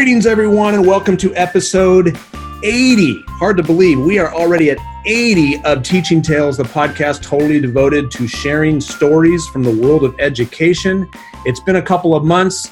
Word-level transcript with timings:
Greetings, 0.00 0.24
everyone, 0.24 0.72
and 0.72 0.86
welcome 0.86 1.14
to 1.18 1.36
episode 1.36 2.18
80. 2.64 3.22
Hard 3.26 3.58
to 3.58 3.62
believe 3.62 4.00
we 4.00 4.18
are 4.18 4.32
already 4.32 4.70
at 4.70 4.78
80 5.04 5.62
of 5.64 5.82
Teaching 5.82 6.22
Tales, 6.22 6.56
the 6.56 6.62
podcast 6.62 7.20
totally 7.20 7.60
devoted 7.60 8.10
to 8.12 8.26
sharing 8.26 8.80
stories 8.80 9.46
from 9.48 9.62
the 9.62 9.76
world 9.76 10.02
of 10.04 10.18
education. 10.18 11.06
It's 11.44 11.60
been 11.60 11.76
a 11.76 11.82
couple 11.82 12.14
of 12.14 12.24
months. 12.24 12.70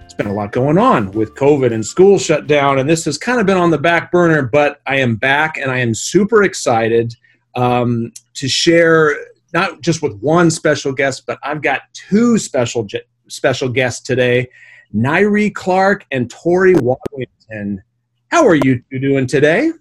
It's 0.00 0.14
been 0.14 0.28
a 0.28 0.32
lot 0.32 0.52
going 0.52 0.78
on 0.78 1.10
with 1.10 1.34
COVID 1.34 1.70
and 1.70 1.84
school 1.84 2.18
shut 2.18 2.46
down, 2.46 2.78
and 2.78 2.88
this 2.88 3.04
has 3.04 3.18
kind 3.18 3.40
of 3.40 3.46
been 3.46 3.58
on 3.58 3.68
the 3.68 3.76
back 3.76 4.10
burner, 4.10 4.40
but 4.40 4.80
I 4.86 5.00
am 5.00 5.16
back 5.16 5.58
and 5.58 5.70
I 5.70 5.80
am 5.80 5.94
super 5.94 6.44
excited 6.44 7.14
um, 7.56 8.10
to 8.32 8.48
share 8.48 9.14
not 9.52 9.82
just 9.82 10.00
with 10.00 10.18
one 10.20 10.50
special 10.50 10.94
guest, 10.94 11.24
but 11.26 11.38
I've 11.42 11.60
got 11.60 11.82
two 11.92 12.38
special 12.38 12.88
special 13.28 13.68
guests 13.68 14.00
today, 14.00 14.48
Nairi 14.94 15.54
Clark 15.54 16.06
and 16.10 16.30
Tori 16.30 16.74
Wadlington. 16.74 17.78
How 18.28 18.46
are 18.46 18.54
you 18.54 18.82
two 18.90 18.98
doing 18.98 19.26
today? 19.26 19.72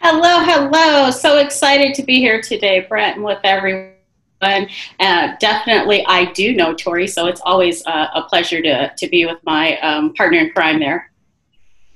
Hello, 0.00 0.44
hello. 0.44 1.10
So 1.10 1.38
excited 1.38 1.94
to 1.94 2.02
be 2.02 2.16
here 2.16 2.40
today, 2.40 2.86
Brent, 2.88 3.16
and 3.16 3.24
with 3.24 3.40
everyone. 3.44 3.94
Uh, 4.40 5.34
definitely, 5.40 6.04
I 6.06 6.32
do 6.32 6.54
know 6.54 6.72
Tori, 6.74 7.08
so 7.08 7.26
it's 7.26 7.40
always 7.40 7.84
uh, 7.86 8.06
a 8.14 8.22
pleasure 8.22 8.62
to, 8.62 8.92
to 8.96 9.08
be 9.08 9.26
with 9.26 9.38
my 9.44 9.76
um, 9.80 10.14
partner 10.14 10.38
in 10.38 10.50
crime 10.50 10.78
there. 10.78 11.10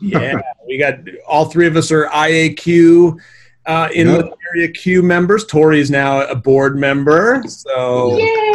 Yeah, 0.00 0.40
we 0.66 0.78
got 0.78 0.98
all 1.28 1.44
three 1.44 1.68
of 1.68 1.76
us 1.76 1.92
are 1.92 2.06
IAQ 2.06 3.20
uh, 3.66 3.88
in 3.94 4.08
yep. 4.08 4.18
the 4.18 4.36
area 4.48 4.68
Q 4.68 5.02
members. 5.02 5.44
Tori 5.46 5.78
is 5.78 5.90
now 5.90 6.26
a 6.26 6.34
board 6.34 6.76
member. 6.76 7.44
So 7.46 8.18
yay! 8.18 8.51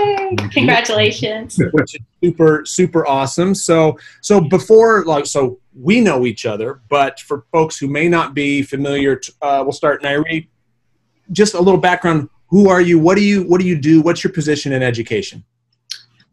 Congratulations. 0.52 1.60
Which 1.72 1.96
is 1.96 2.02
super, 2.24 2.66
super 2.66 3.08
awesome. 3.08 3.54
So 3.56 3.98
so 4.22 4.42
before 4.42 5.04
like 5.06 5.26
so 5.26 5.60
we 5.74 6.02
know 6.02 6.26
each 6.26 6.46
other, 6.46 6.82
but 6.90 7.20
for 7.20 7.46
folks 7.52 7.78
who 7.78 7.88
may 7.88 8.08
not 8.08 8.34
be 8.34 8.62
familiar, 8.62 9.22
uh, 9.42 9.62
we'll 9.64 9.74
start 9.74 10.02
Nairi. 10.04 10.48
Just 11.32 11.54
a 11.54 11.60
little 11.60 11.80
background. 11.80 12.30
Who 12.48 12.70
are 12.70 12.82
you? 12.82 13.00
What 13.00 13.16
do 13.16 13.24
you 13.24 13.44
what 13.44 13.62
do 13.62 13.68
you 13.68 13.78
do? 13.78 14.02
What's 14.02 14.24
your 14.24 14.34
position 14.34 14.72
in 14.72 14.82
education? 14.82 15.44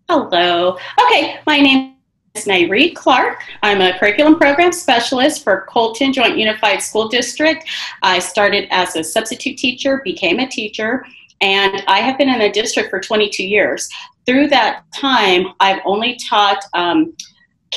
Hello. 0.08 0.76
Okay, 1.02 1.40
my 1.46 1.58
name 1.58 1.94
is 2.34 2.44
Nairi 2.46 2.94
Clark. 2.94 3.42
I'm 3.62 3.80
a 3.80 3.98
curriculum 3.98 4.36
program 4.36 4.72
specialist 4.72 5.44
for 5.44 5.64
Colton 5.68 6.12
Joint 6.12 6.36
Unified 6.36 6.82
School 6.82 7.08
District. 7.08 7.64
I 8.02 8.18
started 8.18 8.66
as 8.70 8.96
a 8.96 9.04
substitute 9.04 9.56
teacher, 9.56 10.00
became 10.04 10.40
a 10.40 10.48
teacher, 10.48 11.06
and 11.44 11.84
I 11.86 12.00
have 12.00 12.16
been 12.16 12.30
in 12.30 12.38
the 12.38 12.48
district 12.48 12.88
for 12.88 12.98
22 12.98 13.46
years. 13.46 13.86
Through 14.24 14.48
that 14.48 14.84
time, 14.94 15.48
I've 15.60 15.80
only 15.84 16.18
taught 16.26 16.64
um, 16.72 17.14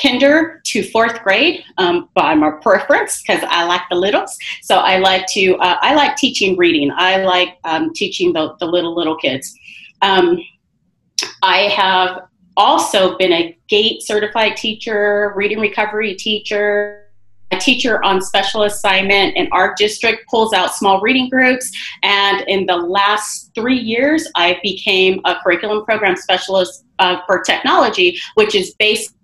kinder 0.00 0.62
to 0.64 0.82
fourth 0.82 1.22
grade 1.22 1.62
um, 1.76 2.08
by 2.14 2.34
my 2.34 2.50
preference 2.62 3.20
because 3.20 3.44
I 3.46 3.64
like 3.64 3.82
the 3.90 3.96
littles. 3.96 4.38
So 4.62 4.78
I 4.78 4.96
like 4.96 5.26
to 5.34 5.56
uh, 5.56 5.76
I 5.82 5.94
like 5.94 6.16
teaching 6.16 6.56
reading. 6.56 6.90
I 6.96 7.22
like 7.22 7.58
um, 7.64 7.92
teaching 7.92 8.32
the, 8.32 8.56
the 8.58 8.64
little 8.64 8.96
little 8.96 9.16
kids. 9.16 9.54
Um, 10.00 10.38
I 11.42 11.68
have 11.68 12.22
also 12.56 13.18
been 13.18 13.32
a 13.34 13.58
GATE 13.68 14.02
certified 14.02 14.56
teacher, 14.56 15.34
reading 15.36 15.60
recovery 15.60 16.14
teacher, 16.14 16.97
a 17.50 17.56
teacher 17.58 18.02
on 18.04 18.20
special 18.20 18.62
assignment 18.64 19.36
in 19.36 19.48
our 19.52 19.74
district 19.74 20.28
pulls 20.28 20.52
out 20.52 20.74
small 20.74 21.00
reading 21.00 21.28
groups 21.28 21.70
and 22.02 22.42
in 22.48 22.66
the 22.66 22.76
last 22.76 23.50
three 23.54 23.78
years 23.78 24.30
i 24.34 24.58
became 24.62 25.20
a 25.24 25.36
curriculum 25.42 25.84
program 25.84 26.16
specialist 26.16 26.84
uh, 26.98 27.18
for 27.26 27.40
technology 27.42 28.18
which 28.34 28.54
is 28.54 28.74
basically 28.78 29.14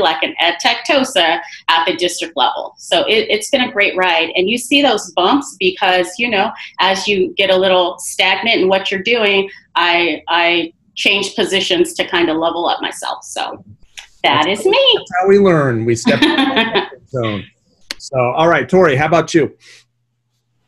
like 0.00 0.22
an 0.22 0.34
ed 0.40 0.56
tech 0.60 0.84
tosa 0.86 1.40
at 1.68 1.84
the 1.84 1.96
district 1.96 2.36
level 2.36 2.74
so 2.78 3.04
it, 3.08 3.30
has 3.30 3.48
been 3.50 3.62
a 3.62 3.72
great 3.72 3.96
ride 3.96 4.30
and 4.34 4.48
you 4.48 4.58
see 4.58 4.82
those 4.82 5.10
bumps 5.12 5.56
because 5.58 6.18
you 6.18 6.28
know 6.28 6.50
as 6.80 7.06
you 7.06 7.32
get 7.34 7.50
a 7.50 7.56
little 7.56 7.98
stagnant 7.98 8.60
in 8.60 8.68
what 8.68 8.90
you're 8.90 9.02
doing 9.02 9.48
i 9.74 10.22
i 10.28 10.72
change 10.98 11.34
positions 11.36 11.94
to 11.94 12.06
kind 12.06 12.28
of 12.28 12.36
level 12.36 12.68
up 12.68 12.82
myself. 12.82 13.24
So 13.24 13.64
that 14.22 14.44
that's 14.46 14.60
is 14.60 14.66
me. 14.66 14.94
That's 14.96 15.12
how 15.20 15.28
we 15.28 15.38
learn. 15.38 15.84
We 15.84 15.94
step 15.94 16.20
zone. 17.08 17.44
So, 17.98 18.18
all 18.18 18.48
right, 18.48 18.68
Tori, 18.68 18.96
how 18.96 19.06
about 19.06 19.34
you? 19.34 19.56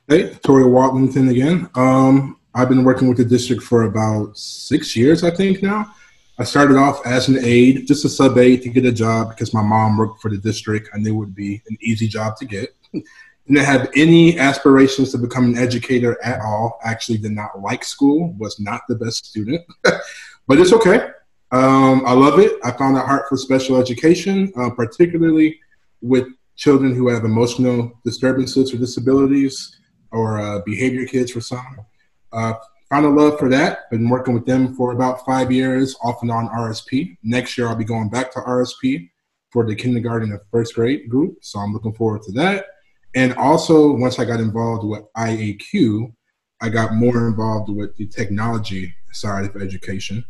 Hey, 0.09 0.35
Tori 0.43 0.65
Wadlington 0.65 1.31
again. 1.31 1.71
Um, 1.75 2.39
I've 2.55 2.69
been 2.69 2.85
working 2.85 3.09
with 3.09 3.19
the 3.19 3.25
district 3.25 3.63
for 3.63 3.85
about 3.85 4.37
six 4.37 4.97
years, 4.97 5.23
I 5.23 5.31
think 5.31 5.63
now. 5.63 5.95
I 6.39 6.45
started 6.45 6.77
off 6.77 7.05
as 7.07 7.29
an 7.29 7.39
aide, 7.45 7.87
just 7.87 8.05
a 8.05 8.09
sub 8.09 8.39
aide 8.39 8.63
to 8.63 8.71
get 8.71 8.87
a 8.87 8.93
job 8.93 9.29
because 9.29 9.53
my 9.53 9.63
mom 9.63 9.99
worked 9.99 10.23
for 10.23 10.31
the 10.31 10.39
district. 10.39 10.89
I 10.95 10.99
knew 10.99 11.13
it 11.13 11.19
would 11.19 11.35
be 11.35 11.63
an 11.69 11.77
easy 11.81 12.09
job 12.09 12.37
to 12.39 12.47
get. 12.47 12.75
Didn't 12.93 13.65
have 13.65 13.91
any 13.95 14.39
aspirations 14.39 15.13
to 15.13 15.19
become 15.19 15.45
an 15.45 15.59
educator 15.59 16.17
at 16.25 16.41
all. 16.41 16.79
Actually, 16.83 17.19
did 17.19 17.33
not 17.33 17.61
like 17.61 17.85
school. 17.85 18.33
Was 18.39 18.59
not 18.59 18.83
the 18.89 18.95
best 18.95 19.27
student, 19.27 19.63
but 19.83 20.59
it's 20.59 20.73
okay. 20.73 21.11
Um, 21.53 22.05
I 22.07 22.13
love 22.13 22.39
it. 22.39 22.53
I 22.63 22.71
found 22.71 22.97
a 22.97 23.01
heart 23.01 23.29
for 23.29 23.37
special 23.37 23.77
education, 23.77 24.53
uh, 24.57 24.71
particularly 24.71 25.59
with 26.01 26.29
children 26.57 26.95
who 26.95 27.09
have 27.09 27.25
emotional 27.25 27.93
disturbances 28.05 28.73
or 28.73 28.77
disabilities, 28.77 29.77
or 30.13 30.41
uh, 30.41 30.61
behavior 30.65 31.07
kids 31.07 31.33
for 31.33 31.41
some. 31.41 31.81
Uh, 32.33 32.55
found 32.89 33.07
a 33.07 33.09
love 33.09 33.39
for 33.39 33.49
that. 33.49 33.91
Been 33.91 34.09
working 34.09 34.35
with 34.35 34.47
them 34.47 34.75
for 34.75 34.93
about 34.93 35.25
five 35.25 35.51
years, 35.51 35.97
off 36.03 36.23
and 36.23 36.31
on 36.31 36.49
RSP. 36.49 37.17
Next 37.23 37.59
year, 37.59 37.69
I'll 37.69 37.77
be 37.77 37.85
going 37.85 38.11
back 38.11 38.33
to 38.33 38.41
RSP 38.41 39.11
for 39.51 39.67
the 39.67 39.75
kindergarten 39.75 40.31
and 40.31 40.41
first 40.53 40.75
grade 40.75 41.09
group. 41.09 41.39
So 41.43 41.59
I'm 41.59 41.73
looking 41.73 41.95
forward 41.95 42.23
to 42.23 42.33
that. 42.33 42.67
And 43.17 43.35
also, 43.35 43.91
once 43.93 44.21
I 44.21 44.25
got 44.25 44.39
involved 44.39 44.87
with 44.87 45.03
IAQ, 45.17 46.13
I 46.63 46.69
got 46.69 46.95
more 46.95 47.27
involved 47.27 47.71
with 47.71 47.97
the 47.97 48.07
technology 48.07 48.95
side 49.13 49.45
of 49.45 49.61
education 49.61 50.25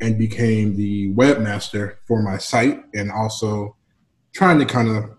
and 0.00 0.18
became 0.18 0.76
the 0.76 1.12
webmaster 1.14 1.96
for 2.06 2.22
my 2.22 2.38
site 2.38 2.82
and 2.94 3.10
also 3.10 3.76
trying 4.32 4.58
to 4.58 4.64
kind 4.64 4.88
of 4.88 5.10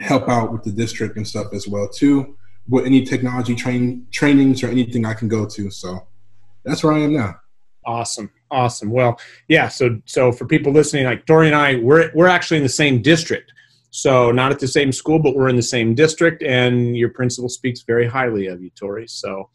help 0.00 0.28
out 0.28 0.52
with 0.52 0.62
the 0.62 0.70
district 0.70 1.16
and 1.16 1.26
stuff 1.26 1.46
as 1.52 1.66
well 1.66 1.88
too 1.88 2.36
with 2.68 2.84
any 2.84 3.02
technology 3.04 3.54
train 3.54 4.06
trainings 4.10 4.62
or 4.62 4.68
anything 4.68 5.04
I 5.06 5.14
can 5.14 5.28
go 5.28 5.46
to. 5.46 5.70
So 5.70 6.06
that's 6.64 6.84
where 6.84 6.92
I 6.92 7.00
am 7.00 7.14
now. 7.14 7.36
Awesome. 7.84 8.30
Awesome. 8.50 8.90
Well, 8.90 9.18
yeah, 9.48 9.68
so 9.68 10.00
so 10.04 10.32
for 10.32 10.46
people 10.46 10.72
listening, 10.72 11.04
like 11.04 11.26
Tori 11.26 11.46
and 11.46 11.56
I, 11.56 11.76
we're 11.76 12.10
we're 12.14 12.28
actually 12.28 12.58
in 12.58 12.62
the 12.62 12.68
same 12.68 13.02
district. 13.02 13.52
So 13.90 14.30
not 14.30 14.52
at 14.52 14.58
the 14.58 14.68
same 14.68 14.92
school, 14.92 15.18
but 15.18 15.34
we're 15.34 15.48
in 15.48 15.56
the 15.56 15.62
same 15.62 15.94
district, 15.94 16.42
and 16.42 16.96
your 16.96 17.08
principal 17.08 17.48
speaks 17.48 17.82
very 17.82 18.06
highly 18.06 18.46
of 18.46 18.62
you, 18.62 18.70
Tori. 18.70 19.06
So 19.08 19.48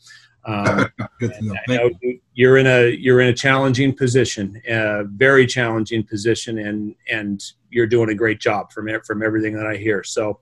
um, 0.46 0.88
Good 1.20 1.34
to 1.34 1.46
know. 1.46 1.56
know 1.68 1.90
you're 2.34 2.58
in 2.58 2.68
a 2.68 2.90
you're 2.92 3.22
in 3.22 3.30
a 3.30 3.34
challenging 3.34 3.96
position, 3.96 4.62
a 4.68 5.04
very 5.06 5.46
challenging 5.46 6.04
position, 6.04 6.60
and 6.60 6.96
and 7.10 7.44
you're 7.70 7.88
doing 7.88 8.10
a 8.10 8.16
great 8.16 8.40
job 8.40 8.72
from 8.72 8.90
from 9.06 9.24
everything 9.24 9.54
that 9.56 9.66
I 9.66 9.78
hear. 9.78 10.04
So, 10.04 10.40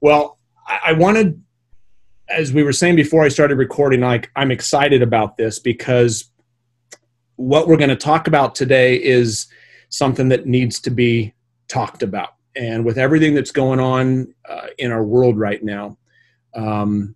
well, 0.00 0.38
I, 0.66 0.78
I 0.86 0.92
wanted, 0.92 1.42
as 2.28 2.52
we 2.52 2.62
were 2.62 2.72
saying 2.72 2.96
before 2.96 3.24
I 3.24 3.28
started 3.28 3.56
recording, 3.56 4.00
like 4.00 4.30
I'm 4.36 4.50
excited 4.50 5.02
about 5.02 5.36
this 5.36 5.58
because 5.58 6.30
what 7.36 7.66
we're 7.66 7.76
going 7.76 7.90
to 7.90 7.96
talk 7.96 8.28
about 8.28 8.54
today 8.54 8.96
is 8.96 9.46
something 9.88 10.28
that 10.28 10.46
needs 10.46 10.80
to 10.80 10.90
be 10.90 11.34
talked 11.68 12.02
about 12.02 12.34
and 12.56 12.84
with 12.84 12.98
everything 12.98 13.34
that's 13.34 13.50
going 13.50 13.80
on 13.80 14.34
uh, 14.48 14.68
in 14.78 14.92
our 14.92 15.02
world 15.02 15.38
right 15.38 15.62
now, 15.62 15.96
um, 16.54 17.14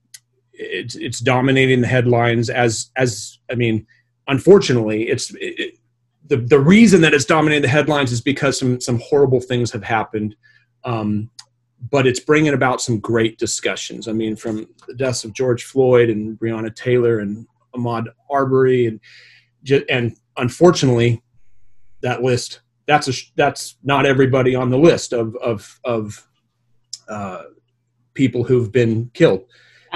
it's 0.58 0.94
it's 0.96 1.20
dominating 1.20 1.80
the 1.80 1.86
headlines. 1.86 2.50
As 2.50 2.90
as 2.96 3.38
I 3.50 3.54
mean, 3.54 3.86
unfortunately, 4.28 5.08
it's 5.08 5.34
it, 5.40 5.78
the 6.26 6.38
the 6.38 6.58
reason 6.58 7.00
that 7.02 7.14
it's 7.14 7.24
dominating 7.24 7.62
the 7.62 7.68
headlines 7.68 8.12
is 8.12 8.20
because 8.20 8.58
some 8.58 8.80
some 8.80 9.00
horrible 9.00 9.40
things 9.40 9.70
have 9.72 9.84
happened. 9.84 10.34
Um, 10.84 11.30
but 11.90 12.06
it's 12.06 12.20
bringing 12.20 12.54
about 12.54 12.80
some 12.80 12.98
great 13.00 13.38
discussions. 13.38 14.08
I 14.08 14.12
mean, 14.12 14.34
from 14.34 14.66
the 14.88 14.94
deaths 14.94 15.24
of 15.24 15.34
George 15.34 15.64
Floyd 15.64 16.08
and 16.08 16.38
Breonna 16.38 16.74
Taylor 16.74 17.20
and 17.20 17.46
Ahmaud 17.74 18.06
Arbery, 18.30 18.86
and 18.86 19.00
and 19.88 20.16
unfortunately, 20.36 21.22
that 22.00 22.22
list 22.22 22.60
that's 22.86 23.08
a 23.08 23.12
that's 23.34 23.76
not 23.82 24.06
everybody 24.06 24.54
on 24.54 24.70
the 24.70 24.78
list 24.78 25.12
of 25.12 25.36
of 25.36 25.78
of 25.84 26.26
uh, 27.08 27.42
people 28.14 28.44
who've 28.44 28.72
been 28.72 29.10
killed. 29.12 29.44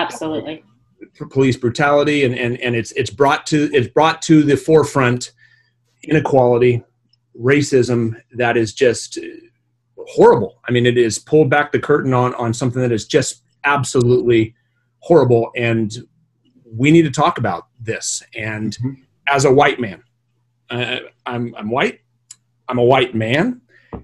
Absolutely. 0.01 0.65
Police 1.31 1.57
brutality 1.57 2.25
and, 2.25 2.35
and, 2.35 2.59
and 2.61 2.75
it's 2.75 2.93
it's 2.93 3.11
brought 3.11 3.47
to 3.47 3.71
it's 3.73 3.89
brought 3.89 4.23
to 4.23 4.43
the 4.43 4.57
forefront 4.57 5.33
inequality, 6.05 6.83
racism 7.39 8.21
that 8.33 8.57
is 8.57 8.73
just 8.73 9.19
horrible. 10.09 10.61
I 10.67 10.73
mean, 10.73 10.87
it 10.87 10.99
is 10.99 11.19
pulled 11.19 11.51
back 11.51 11.73
the 11.73 11.79
curtain 11.79 12.15
on 12.15 12.35
on 12.35 12.55
something 12.55 12.81
that 12.83 12.93
is 12.93 13.07
just 13.07 13.43
absolutely 13.65 14.55
horrible, 15.01 15.51
and 15.57 15.93
we 16.65 16.91
need 16.91 17.03
to 17.03 17.11
talk 17.11 17.39
about 17.39 17.69
this. 17.81 18.23
And 18.35 18.77
mm-hmm. 18.77 19.03
as 19.27 19.45
a 19.45 19.53
white 19.53 19.81
man, 19.81 20.03
uh, 20.71 20.99
I'm 21.27 21.55
I'm 21.57 21.71
white. 21.71 22.01
I'm 22.69 22.79
a 22.79 22.85
white 22.85 23.15
man, 23.15 23.63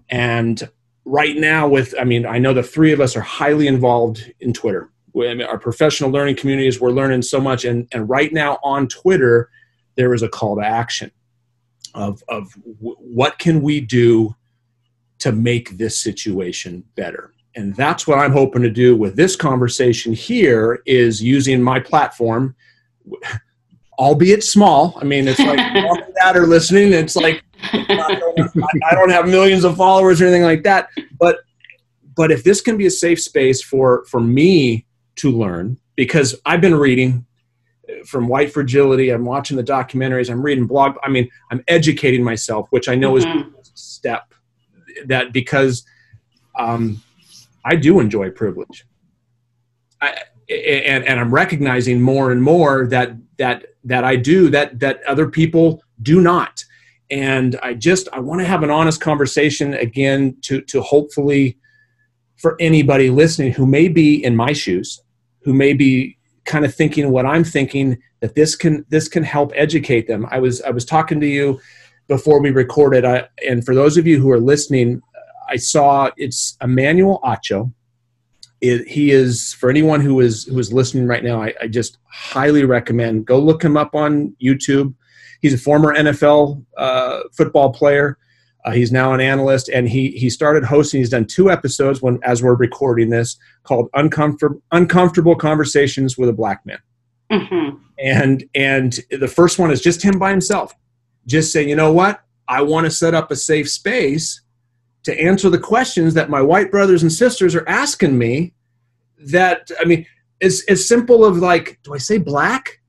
and 0.08 0.68
right 1.06 1.36
now 1.36 1.68
with 1.68 1.94
i 2.00 2.04
mean 2.04 2.26
i 2.26 2.36
know 2.36 2.52
the 2.52 2.62
three 2.62 2.92
of 2.92 3.00
us 3.00 3.16
are 3.16 3.20
highly 3.20 3.68
involved 3.68 4.32
in 4.40 4.52
twitter 4.52 4.90
Mean, 5.16 5.42
our 5.42 5.58
professional 5.58 6.10
learning 6.10 6.36
communities 6.36 6.80
we're 6.80 6.90
learning 6.90 7.22
so 7.22 7.40
much. 7.40 7.64
And, 7.64 7.88
and 7.92 8.08
right 8.08 8.32
now 8.32 8.58
on 8.62 8.86
twitter 8.88 9.50
there 9.96 10.12
is 10.12 10.22
a 10.22 10.28
call 10.28 10.56
to 10.56 10.62
action 10.62 11.10
of, 11.94 12.22
of 12.28 12.52
w- 12.54 12.96
what 12.98 13.38
can 13.38 13.62
we 13.62 13.80
do 13.80 14.36
to 15.20 15.32
make 15.32 15.78
this 15.78 16.02
situation 16.02 16.84
better? 16.94 17.32
And 17.54 17.74
that's 17.74 18.06
what 18.06 18.18
i'm 18.18 18.32
hoping 18.32 18.62
to 18.62 18.70
do 18.70 18.94
with 18.94 19.16
this 19.16 19.36
conversation 19.36 20.12
here 20.12 20.82
is 20.86 21.22
using 21.22 21.62
my 21.62 21.80
platform 21.80 22.54
albeit 23.98 24.44
small. 24.44 24.98
I 25.00 25.04
mean 25.04 25.26
it's 25.28 25.40
like 25.40 25.58
and 26.26 26.36
are 26.36 26.46
listening. 26.46 26.92
It's 26.92 27.16
like 27.16 27.42
I 27.72 28.90
don't 28.92 29.10
have 29.10 29.26
millions 29.26 29.64
of 29.64 29.76
followers 29.76 30.20
or 30.20 30.24
anything 30.24 30.42
like 30.42 30.62
that. 30.64 30.90
But 31.18 31.38
but 32.14 32.30
if 32.30 32.44
this 32.44 32.60
can 32.60 32.76
be 32.76 32.86
a 32.86 32.90
safe 32.90 33.20
space 33.20 33.62
for 33.62 34.04
for 34.06 34.20
me 34.20 34.85
to 35.16 35.30
learn 35.30 35.78
because 35.96 36.34
i've 36.44 36.60
been 36.60 36.74
reading 36.74 37.26
from 38.04 38.28
white 38.28 38.52
fragility. 38.52 39.10
I'm 39.10 39.24
watching 39.24 39.56
the 39.56 39.62
documentaries. 39.62 40.30
I'm 40.30 40.42
reading 40.42 40.66
blog. 40.66 40.96
I 41.02 41.08
mean 41.08 41.28
i'm 41.50 41.62
educating 41.68 42.22
myself 42.22 42.66
which 42.70 42.88
i 42.88 42.94
know 42.94 43.12
mm-hmm. 43.12 43.60
is 43.60 43.68
a 43.68 43.76
step 43.76 44.34
that 45.06 45.32
because 45.32 45.84
um, 46.58 47.02
i 47.64 47.76
do 47.76 48.00
enjoy 48.00 48.30
privilege. 48.30 48.86
I, 50.00 50.22
and, 50.48 51.04
and 51.04 51.18
i'm 51.18 51.32
recognizing 51.32 52.00
more 52.00 52.30
and 52.30 52.42
more 52.42 52.86
that 52.88 53.16
that 53.38 53.66
that 53.84 54.04
i 54.04 54.16
do 54.16 54.50
that 54.50 54.78
that 54.80 55.02
other 55.04 55.28
people 55.28 55.82
do 56.02 56.20
not. 56.20 56.64
And 57.10 57.56
i 57.62 57.72
just 57.74 58.08
i 58.12 58.20
want 58.20 58.40
to 58.40 58.46
have 58.46 58.62
an 58.62 58.70
honest 58.70 59.00
conversation 59.00 59.74
again 59.74 60.36
to 60.42 60.60
to 60.62 60.82
hopefully 60.82 61.58
for 62.36 62.56
anybody 62.60 63.10
listening 63.10 63.52
who 63.52 63.66
may 63.66 63.88
be 63.88 64.22
in 64.22 64.36
my 64.36 64.52
shoes 64.52 65.00
who 65.46 65.54
may 65.54 65.72
be 65.72 66.18
kind 66.44 66.64
of 66.64 66.74
thinking 66.74 67.10
what 67.10 67.24
i'm 67.24 67.44
thinking 67.44 67.96
that 68.20 68.34
this 68.34 68.56
can 68.56 68.84
this 68.88 69.08
can 69.08 69.22
help 69.22 69.52
educate 69.54 70.08
them. 70.08 70.26
I 70.30 70.40
was 70.40 70.60
i 70.62 70.70
was 70.70 70.84
talking 70.84 71.20
to 71.20 71.26
you 71.26 71.60
before 72.08 72.40
we 72.40 72.50
recorded 72.50 73.04
I, 73.04 73.28
and 73.48 73.64
for 73.64 73.74
those 73.74 73.96
of 73.96 74.06
you 74.06 74.20
who 74.20 74.30
are 74.30 74.40
listening 74.40 75.00
i 75.48 75.56
saw 75.56 76.10
it's 76.16 76.56
emmanuel 76.60 77.20
acho. 77.24 77.72
It, 78.60 78.88
he 78.88 79.12
is 79.12 79.52
for 79.52 79.70
anyone 79.70 80.00
who 80.00 80.18
is 80.20 80.44
who 80.44 80.58
is 80.58 80.72
listening 80.72 81.06
right 81.06 81.22
now 81.22 81.40
I, 81.40 81.54
I 81.62 81.68
just 81.68 81.98
highly 82.10 82.64
recommend. 82.64 83.26
Go 83.26 83.38
look 83.38 83.62
him 83.62 83.76
up 83.76 83.94
on 83.94 84.34
youtube. 84.42 84.94
He's 85.42 85.54
a 85.54 85.58
former 85.58 85.94
NFL 85.94 86.64
uh, 86.76 87.20
football 87.32 87.72
player. 87.72 88.18
Uh, 88.66 88.72
he's 88.72 88.90
now 88.90 89.12
an 89.12 89.20
analyst, 89.20 89.68
and 89.68 89.88
he 89.88 90.10
he 90.10 90.28
started 90.28 90.64
hosting. 90.64 90.98
He's 90.98 91.10
done 91.10 91.24
two 91.24 91.50
episodes 91.50 92.02
when 92.02 92.18
as 92.24 92.42
we're 92.42 92.56
recording 92.56 93.10
this 93.10 93.38
called 93.62 93.88
"Uncomfortable 93.94 94.60
Uncomfortable 94.72 95.36
Conversations 95.36 96.18
with 96.18 96.28
a 96.28 96.32
Black 96.32 96.66
Man." 96.66 96.78
Mm-hmm. 97.30 97.76
And 98.00 98.44
and 98.56 98.98
the 99.12 99.28
first 99.28 99.60
one 99.60 99.70
is 99.70 99.80
just 99.80 100.02
him 100.02 100.18
by 100.18 100.30
himself, 100.30 100.74
just 101.26 101.52
saying, 101.52 101.68
you 101.68 101.76
know 101.76 101.92
what, 101.92 102.22
I 102.48 102.60
want 102.62 102.86
to 102.86 102.90
set 102.90 103.14
up 103.14 103.30
a 103.30 103.36
safe 103.36 103.70
space 103.70 104.42
to 105.04 105.20
answer 105.20 105.48
the 105.48 105.58
questions 105.58 106.14
that 106.14 106.28
my 106.28 106.42
white 106.42 106.72
brothers 106.72 107.02
and 107.02 107.12
sisters 107.12 107.54
are 107.54 107.68
asking 107.68 108.18
me. 108.18 108.52
That 109.18 109.70
I 109.80 109.84
mean, 109.84 110.06
it's 110.40 110.64
as 110.64 110.86
simple 110.86 111.24
of 111.24 111.38
like, 111.38 111.78
do 111.84 111.94
I 111.94 111.98
say 111.98 112.18
black 112.18 112.80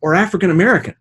or 0.00 0.16
African 0.16 0.50
American? 0.50 0.96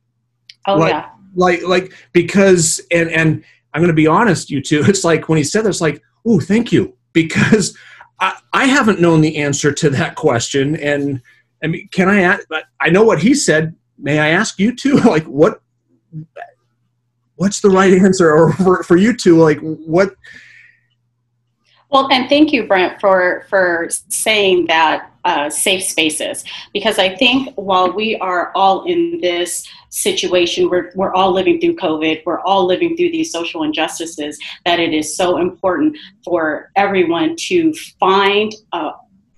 Oh 0.67 0.77
like, 0.77 0.91
yeah. 0.91 1.09
Like 1.33 1.63
like 1.63 1.93
because 2.13 2.79
and 2.91 3.09
and 3.09 3.43
I'm 3.75 3.81
going 3.81 3.89
to 3.89 3.93
be 3.93 4.07
honest, 4.07 4.49
you 4.49 4.61
two. 4.61 4.83
It's 4.87 5.03
like 5.03 5.27
when 5.27 5.37
he 5.37 5.43
said 5.43 5.65
this, 5.65 5.81
like, 5.81 6.01
oh, 6.25 6.39
thank 6.39 6.71
you, 6.71 6.95
because 7.11 7.77
I, 8.21 8.39
I 8.53 8.65
haven't 8.65 9.01
known 9.01 9.19
the 9.19 9.35
answer 9.35 9.73
to 9.73 9.89
that 9.89 10.15
question, 10.15 10.77
and 10.77 11.21
I 11.61 11.67
mean, 11.67 11.89
can 11.89 12.07
I 12.07 12.21
ask? 12.21 12.47
But 12.47 12.63
I 12.79 12.89
know 12.89 13.03
what 13.03 13.21
he 13.21 13.33
said. 13.33 13.75
May 13.97 14.19
I 14.19 14.29
ask 14.29 14.59
you 14.59 14.73
two, 14.73 14.95
like, 14.99 15.25
what? 15.25 15.61
What's 17.35 17.59
the 17.59 17.69
right 17.69 17.91
answer, 17.91 18.31
or 18.31 18.53
for, 18.63 18.83
for 18.83 18.95
you 18.95 19.15
two, 19.15 19.37
like, 19.37 19.59
what? 19.59 20.15
Well, 21.95 22.11
and 22.11 22.27
thank 22.27 22.51
you, 22.51 22.67
Brent, 22.67 22.99
for 22.99 23.45
for 23.49 23.87
saying 24.09 24.65
that 24.65 25.09
uh, 25.23 25.49
safe 25.49 25.81
spaces 25.81 26.43
because 26.73 26.99
I 26.99 27.15
think 27.15 27.53
while 27.55 27.89
we 27.89 28.17
are 28.17 28.51
all 28.53 28.83
in 28.83 29.21
this 29.21 29.65
situation, 29.91 30.69
we're, 30.69 30.91
we're 30.95 31.13
all 31.13 31.31
living 31.31 31.61
through 31.61 31.77
COVID, 31.77 32.23
we're 32.25 32.41
all 32.41 32.65
living 32.65 32.97
through 32.97 33.11
these 33.11 33.31
social 33.31 33.63
injustices, 33.63 34.37
that 34.65 34.81
it 34.81 34.93
is 34.93 35.15
so 35.15 35.37
important 35.37 35.97
for 36.25 36.69
everyone 36.75 37.37
to 37.47 37.73
find 37.97 38.53
a, 38.73 38.91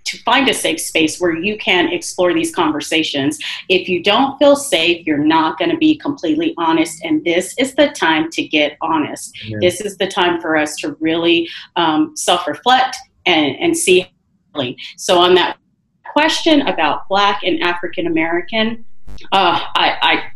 to 0.07 0.17
find 0.23 0.49
a 0.49 0.53
safe 0.53 0.79
space 0.79 1.19
where 1.19 1.35
you 1.35 1.57
can 1.57 1.91
explore 1.91 2.33
these 2.33 2.53
conversations. 2.53 3.39
If 3.69 3.87
you 3.87 4.03
don't 4.03 4.37
feel 4.37 4.55
safe, 4.55 5.05
you're 5.05 5.17
not 5.17 5.57
going 5.57 5.71
to 5.71 5.77
be 5.77 5.97
completely 5.97 6.53
honest. 6.57 7.03
And 7.03 7.23
this 7.23 7.53
is 7.57 7.75
the 7.75 7.89
time 7.89 8.29
to 8.31 8.43
get 8.47 8.77
honest. 8.81 9.37
Yeah. 9.43 9.57
This 9.61 9.81
is 9.81 9.97
the 9.97 10.07
time 10.07 10.41
for 10.41 10.57
us 10.57 10.75
to 10.77 10.95
really 10.99 11.49
um, 11.75 12.15
self 12.15 12.47
reflect 12.47 12.97
and, 13.25 13.55
and 13.59 13.77
see. 13.77 14.11
So, 14.95 15.19
on 15.19 15.35
that 15.35 15.57
question 16.03 16.61
about 16.61 17.07
Black 17.09 17.41
and 17.43 17.61
African 17.61 18.07
American, 18.07 18.83
uh, 19.31 19.59
I, 19.75 19.97
I 20.01 20.31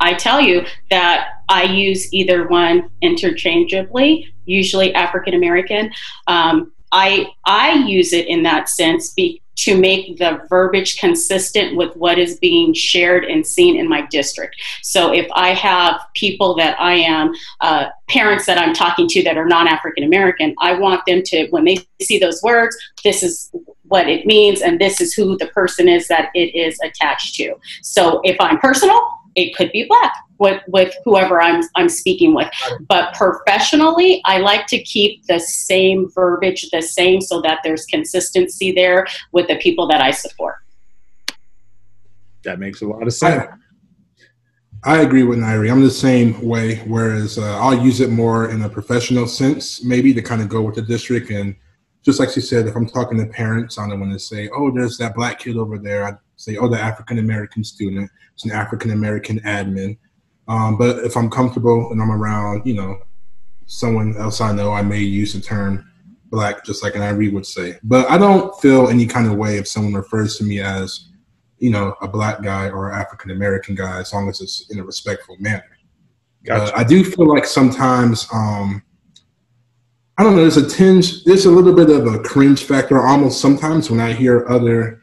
I 0.00 0.14
tell 0.14 0.40
you 0.40 0.64
that 0.90 1.28
I 1.48 1.64
use 1.64 2.12
either 2.12 2.48
one 2.48 2.90
interchangeably, 3.02 4.32
usually 4.46 4.94
African 4.94 5.34
American. 5.34 5.92
Um, 6.26 6.72
I 6.92 7.28
I 7.44 7.72
use 7.86 8.12
it 8.12 8.26
in 8.26 8.42
that 8.44 8.68
sense 8.68 9.12
be, 9.12 9.42
to 9.56 9.78
make 9.78 10.16
the 10.16 10.40
verbiage 10.48 10.98
consistent 10.98 11.76
with 11.76 11.94
what 11.96 12.18
is 12.18 12.38
being 12.38 12.72
shared 12.72 13.24
and 13.24 13.46
seen 13.46 13.76
in 13.76 13.88
my 13.88 14.06
district. 14.06 14.56
So 14.82 15.12
if 15.12 15.26
I 15.34 15.52
have 15.52 16.00
people 16.14 16.54
that 16.56 16.80
I 16.80 16.94
am 16.94 17.32
uh, 17.60 17.86
parents 18.08 18.46
that 18.46 18.58
I'm 18.58 18.72
talking 18.72 19.06
to 19.08 19.22
that 19.24 19.36
are 19.36 19.46
non 19.46 19.68
African 19.68 20.04
American, 20.04 20.54
I 20.60 20.74
want 20.74 21.04
them 21.06 21.22
to 21.24 21.48
when 21.50 21.64
they 21.64 21.78
see 22.00 22.18
those 22.18 22.42
words, 22.42 22.76
this 23.04 23.22
is 23.22 23.50
what 23.82 24.08
it 24.08 24.24
means 24.24 24.62
and 24.62 24.80
this 24.80 25.00
is 25.00 25.12
who 25.12 25.36
the 25.36 25.48
person 25.48 25.88
is 25.88 26.08
that 26.08 26.30
it 26.34 26.54
is 26.54 26.78
attached 26.82 27.34
to. 27.34 27.54
So 27.82 28.20
if 28.24 28.36
I'm 28.40 28.58
personal, 28.58 29.02
it 29.34 29.54
could 29.54 29.70
be 29.72 29.84
black 29.84 30.12
with, 30.38 30.62
with 30.68 30.94
whoever 31.04 31.40
I'm, 31.40 31.62
I'm 31.76 31.88
speaking 31.88 32.34
with. 32.34 32.48
But 32.88 33.14
professionally, 33.14 34.20
I 34.24 34.38
like 34.38 34.66
to 34.68 34.82
keep 34.82 35.26
the 35.26 35.38
same 35.38 36.10
verbiage 36.14 36.68
the 36.70 36.82
same 36.82 37.20
so 37.20 37.40
that 37.42 37.60
there's 37.62 37.84
consistency 37.86 38.72
there 38.72 39.06
with 39.32 39.48
the 39.48 39.56
people 39.56 39.86
that 39.88 40.00
I 40.00 40.10
support. 40.10 40.56
That 42.42 42.58
makes 42.58 42.80
a 42.80 42.86
lot 42.86 43.06
of 43.06 43.12
sense. 43.12 43.44
I, 43.50 43.56
I 44.82 45.02
agree 45.02 45.24
with 45.24 45.38
Nairi. 45.38 45.70
I'm 45.70 45.82
the 45.82 45.90
same 45.90 46.40
way, 46.40 46.76
whereas 46.86 47.38
uh, 47.38 47.58
I'll 47.60 47.78
use 47.78 48.00
it 48.00 48.08
more 48.08 48.50
in 48.50 48.62
a 48.62 48.68
professional 48.68 49.26
sense, 49.26 49.84
maybe 49.84 50.14
to 50.14 50.22
kind 50.22 50.40
of 50.40 50.48
go 50.48 50.62
with 50.62 50.74
the 50.74 50.82
district. 50.82 51.30
And 51.30 51.54
just 52.02 52.18
like 52.18 52.30
she 52.30 52.40
said, 52.40 52.66
if 52.66 52.74
I'm 52.74 52.88
talking 52.88 53.18
to 53.18 53.26
parents, 53.26 53.78
I 53.78 53.86
don't 53.86 54.00
want 54.00 54.12
to 54.14 54.18
say, 54.18 54.48
oh, 54.54 54.70
there's 54.70 54.96
that 54.96 55.14
black 55.14 55.38
kid 55.40 55.58
over 55.58 55.78
there. 55.78 56.06
I 56.06 56.12
say, 56.40 56.56
oh, 56.56 56.68
the 56.68 56.80
African 56.80 57.18
American 57.18 57.62
student. 57.62 58.10
It's 58.34 58.44
an 58.44 58.50
African 58.52 58.92
American 58.92 59.40
admin. 59.40 59.98
Um, 60.48 60.78
but 60.78 61.04
if 61.04 61.16
I'm 61.16 61.30
comfortable 61.30 61.92
and 61.92 62.00
I'm 62.00 62.10
around, 62.10 62.66
you 62.66 62.74
know, 62.74 62.98
someone 63.66 64.16
else 64.16 64.40
I 64.40 64.52
know, 64.52 64.72
I 64.72 64.82
may 64.82 65.00
use 65.00 65.34
the 65.34 65.40
term 65.40 65.86
black, 66.24 66.64
just 66.64 66.82
like 66.82 66.94
Nairi 66.94 67.32
would 67.32 67.46
say. 67.46 67.78
But 67.82 68.10
I 68.10 68.16
don't 68.16 68.58
feel 68.60 68.88
any 68.88 69.06
kind 69.06 69.26
of 69.26 69.36
way 69.36 69.58
if 69.58 69.68
someone 69.68 69.92
refers 69.92 70.38
to 70.38 70.44
me 70.44 70.60
as, 70.60 71.08
you 71.58 71.70
know, 71.70 71.94
a 72.00 72.08
black 72.08 72.42
guy 72.42 72.70
or 72.70 72.90
African 72.90 73.32
American 73.32 73.74
guy, 73.74 74.00
as 74.00 74.12
long 74.12 74.28
as 74.28 74.40
it's 74.40 74.70
in 74.70 74.78
a 74.78 74.84
respectful 74.84 75.36
manner. 75.38 75.76
Gotcha. 76.44 76.74
Uh, 76.74 76.78
I 76.78 76.84
do 76.84 77.04
feel 77.04 77.26
like 77.26 77.44
sometimes, 77.44 78.26
um, 78.32 78.82
I 80.16 80.22
don't 80.22 80.36
know, 80.36 80.42
there's 80.42 80.56
a 80.56 80.68
tinge, 80.68 81.24
there's 81.24 81.44
a 81.44 81.50
little 81.50 81.74
bit 81.74 81.90
of 81.90 82.06
a 82.06 82.18
cringe 82.18 82.64
factor 82.64 82.98
almost 83.06 83.40
sometimes 83.40 83.90
when 83.90 84.00
I 84.00 84.14
hear 84.14 84.48
other 84.48 84.99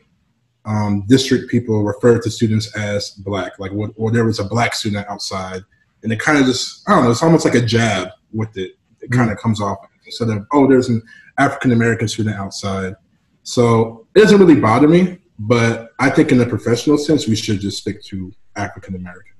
um, 0.67 1.03
district 1.07 1.49
people 1.49 1.83
refer 1.83 2.19
to 2.19 2.29
students 2.29 2.75
as 2.75 3.11
black, 3.11 3.57
like 3.57 3.71
what, 3.71 3.91
or 3.95 4.11
there 4.11 4.25
was 4.25 4.39
a 4.39 4.43
black 4.43 4.75
student 4.75 5.07
outside, 5.09 5.63
and 6.03 6.11
it 6.11 6.19
kind 6.19 6.37
of 6.37 6.45
just 6.45 6.87
I 6.87 6.93
don't 6.93 7.05
know, 7.05 7.11
it's 7.11 7.23
almost 7.23 7.45
like 7.45 7.55
a 7.55 7.61
jab 7.61 8.09
with 8.33 8.55
it. 8.57 8.73
It 9.01 9.11
kind 9.11 9.31
of 9.31 9.37
comes 9.37 9.61
off 9.61 9.77
instead 10.05 10.29
of 10.29 10.45
oh, 10.51 10.67
there's 10.67 10.89
an 10.89 11.01
African 11.37 11.71
American 11.71 12.07
student 12.07 12.35
outside. 12.35 12.95
So 13.43 14.05
it 14.13 14.19
doesn't 14.19 14.39
really 14.39 14.59
bother 14.59 14.89
me, 14.89 15.19
but 15.39 15.91
I 15.99 16.09
think 16.09 16.33
in 16.33 16.37
the 16.37 16.45
professional 16.45 16.97
sense, 16.97 17.27
we 17.27 17.35
should 17.37 17.61
just 17.61 17.77
stick 17.77 18.03
to 18.05 18.33
African 18.57 18.95
American. 18.95 19.36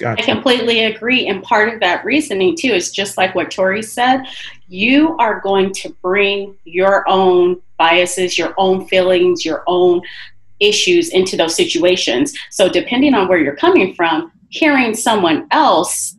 Gotcha. 0.00 0.22
I 0.22 0.24
completely 0.24 0.84
agree. 0.84 1.26
And 1.26 1.42
part 1.42 1.72
of 1.72 1.78
that 1.80 2.06
reasoning, 2.06 2.56
too, 2.56 2.72
is 2.72 2.90
just 2.90 3.18
like 3.18 3.34
what 3.34 3.50
Tori 3.50 3.82
said 3.82 4.24
you 4.66 5.16
are 5.18 5.40
going 5.40 5.72
to 5.74 5.90
bring 6.00 6.56
your 6.64 7.06
own 7.06 7.60
biases, 7.76 8.38
your 8.38 8.54
own 8.56 8.86
feelings, 8.86 9.44
your 9.44 9.62
own 9.66 10.00
issues 10.58 11.10
into 11.10 11.36
those 11.36 11.54
situations. 11.54 12.32
So, 12.50 12.68
depending 12.68 13.12
on 13.12 13.28
where 13.28 13.38
you're 13.38 13.56
coming 13.56 13.94
from, 13.94 14.32
hearing 14.48 14.94
someone 14.94 15.46
else 15.50 16.16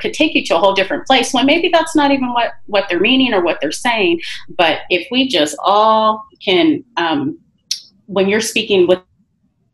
could 0.00 0.14
take 0.14 0.34
you 0.34 0.44
to 0.44 0.56
a 0.56 0.58
whole 0.58 0.74
different 0.74 1.06
place 1.06 1.32
when 1.32 1.46
maybe 1.46 1.70
that's 1.72 1.96
not 1.96 2.10
even 2.10 2.32
what 2.34 2.52
what 2.66 2.84
they're 2.90 3.00
meaning 3.00 3.32
or 3.32 3.42
what 3.42 3.58
they're 3.62 3.72
saying 3.72 4.20
but 4.58 4.80
if 4.90 5.08
we 5.10 5.26
just 5.26 5.56
all 5.64 6.22
can 6.44 6.84
um, 6.98 7.38
when 8.04 8.28
you're 8.28 8.42
speaking 8.42 8.86
with 8.86 9.00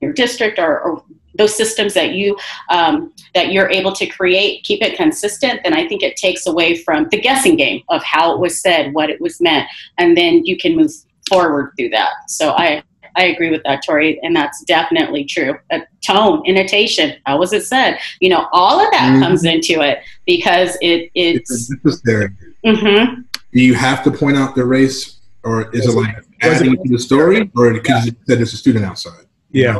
your 0.00 0.12
district 0.12 0.58
or, 0.60 0.80
or 0.80 1.02
those 1.36 1.54
systems 1.54 1.94
that 1.94 2.12
you 2.12 2.36
um, 2.70 3.12
that 3.34 3.52
you're 3.52 3.70
able 3.70 3.92
to 3.92 4.06
create 4.06 4.62
keep 4.64 4.82
it 4.82 4.96
consistent 4.96 5.60
then 5.64 5.74
i 5.74 5.86
think 5.86 6.02
it 6.02 6.16
takes 6.16 6.46
away 6.46 6.76
from 6.76 7.08
the 7.10 7.20
guessing 7.20 7.56
game 7.56 7.82
of 7.88 8.02
how 8.02 8.32
it 8.32 8.38
was 8.38 8.60
said 8.60 8.92
what 8.94 9.10
it 9.10 9.20
was 9.20 9.40
meant 9.40 9.68
and 9.98 10.16
then 10.16 10.44
you 10.44 10.56
can 10.56 10.76
move 10.76 10.90
forward 11.28 11.72
through 11.76 11.88
that 11.88 12.12
so 12.28 12.52
i 12.52 12.82
I 13.16 13.24
agree 13.24 13.50
with 13.50 13.62
that, 13.64 13.82
Tori, 13.84 14.20
and 14.22 14.36
that's 14.36 14.62
definitely 14.64 15.24
true. 15.24 15.58
A 15.70 15.80
tone, 16.04 16.42
intonation, 16.44 17.16
how 17.24 17.38
was 17.38 17.52
it 17.52 17.64
said? 17.64 17.98
You 18.20 18.28
know, 18.28 18.46
all 18.52 18.78
of 18.78 18.90
that 18.92 19.12
mm-hmm. 19.12 19.22
comes 19.22 19.44
into 19.44 19.80
it 19.80 20.00
because 20.26 20.76
it 20.82 21.10
it's, 21.14 21.72
it's 21.84 22.02
there. 22.02 22.36
Mm-hmm. 22.64 23.22
Do 23.52 23.62
you 23.62 23.74
have 23.74 24.04
to 24.04 24.10
point 24.10 24.36
out 24.36 24.54
the 24.54 24.64
race, 24.64 25.20
or 25.44 25.74
is 25.74 25.86
it 25.86 25.96
like 25.96 26.14
adding 26.42 26.76
to 26.76 26.92
the 26.92 26.98
story, 26.98 27.50
or 27.56 27.72
because 27.72 28.04
yeah. 28.04 28.12
you 28.12 28.16
said 28.26 28.38
there's 28.38 28.52
a 28.52 28.58
student 28.58 28.84
outside? 28.84 29.24
Yeah, 29.50 29.78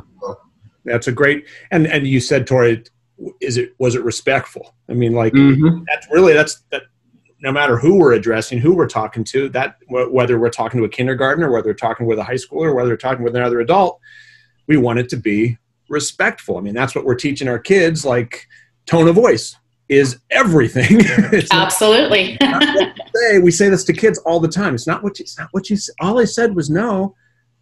that's 0.86 1.08
a 1.08 1.12
great. 1.12 1.46
And 1.70 1.86
and 1.86 2.06
you 2.06 2.20
said, 2.20 2.46
Tori, 2.46 2.84
is 3.40 3.56
it 3.56 3.74
was 3.78 3.94
it 3.94 4.04
respectful? 4.04 4.74
I 4.88 4.94
mean, 4.94 5.12
like 5.12 5.32
mm-hmm. 5.32 5.84
that's 5.86 6.06
really 6.10 6.32
that's 6.32 6.62
that 6.70 6.82
no 7.40 7.52
matter 7.52 7.76
who 7.76 7.98
we're 7.98 8.14
addressing, 8.14 8.58
who 8.58 8.74
we're 8.74 8.88
talking 8.88 9.22
to, 9.22 9.48
that 9.50 9.76
whether 9.88 10.38
we're 10.38 10.48
talking 10.48 10.80
to 10.80 10.86
a 10.86 10.88
kindergartner, 10.88 11.50
whether 11.50 11.68
we're 11.68 11.74
talking 11.74 12.06
with 12.06 12.18
a 12.18 12.24
high 12.24 12.34
schooler, 12.34 12.74
whether 12.74 12.90
we're 12.90 12.96
talking 12.96 13.22
with 13.22 13.36
another 13.36 13.60
adult, 13.60 14.00
we 14.66 14.76
want 14.76 14.98
it 14.98 15.08
to 15.10 15.16
be 15.16 15.58
respectful. 15.88 16.56
I 16.56 16.60
mean, 16.60 16.74
that's 16.74 16.94
what 16.94 17.04
we're 17.04 17.14
teaching 17.14 17.48
our 17.48 17.58
kids. 17.58 18.04
Like 18.04 18.46
tone 18.86 19.06
of 19.06 19.14
voice 19.14 19.56
is 19.88 20.18
everything. 20.30 21.02
Absolutely. 21.52 22.38
say. 23.16 23.38
We 23.38 23.50
say 23.50 23.68
this 23.68 23.84
to 23.84 23.92
kids 23.92 24.18
all 24.20 24.40
the 24.40 24.48
time. 24.48 24.74
It's 24.74 24.86
not 24.86 25.02
what 25.02 25.18
you, 25.18 25.24
it's 25.24 25.38
not 25.38 25.48
what 25.52 25.70
you. 25.70 25.76
All 26.00 26.18
I 26.18 26.24
said 26.24 26.54
was 26.54 26.70
no. 26.70 27.14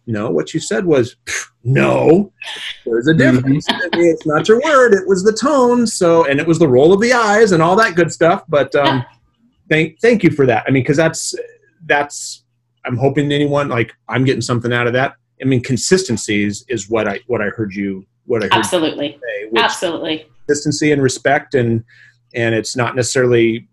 No, 0.07 0.29
what 0.29 0.53
you 0.53 0.59
said 0.59 0.85
was 0.85 1.15
no. 1.63 2.31
There's 2.85 3.07
a 3.07 3.13
difference. 3.13 3.67
Mm-hmm. 3.67 3.99
it's 4.01 4.25
not 4.25 4.47
your 4.47 4.61
word. 4.61 4.93
It 4.93 5.07
was 5.07 5.23
the 5.23 5.33
tone. 5.33 5.87
So, 5.87 6.25
and 6.25 6.39
it 6.39 6.47
was 6.47 6.59
the 6.59 6.67
roll 6.67 6.93
of 6.93 7.01
the 7.01 7.13
eyes 7.13 7.51
and 7.51 7.61
all 7.61 7.75
that 7.77 7.95
good 7.95 8.11
stuff. 8.11 8.43
But 8.47 8.73
um, 8.75 9.03
thank 9.69 9.99
thank 9.99 10.23
you 10.23 10.29
for 10.29 10.45
that. 10.45 10.63
I 10.67 10.71
mean, 10.71 10.83
because 10.83 10.97
that's 10.97 11.33
that's 11.85 12.43
I'm 12.85 12.97
hoping 12.97 13.31
anyone 13.31 13.69
like 13.69 13.93
I'm 14.07 14.25
getting 14.25 14.41
something 14.41 14.71
out 14.71 14.87
of 14.87 14.93
that. 14.93 15.15
I 15.41 15.45
mean, 15.45 15.61
consistency 15.61 16.43
is, 16.43 16.65
is 16.67 16.89
what 16.89 17.07
I 17.07 17.19
what 17.27 17.41
I 17.41 17.49
heard 17.49 17.73
you 17.73 18.05
what 18.25 18.43
I 18.43 18.45
heard 18.45 18.53
absolutely 18.53 19.19
say, 19.21 19.49
absolutely 19.55 20.27
consistency 20.47 20.91
and 20.91 21.01
respect 21.01 21.55
and 21.55 21.83
and 22.33 22.53
it's 22.53 22.75
not 22.75 22.95
necessarily 22.95 23.67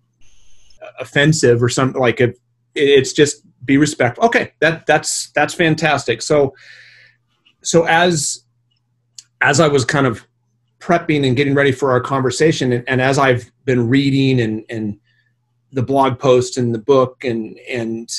offensive 0.98 1.62
or 1.62 1.68
something 1.68 2.00
like 2.00 2.20
it. 2.20 2.38
It's 2.74 3.12
just 3.12 3.42
be 3.64 3.76
respectful. 3.76 4.24
Okay, 4.24 4.52
that 4.60 4.86
that's 4.86 5.30
that's 5.32 5.54
fantastic. 5.54 6.22
So 6.22 6.54
so 7.62 7.84
as 7.86 8.44
as 9.40 9.60
I 9.60 9.68
was 9.68 9.84
kind 9.84 10.06
of 10.06 10.26
prepping 10.78 11.26
and 11.26 11.36
getting 11.36 11.54
ready 11.54 11.72
for 11.72 11.92
our 11.92 12.00
conversation 12.00 12.72
and, 12.72 12.84
and 12.88 13.00
as 13.00 13.18
I've 13.18 13.50
been 13.64 13.88
reading 13.88 14.40
and 14.40 14.64
and 14.68 14.98
the 15.72 15.82
blog 15.82 16.18
post 16.18 16.58
and 16.58 16.74
the 16.74 16.78
book 16.78 17.24
and 17.24 17.58
and 17.70 18.10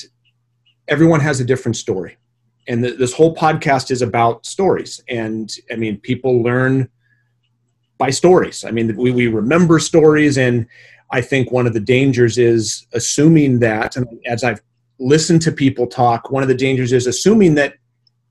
everyone 0.88 1.19
has 1.19 1.39
a 1.39 1.45
different 1.45 1.75
story 1.75 2.17
and 2.67 2.83
this 2.83 3.13
whole 3.13 3.35
podcast 3.35 3.91
is 3.91 4.01
about 4.01 4.45
stories 4.45 5.01
and 5.07 5.57
i 5.71 5.75
mean 5.75 5.97
people 6.00 6.41
learn 6.41 6.89
by 7.97 8.09
stories 8.09 8.65
i 8.65 8.71
mean 8.71 8.95
we, 8.95 9.12
we 9.12 9.27
remember 9.27 9.79
stories 9.79 10.38
and 10.38 10.65
i 11.12 11.21
think 11.21 11.51
one 11.51 11.67
of 11.67 11.73
the 11.73 11.79
dangers 11.79 12.38
is 12.38 12.85
assuming 12.93 13.59
that 13.59 13.95
and 13.95 14.07
as 14.25 14.43
i've 14.43 14.62
listened 15.00 15.41
to 15.41 15.51
people 15.51 15.88
talk 15.88 16.31
one 16.31 16.43
of 16.43 16.50
the 16.50 16.55
dangers 16.55 16.93
is 16.93 17.07
assuming 17.07 17.55
that 17.55 17.75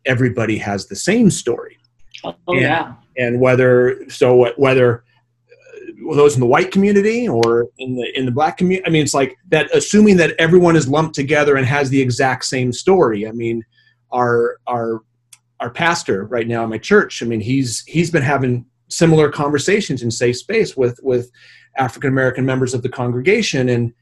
everybody 0.06 0.58
has 0.58 0.86
the 0.86 0.96
same 0.96 1.30
story 1.30 1.78
oh, 2.24 2.34
and, 2.48 2.60
yeah 2.60 2.94
and 3.16 3.40
whether 3.40 4.08
so 4.08 4.52
whether 4.56 5.04
uh, 5.50 6.14
those 6.14 6.34
in 6.34 6.40
the 6.40 6.46
white 6.46 6.70
community 6.70 7.28
or 7.28 7.68
in 7.78 7.96
the 7.96 8.18
in 8.18 8.26
the 8.26 8.32
black 8.32 8.56
community. 8.56 8.86
I 8.86 8.90
mean, 8.90 9.02
it's 9.02 9.14
like 9.14 9.36
that. 9.48 9.74
Assuming 9.74 10.16
that 10.18 10.34
everyone 10.38 10.76
is 10.76 10.88
lumped 10.88 11.14
together 11.14 11.56
and 11.56 11.66
has 11.66 11.90
the 11.90 12.00
exact 12.00 12.44
same 12.44 12.72
story. 12.72 13.26
I 13.26 13.32
mean, 13.32 13.64
our 14.10 14.58
our 14.66 15.00
our 15.60 15.70
pastor 15.70 16.24
right 16.24 16.48
now 16.48 16.64
in 16.64 16.70
my 16.70 16.78
church. 16.78 17.22
I 17.22 17.26
mean, 17.26 17.40
he's 17.40 17.84
he's 17.86 18.10
been 18.10 18.22
having 18.22 18.66
similar 18.88 19.30
conversations 19.30 20.02
in 20.02 20.10
safe 20.10 20.36
space 20.36 20.76
with 20.76 20.98
with 21.02 21.30
African 21.76 22.10
American 22.10 22.44
members 22.44 22.74
of 22.74 22.82
the 22.82 22.88
congregation, 22.88 23.68
and 23.68 23.92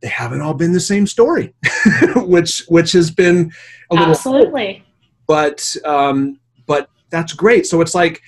they 0.00 0.08
haven't 0.08 0.40
all 0.40 0.54
been 0.54 0.72
the 0.72 0.80
same 0.80 1.06
story, 1.06 1.54
which 2.16 2.64
which 2.68 2.92
has 2.92 3.10
been 3.10 3.52
a 3.90 3.94
little 3.94 4.10
absolutely. 4.10 4.84
But 5.26 5.76
um, 5.84 6.38
but 6.66 6.88
that's 7.10 7.32
great. 7.32 7.66
So 7.66 7.80
it's 7.80 7.94
like 7.94 8.22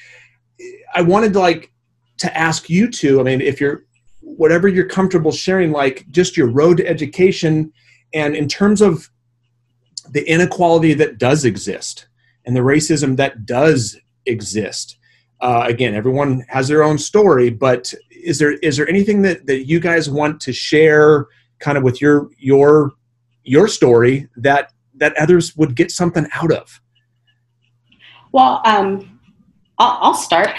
I 0.95 1.03
wanted 1.03 1.33
to 1.35 1.41
like 1.41 1.73
to 2.19 2.37
ask 2.37 2.69
you 2.69 2.91
to, 2.91 3.21
I 3.21 3.23
mean, 3.23 3.41
if 3.41 3.61
you're, 3.61 3.85
whatever 4.21 4.67
you're 4.67 4.89
comfortable 4.89 5.31
sharing, 5.31 5.71
like 5.71 6.05
just 6.11 6.37
your 6.37 6.49
road 6.49 6.79
to 6.79 6.87
education, 6.87 7.73
and 8.13 8.35
in 8.35 8.49
terms 8.49 8.81
of 8.81 9.09
the 10.11 10.29
inequality 10.29 10.95
that 10.95 11.19
does 11.19 11.45
exist 11.45 12.09
and 12.45 12.57
the 12.57 12.61
racism 12.61 13.17
that 13.17 13.47
does 13.47 13.99
exist. 14.27 14.97
Uh, 15.41 15.65
again, 15.67 15.95
everyone 15.95 16.45
has 16.49 16.67
their 16.67 16.83
own 16.83 16.99
story, 16.99 17.51
but 17.51 17.93
is 18.11 18.39
there 18.39 18.53
is 18.55 18.77
there 18.77 18.89
anything 18.89 19.23
that, 19.23 19.47
that 19.47 19.67
you 19.67 19.79
guys 19.79 20.11
want 20.11 20.41
to 20.41 20.53
share, 20.53 21.27
kind 21.59 21.79
of 21.79 21.85
with 21.85 22.01
your 22.01 22.29
your 22.39 22.93
your 23.45 23.69
story 23.69 24.29
that 24.37 24.73
that 24.95 25.17
others 25.17 25.57
would 25.57 25.75
get 25.75 25.91
something 25.91 26.27
out 26.35 26.53
of? 26.53 26.81
Well, 28.33 28.61
um, 28.65 29.21
I'll, 29.79 29.99
I'll 30.01 30.15
start. 30.15 30.51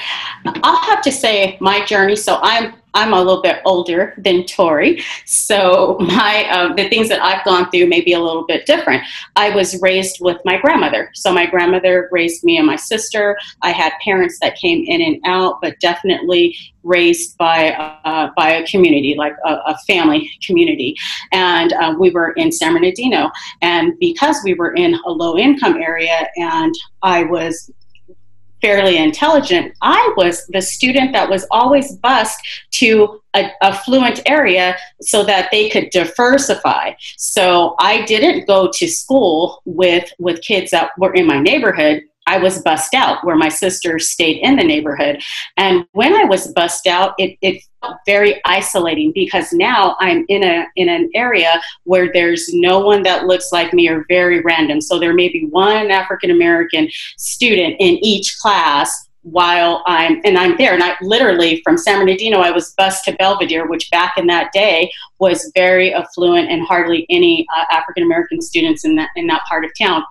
I'll 0.45 0.81
have 0.83 1.01
to 1.03 1.11
say 1.11 1.57
my 1.59 1.85
journey. 1.85 2.15
So 2.15 2.39
I'm 2.41 2.73
I'm 2.93 3.13
a 3.13 3.17
little 3.17 3.41
bit 3.41 3.61
older 3.65 4.13
than 4.17 4.45
Tori, 4.45 5.03
so 5.25 5.97
my 5.99 6.47
uh, 6.49 6.73
the 6.73 6.89
things 6.89 7.09
that 7.09 7.21
I've 7.21 7.43
gone 7.45 7.69
through 7.69 7.87
may 7.87 8.01
be 8.01 8.13
a 8.13 8.19
little 8.19 8.45
bit 8.45 8.65
different. 8.65 9.03
I 9.35 9.49
was 9.51 9.81
raised 9.81 10.17
with 10.21 10.37
my 10.45 10.57
grandmother, 10.59 11.11
so 11.13 11.31
my 11.31 11.45
grandmother 11.45 12.09
raised 12.11 12.43
me 12.43 12.57
and 12.57 12.65
my 12.65 12.75
sister. 12.75 13.37
I 13.61 13.71
had 13.71 13.93
parents 14.03 14.39
that 14.41 14.55
came 14.57 14.83
in 14.85 15.01
and 15.01 15.21
out, 15.25 15.61
but 15.61 15.79
definitely 15.79 16.55
raised 16.83 17.37
by 17.37 17.71
uh, 17.71 18.31
by 18.35 18.53
a 18.53 18.65
community, 18.65 19.15
like 19.17 19.35
a, 19.45 19.53
a 19.67 19.77
family 19.87 20.31
community, 20.45 20.95
and 21.31 21.73
uh, 21.73 21.93
we 21.99 22.09
were 22.09 22.31
in 22.33 22.51
San 22.51 22.73
Bernardino. 22.73 23.31
And 23.61 23.97
because 23.99 24.37
we 24.43 24.53
were 24.53 24.73
in 24.73 24.95
a 25.05 25.09
low 25.09 25.37
income 25.37 25.77
area, 25.77 26.27
and 26.37 26.73
I 27.01 27.23
was 27.23 27.71
fairly 28.61 28.97
intelligent, 28.97 29.73
I 29.81 30.13
was 30.17 30.45
the 30.47 30.61
student 30.61 31.13
that 31.13 31.29
was 31.29 31.45
always 31.51 31.95
bused 31.97 32.37
to 32.71 33.21
a, 33.35 33.51
a, 33.61 33.75
fluent 33.75 34.21
area 34.25 34.75
so 35.01 35.23
that 35.23 35.49
they 35.51 35.69
could 35.69 35.89
diversify. 35.91 36.93
So 37.17 37.75
I 37.79 38.03
didn't 38.03 38.47
go 38.47 38.69
to 38.73 38.87
school 38.87 39.61
with 39.65 40.11
with 40.19 40.41
kids 40.41 40.71
that 40.71 40.91
were 40.97 41.13
in 41.13 41.27
my 41.27 41.39
neighborhood. 41.39 42.03
I 42.29 42.37
was 42.37 42.61
bussed 42.61 42.93
out 42.93 43.25
where 43.25 43.35
my 43.35 43.49
sister 43.49 43.97
stayed 43.97 44.37
in 44.37 44.55
the 44.55 44.63
neighborhood. 44.63 45.21
And 45.57 45.85
when 45.93 46.13
I 46.13 46.25
was 46.25 46.53
bussed 46.53 46.85
out, 46.85 47.15
it, 47.17 47.37
it 47.41 47.63
felt 47.81 47.97
very 48.05 48.39
isolating 48.45 49.11
because 49.15 49.51
now 49.51 49.95
I'm 49.99 50.25
in 50.29 50.43
a 50.43 50.67
in 50.75 50.89
an 50.89 51.09
area 51.15 51.59
where 51.85 52.11
there's 52.13 52.53
no 52.53 52.79
one 52.81 53.01
that 53.03 53.25
looks 53.25 53.51
like 53.51 53.73
me 53.73 53.89
or 53.89 54.05
very 54.07 54.41
random. 54.41 54.79
So 54.79 54.99
there 54.99 55.15
may 55.15 55.29
be 55.29 55.47
one 55.49 55.89
African 55.89 56.29
American 56.29 56.87
student 57.17 57.77
in 57.79 57.97
each 58.05 58.37
class 58.37 59.09
while 59.23 59.83
I'm 59.85 60.21
and 60.23 60.37
I'm 60.37 60.55
there 60.57 60.73
and 60.73 60.83
I 60.83 60.95
literally 61.01 61.61
from 61.63 61.77
San 61.77 61.99
Bernardino 61.99 62.39
I 62.39 62.51
was 62.51 62.73
bused 62.75 63.03
to 63.05 63.13
Belvedere 63.13 63.67
which 63.67 63.89
back 63.91 64.17
in 64.17 64.27
that 64.27 64.53
day 64.53 64.89
was 65.19 65.51
very 65.55 65.93
affluent 65.93 66.49
and 66.49 66.65
hardly 66.65 67.05
any 67.09 67.45
uh, 67.55 67.65
African 67.69 68.03
American 68.03 68.41
students 68.41 68.85
in 68.85 68.95
that 68.95 69.09
in 69.17 69.27
that 69.27 69.43
part 69.43 69.65
of 69.65 69.71
town 69.77 70.03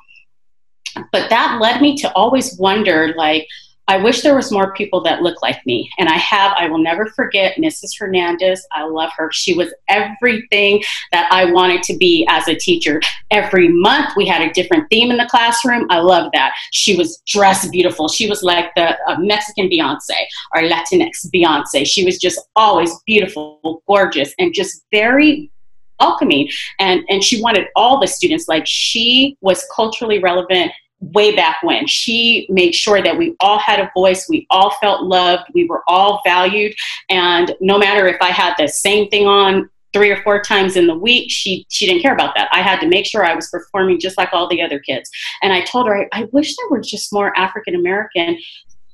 but 1.13 1.31
that 1.31 1.59
led 1.61 1.81
me 1.81 1.97
to 1.99 2.13
always 2.15 2.57
wonder 2.59 3.15
like 3.17 3.47
I 3.89 3.97
wish 3.97 4.21
there 4.21 4.37
was 4.37 4.53
more 4.53 4.75
people 4.75 5.01
that 5.05 5.23
look 5.23 5.41
like 5.41 5.65
me. 5.65 5.91
And 5.99 6.11
I 6.11 6.19
have, 6.19 6.53
I 6.59 6.69
will 6.69 6.79
never 6.79 7.07
forget 7.07 7.57
Mrs. 7.57 7.99
Hernandez. 7.99 8.67
I 8.71 8.85
love 8.85 9.11
her. 9.17 9.31
She 9.33 9.55
was 9.55 9.73
everything 9.89 10.83
that 11.11 11.27
I 11.33 11.51
wanted 11.51 11.83
to 11.85 11.97
be 11.97 12.27
as 12.29 12.47
a 12.49 12.55
teacher. 12.55 13.01
Every 13.31 13.69
month 13.69 14.11
we 14.15 14.27
had 14.27 14.43
a 14.43 14.53
different 14.53 14.91
theme 14.91 15.11
in 15.11 15.17
the 15.17 15.27
classroom. 15.31 15.87
I 15.89 16.01
love 16.01 16.31
that. 16.35 16.55
She 16.71 16.97
was 16.97 17.23
dressed 17.27 17.73
beautiful. 17.73 18.09
She 18.09 18.29
was 18.29 18.43
like 18.43 18.75
the 18.75 18.95
uh, 19.11 19.17
Mexican 19.21 19.71
Beyonce 19.71 20.21
or 20.55 20.63
Latinx 20.63 21.27
Beyonce. 21.35 21.87
She 21.87 22.05
was 22.05 22.19
just 22.19 22.39
always 22.57 22.93
beautiful, 23.07 23.83
gorgeous, 23.89 24.35
and 24.39 24.53
just 24.53 24.85
very 24.93 25.51
welcoming 25.99 26.49
and 26.79 27.03
and 27.09 27.25
she 27.25 27.43
wanted 27.43 27.67
all 27.75 27.99
the 27.99 28.07
students 28.07 28.47
like 28.47 28.63
she 28.67 29.37
was 29.41 29.67
culturally 29.75 30.21
relevant 30.21 30.71
way 31.01 31.35
back 31.35 31.59
when. 31.63 31.87
She 31.87 32.47
made 32.51 32.75
sure 32.75 33.03
that 33.03 33.17
we 33.17 33.37
all 33.41 33.59
had 33.59 33.81
a 33.81 33.91
voice, 33.95 34.29
we 34.29 34.47
all 34.51 34.73
felt 34.81 35.05
loved, 35.05 35.45
we 35.55 35.67
were 35.67 35.83
all 35.87 36.21
valued, 36.25 36.75
and 37.09 37.55
no 37.61 37.79
matter 37.79 38.07
if 38.07 38.21
I 38.21 38.31
had 38.31 38.55
the 38.59 38.69
same 38.69 39.09
thing 39.09 39.27
on 39.27 39.69
three 39.93 40.11
or 40.11 40.23
four 40.23 40.43
times 40.43 40.77
in 40.77 40.87
the 40.87 40.97
week 40.97 41.31
she 41.31 41.65
she 41.71 41.87
didn't 41.87 42.03
care 42.03 42.13
about 42.13 42.35
that. 42.35 42.49
I 42.53 42.61
had 42.61 42.79
to 42.81 42.87
make 42.87 43.07
sure 43.07 43.25
i 43.25 43.35
was 43.35 43.49
performing 43.49 43.99
just 43.99 44.19
like 44.19 44.29
all 44.33 44.47
the 44.47 44.61
other 44.61 44.79
kids. 44.79 45.11
And 45.43 45.51
i 45.51 45.63
told 45.63 45.87
her 45.87 45.97
i, 45.97 46.09
I 46.13 46.25
wish 46.33 46.55
there 46.55 46.69
were 46.69 46.81
just 46.81 47.13
more 47.13 47.37
african 47.39 47.75
american 47.75 48.39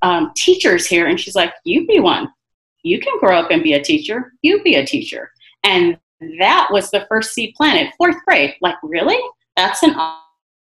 um, 0.02 0.32
teachers 0.36 0.86
here. 0.86 1.06
And 1.06 1.18
she's 1.18 1.34
like 1.34 1.52
you 1.64 1.86
be 1.86 1.98
one. 1.98 2.28
You 2.82 3.00
can 3.00 3.18
grow 3.18 3.38
up 3.38 3.50
and 3.50 3.62
be 3.62 3.72
a 3.72 3.82
teacher. 3.82 4.32
You 4.42 4.62
be 4.62 4.76
a 4.76 4.86
teacher. 4.86 5.30
And 5.64 5.98
that 6.38 6.68
was 6.70 6.90
the 6.90 7.06
first 7.08 7.32
seed 7.32 7.54
planted. 7.56 7.92
Fourth 7.98 8.16
grade. 8.24 8.54
Like 8.60 8.76
really? 8.82 9.18
That's 9.56 9.82
an 9.82 9.94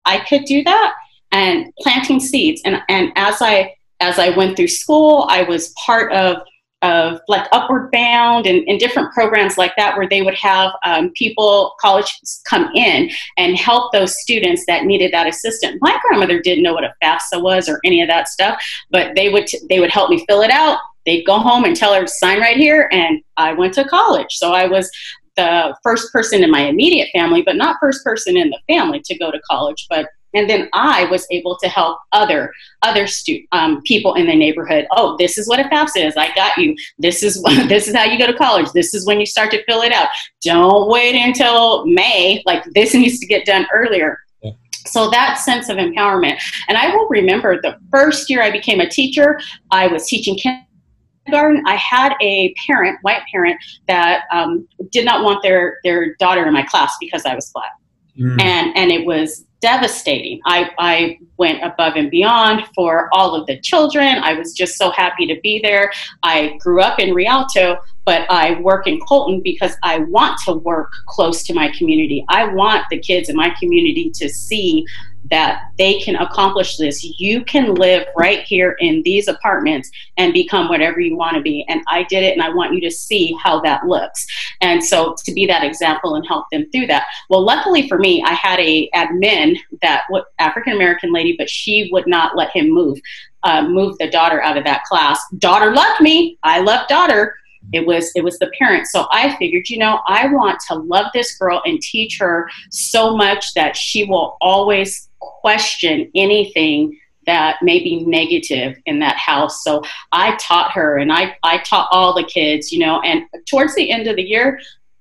i 0.06 0.20
could 0.28 0.46
do 0.46 0.64
that 0.64 0.94
and 1.32 1.74
planting 1.80 2.20
seeds. 2.20 2.62
And, 2.66 2.82
and 2.90 3.12
as 3.16 3.42
I 3.42 3.76
as 4.02 4.18
I 4.18 4.30
went 4.30 4.56
through 4.56 4.70
school, 4.70 5.28
I 5.30 5.44
was 5.44 5.74
part 5.86 6.14
of 6.14 6.38
of 6.82 7.20
like 7.28 7.46
Upward 7.52 7.92
Bound 7.92 8.46
and, 8.46 8.66
and 8.68 8.80
different 8.80 9.12
programs 9.12 9.58
like 9.58 9.74
that 9.76 9.98
where 9.98 10.08
they 10.08 10.22
would 10.22 10.36
have 10.36 10.72
um, 10.86 11.12
people, 11.12 11.76
college 11.82 12.08
come 12.48 12.70
in 12.74 13.10
and 13.38 13.58
help 13.58 13.92
those 13.92 14.22
students 14.22 14.66
that 14.66 14.86
needed 14.86 15.12
that 15.12 15.28
assistance. 15.28 15.78
My 15.82 16.00
grandmother 16.02 16.40
didn't 16.40 16.64
know 16.64 16.74
what 16.74 16.86
a 16.86 16.94
FAFSA 17.04 17.42
was 17.42 17.68
or 17.68 17.82
any 17.84 18.02
of 18.02 18.08
that 18.08 18.30
stuff, 18.30 18.64
but 18.92 19.14
they 19.16 19.30
would 19.30 19.50
they 19.68 19.80
would 19.80 19.92
help 19.92 20.10
me 20.10 20.24
fill 20.30 20.42
it 20.42 20.52
out. 20.52 20.80
They'd 21.06 21.26
go 21.26 21.40
home 21.40 21.66
and 21.66 21.76
tell 21.76 21.94
her 21.94 22.02
to 22.02 22.08
sign 22.08 22.40
right 22.40 22.58
here, 22.58 22.88
and 22.92 23.22
I 23.36 23.54
went 23.54 23.74
to 23.76 23.84
college. 23.84 24.32
So 24.32 24.54
I 24.54 24.68
was 24.68 24.90
the 25.36 25.76
first 25.84 26.12
person 26.12 26.44
in 26.44 26.52
my 26.52 26.62
immediate 26.62 27.10
family, 27.14 27.42
but 27.42 27.56
not 27.56 27.78
first 27.80 28.04
person 28.04 28.38
in 28.38 28.50
the 28.50 28.60
family 28.68 29.02
to 29.06 29.18
go 29.18 29.32
to 29.32 29.40
college, 29.50 29.86
but 29.90 30.08
and 30.34 30.50
then 30.50 30.70
I 30.74 31.06
was 31.06 31.26
able 31.32 31.58
to 31.58 31.68
help 31.68 32.00
other 32.12 32.52
other 32.82 33.08
stu- 33.08 33.46
um, 33.52 33.82
people 33.84 34.16
in 34.16 34.28
the 34.28 34.36
neighborhood. 34.36 34.88
Oh, 34.92 35.16
this 35.18 35.38
is 35.38 35.48
what 35.48 35.60
a 35.60 35.64
FAFSA 35.64 36.08
is. 36.08 36.18
I 36.18 36.34
got 36.36 36.58
you. 36.58 36.76
This 36.98 37.24
is 37.24 37.42
this 37.68 37.88
is 37.88 37.96
how 37.96 38.04
you 38.04 38.18
go 38.18 38.28
to 38.28 38.38
college. 38.38 38.72
This 38.72 38.94
is 38.94 39.06
when 39.06 39.20
you 39.20 39.26
start 39.26 39.52
to 39.52 39.64
fill 39.66 39.82
it 39.82 39.92
out. 39.92 40.10
Don't 40.42 40.90
wait 40.90 41.16
until 41.16 41.86
May. 41.86 42.44
Like 42.46 42.64
this 42.74 42.94
needs 42.94 43.20
to 43.20 43.26
get 43.26 43.46
done 43.46 43.66
earlier. 43.74 44.20
Yeah. 44.42 44.52
So 44.86 45.10
that 45.10 45.36
sense 45.36 45.70
of 45.70 45.78
empowerment. 45.78 46.40
And 46.68 46.78
I 46.78 46.96
will 46.96 47.08
remember 47.10 47.60
the 47.62 47.78
first 47.92 48.30
year 48.30 48.42
I 48.42 48.52
became 48.52 48.80
a 48.80 48.90
teacher. 48.90 49.40
I 49.72 49.88
was 49.88 50.08
teaching 50.08 50.38
kindergarten. 50.38 51.64
I 51.66 51.76
had 51.76 52.14
a 52.22 52.54
parent, 52.68 53.00
white 53.02 53.22
parent, 53.32 53.60
that 53.88 54.24
um, 54.32 54.68
did 54.92 55.06
not 55.06 55.24
want 55.24 55.42
their 55.44 55.80
their 55.84 56.16
daughter 56.16 56.46
in 56.46 56.54
my 56.54 56.64
class 56.64 56.96
because 57.00 57.26
I 57.26 57.36
was 57.36 57.52
black. 57.54 57.72
Mm. 58.20 58.42
And 58.42 58.78
and 58.78 58.92
it 58.92 59.06
was 59.06 59.46
devastating. 59.62 60.40
I, 60.46 60.70
I 60.78 61.20
went 61.38 61.64
above 61.64 61.96
and 61.96 62.10
beyond 62.10 62.64
for 62.74 63.10
all 63.14 63.36
of 63.36 63.46
the 63.48 63.60
children. 63.60 64.18
I 64.24 64.34
was 64.34 64.54
just 64.54 64.78
so 64.78 64.90
happy 64.92 65.28
to 65.28 65.40
be 65.42 65.60
there. 65.62 65.92
I 66.24 66.58
grew 66.60 66.82
up 66.82 67.00
in 67.00 67.14
Rialto, 67.14 67.78
but 68.06 68.30
I 68.30 68.60
work 68.62 68.88
in 68.88 69.00
Colton 69.02 69.42
because 69.42 69.76
I 69.84 70.00
want 70.00 70.40
to 70.46 70.54
work 70.54 70.92
close 71.08 71.44
to 71.44 71.54
my 71.54 71.72
community. 71.78 72.26
I 72.30 72.46
want 72.54 72.86
the 72.90 73.00
kids 73.00 73.30
in 73.30 73.36
my 73.36 73.54
community 73.60 74.12
to 74.16 74.30
see 74.30 74.86
that 75.30 75.64
they 75.78 76.00
can 76.00 76.16
accomplish 76.16 76.78
this. 76.78 77.04
You 77.20 77.44
can 77.44 77.76
live 77.76 78.06
right 78.16 78.42
here 78.44 78.76
in 78.80 79.02
these 79.04 79.28
apartments 79.28 79.90
and 80.18 80.34
become 80.34 80.70
whatever 80.70 81.00
you 81.00 81.16
want 81.16 81.36
to 81.36 81.42
be. 81.42 81.66
And 81.68 81.82
I 81.88 82.04
did 82.04 82.24
it, 82.24 82.34
and 82.34 82.42
I 82.42 82.50
want 82.50 82.74
you 82.74 82.82
to 82.82 82.92
see 82.92 83.38
how 83.42 83.60
that 83.62 83.86
looks. 83.86 84.26
And 84.62 84.84
so 84.84 85.16
to 85.26 85.34
be 85.34 85.46
that 85.46 85.64
example 85.64 86.16
and 86.16 86.26
help 86.28 86.46
them 86.52 86.70
through 86.72 86.88
that. 86.88 87.06
Well, 87.30 87.44
luckily 87.44 87.88
for 87.88 87.98
me, 87.98 88.24
I 88.24 88.34
had 88.34 88.60
a 88.60 88.90
admin 88.96 89.58
that 89.82 90.04
African 90.40 90.74
American 90.74 91.14
lady, 91.14 91.36
but 91.38 91.50
she 91.50 91.90
would 91.92 92.08
not 92.08 92.36
let 92.36 92.52
him 92.52 92.70
move. 92.70 93.00
Uh, 93.44 93.66
move 93.66 93.98
the 94.00 94.10
daughter 94.10 94.42
out 94.42 94.58
of 94.58 94.66
that 94.66 94.84
class. 94.84 95.18
Daughter 95.38 95.74
loved 95.74 96.02
me. 96.02 96.38
I 96.44 96.60
loved 96.60 96.90
daughter 96.90 97.36
it 97.74 97.86
was 97.86 98.12
it 98.16 98.24
was 98.24 98.40
the 98.40 98.52
parents. 98.58 98.92
So 98.92 99.08
i 99.12 99.36
figured 99.38 99.70
you 99.70 99.78
know 99.78 100.00
i 100.08 100.28
want 100.28 100.60
to 100.68 100.76
love 100.76 101.08
this 101.14 101.38
girl 101.38 101.62
and 101.66 101.82
teach 101.82 102.18
her 102.20 102.50
so 102.70 103.16
much 103.16 103.54
that 103.54 103.76
she 103.76 104.06
will 104.06 104.38
always 104.42 105.10
question 105.20 106.10
anything 106.16 106.98
that 107.26 107.58
may 107.62 107.80
be 107.80 108.04
negative 108.06 108.78
in 108.86 109.00
that 109.00 109.18
house. 109.18 109.64
So 109.64 109.84
i 110.12 110.36
taught 110.38 110.72
her 110.72 110.98
and 110.98 111.12
i 111.12 111.36
i 111.44 111.60
taught 111.60 111.88
all 111.92 112.14
the 112.14 112.24
kids 112.24 112.72
you 112.72 112.80
know 112.80 113.02
and 113.02 113.24
towards 113.50 113.76
the 113.76 113.92
end 113.92 114.08
of 114.08 114.16
the 114.16 114.24
year 114.24 114.60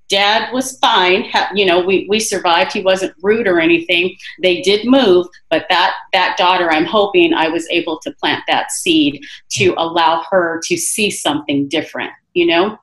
dad 0.09 0.53
was 0.53 0.79
fine 0.79 1.25
you 1.55 1.67
know 1.67 1.81
we, 1.81 2.07
we 2.09 2.19
survived 2.19 2.73
he 2.73 2.81
wasn't 2.81 3.15
rude 3.23 3.47
or 3.47 3.61
anything 3.61 4.17
they 4.43 4.61
did 4.63 4.87
move 4.87 5.27
but 5.51 5.67
that 5.69 5.95
that 6.13 6.37
daughter 6.37 6.71
i'm 6.71 6.87
hoping 6.87 7.35
i 7.35 7.49
was 7.49 7.69
able 7.71 7.99
to 7.99 8.11
plant 8.13 8.43
that 8.47 8.71
seed 8.71 9.23
to 9.51 9.75
allow 9.77 10.23
her 10.31 10.61
to 10.65 10.77
see 10.77 11.11
something 11.11 11.69
different 11.69 12.13
you 12.39 12.47
know? 12.47 12.79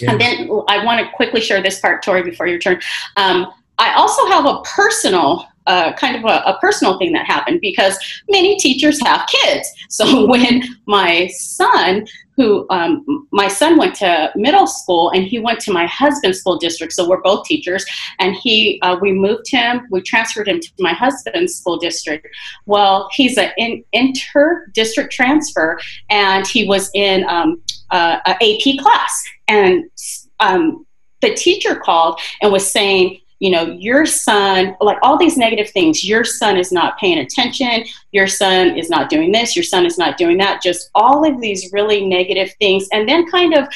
Yeah. 0.00 0.12
And 0.12 0.20
then 0.20 0.50
I 0.68 0.84
want 0.84 1.00
to 1.00 1.10
quickly 1.16 1.40
share 1.40 1.62
this 1.62 1.80
part, 1.80 2.04
Tori, 2.04 2.22
before 2.22 2.46
your 2.46 2.58
turn. 2.58 2.80
Um, 3.16 3.50
I 3.78 3.94
also 3.94 4.26
have 4.26 4.44
a 4.44 4.60
personal 4.62 5.46
uh, 5.66 5.92
kind 5.94 6.16
of 6.16 6.24
a, 6.24 6.42
a, 6.46 6.58
personal 6.62 6.98
thing 6.98 7.12
that 7.12 7.26
happened 7.26 7.60
because 7.60 7.98
many 8.30 8.56
teachers 8.56 8.98
have 9.04 9.28
kids. 9.28 9.68
So 9.90 10.26
when 10.26 10.62
my 10.86 11.26
son, 11.28 12.06
who 12.38 12.66
um, 12.70 13.04
my 13.32 13.48
son 13.48 13.76
went 13.76 13.96
to 13.96 14.30
middle 14.36 14.68
school 14.68 15.10
and 15.10 15.24
he 15.24 15.40
went 15.40 15.58
to 15.60 15.72
my 15.72 15.86
husband's 15.86 16.38
school 16.38 16.56
district, 16.56 16.92
so 16.92 17.06
we're 17.08 17.20
both 17.20 17.44
teachers, 17.44 17.84
and 18.20 18.36
he 18.36 18.78
uh, 18.82 18.96
we 19.00 19.12
moved 19.12 19.50
him, 19.50 19.86
we 19.90 20.00
transferred 20.00 20.48
him 20.48 20.60
to 20.60 20.70
my 20.78 20.92
husband's 20.92 21.56
school 21.56 21.76
district. 21.76 22.26
Well, 22.66 23.08
he's 23.12 23.36
an 23.36 23.50
in, 23.58 23.84
inter 23.92 24.68
district 24.72 25.12
transfer, 25.12 25.78
and 26.08 26.46
he 26.46 26.64
was 26.66 26.90
in 26.94 27.28
um, 27.28 27.60
uh, 27.90 28.18
a 28.24 28.32
AP 28.32 28.78
class, 28.78 29.24
and 29.48 29.84
um, 30.38 30.86
the 31.20 31.34
teacher 31.34 31.74
called 31.74 32.20
and 32.40 32.52
was 32.52 32.70
saying 32.70 33.18
you 33.38 33.50
know, 33.50 33.66
your 33.66 34.04
son, 34.04 34.76
like 34.80 34.98
all 35.02 35.16
these 35.16 35.36
negative 35.36 35.70
things, 35.70 36.04
your 36.04 36.24
son 36.24 36.56
is 36.56 36.72
not 36.72 36.98
paying 36.98 37.18
attention, 37.18 37.84
your 38.12 38.26
son 38.26 38.76
is 38.76 38.90
not 38.90 39.08
doing 39.08 39.32
this, 39.32 39.54
your 39.54 39.62
son 39.62 39.86
is 39.86 39.96
not 39.96 40.18
doing 40.18 40.38
that, 40.38 40.62
just 40.62 40.90
all 40.94 41.28
of 41.28 41.40
these 41.40 41.72
really 41.72 42.04
negative 42.04 42.52
things. 42.58 42.88
And 42.92 43.08
then 43.08 43.30
kind 43.30 43.54
of, 43.54 43.68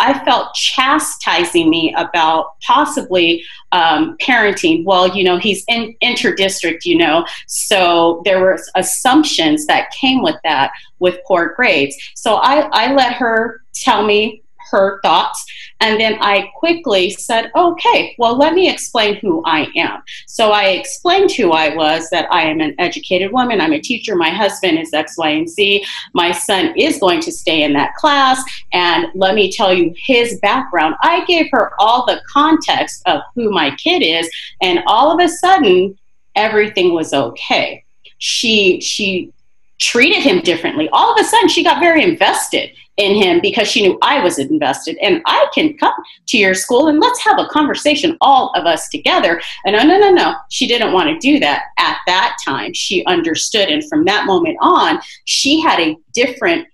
I 0.00 0.24
felt 0.24 0.54
chastising 0.54 1.68
me 1.68 1.92
about 1.96 2.60
possibly 2.60 3.42
um, 3.72 4.16
parenting. 4.18 4.84
Well, 4.84 5.16
you 5.16 5.24
know, 5.24 5.38
he's 5.38 5.64
in 5.66 5.96
interdistrict, 6.02 6.84
you 6.84 6.96
know, 6.96 7.26
so 7.46 8.22
there 8.24 8.40
were 8.40 8.60
assumptions 8.76 9.66
that 9.66 9.90
came 9.90 10.22
with 10.22 10.36
that 10.44 10.70
with 11.00 11.18
poor 11.26 11.52
grades. 11.56 11.96
So 12.14 12.36
I, 12.36 12.68
I 12.72 12.94
let 12.94 13.14
her 13.14 13.62
tell 13.74 14.04
me 14.04 14.42
her 14.70 15.00
thoughts. 15.02 15.44
And 15.80 16.00
then 16.00 16.18
I 16.20 16.50
quickly 16.56 17.10
said, 17.10 17.50
okay, 17.54 18.14
well, 18.18 18.36
let 18.36 18.54
me 18.54 18.68
explain 18.68 19.16
who 19.16 19.42
I 19.46 19.68
am. 19.76 20.02
So 20.26 20.50
I 20.50 20.70
explained 20.70 21.30
who 21.32 21.52
I 21.52 21.74
was 21.74 22.10
that 22.10 22.26
I 22.32 22.42
am 22.42 22.60
an 22.60 22.74
educated 22.78 23.32
woman, 23.32 23.60
I'm 23.60 23.72
a 23.72 23.80
teacher, 23.80 24.16
my 24.16 24.30
husband 24.30 24.78
is 24.78 24.92
X, 24.92 25.16
Y, 25.16 25.28
and 25.30 25.48
Z, 25.48 25.84
my 26.14 26.32
son 26.32 26.74
is 26.76 26.98
going 26.98 27.20
to 27.20 27.32
stay 27.32 27.62
in 27.62 27.72
that 27.74 27.94
class, 27.94 28.42
and 28.72 29.06
let 29.14 29.34
me 29.34 29.52
tell 29.52 29.72
you 29.72 29.94
his 29.96 30.38
background. 30.40 30.96
I 31.02 31.24
gave 31.26 31.48
her 31.52 31.72
all 31.78 32.06
the 32.06 32.20
context 32.28 33.02
of 33.06 33.20
who 33.34 33.50
my 33.50 33.74
kid 33.76 34.02
is, 34.02 34.28
and 34.60 34.80
all 34.86 35.12
of 35.12 35.24
a 35.24 35.28
sudden, 35.28 35.96
everything 36.34 36.94
was 36.94 37.12
okay. 37.12 37.84
She, 38.18 38.80
she, 38.80 39.32
treated 39.78 40.22
him 40.22 40.40
differently. 40.40 40.88
All 40.92 41.12
of 41.12 41.20
a 41.20 41.24
sudden, 41.24 41.48
she 41.48 41.64
got 41.64 41.80
very 41.80 42.02
invested 42.02 42.70
in 42.98 43.14
him 43.14 43.40
because 43.40 43.68
she 43.68 43.80
knew 43.80 43.96
I 44.02 44.22
was 44.22 44.38
invested 44.38 44.98
and 45.00 45.22
I 45.24 45.46
can 45.54 45.78
come 45.78 45.94
to 46.26 46.36
your 46.36 46.54
school 46.54 46.88
and 46.88 46.98
let's 46.98 47.20
have 47.20 47.38
a 47.38 47.46
conversation, 47.46 48.18
all 48.20 48.52
of 48.54 48.66
us 48.66 48.88
together. 48.88 49.40
And 49.64 49.76
no, 49.76 49.84
no, 49.84 49.98
no, 49.98 50.10
no. 50.10 50.34
She 50.50 50.66
didn't 50.66 50.92
want 50.92 51.08
to 51.08 51.18
do 51.18 51.38
that 51.38 51.62
at 51.78 51.98
that 52.06 52.36
time. 52.44 52.74
She 52.74 53.04
understood. 53.06 53.68
And 53.68 53.88
from 53.88 54.04
that 54.06 54.26
moment 54.26 54.58
on, 54.60 55.00
she 55.24 55.60
had 55.60 55.80
a 55.80 55.96
different 56.12 56.66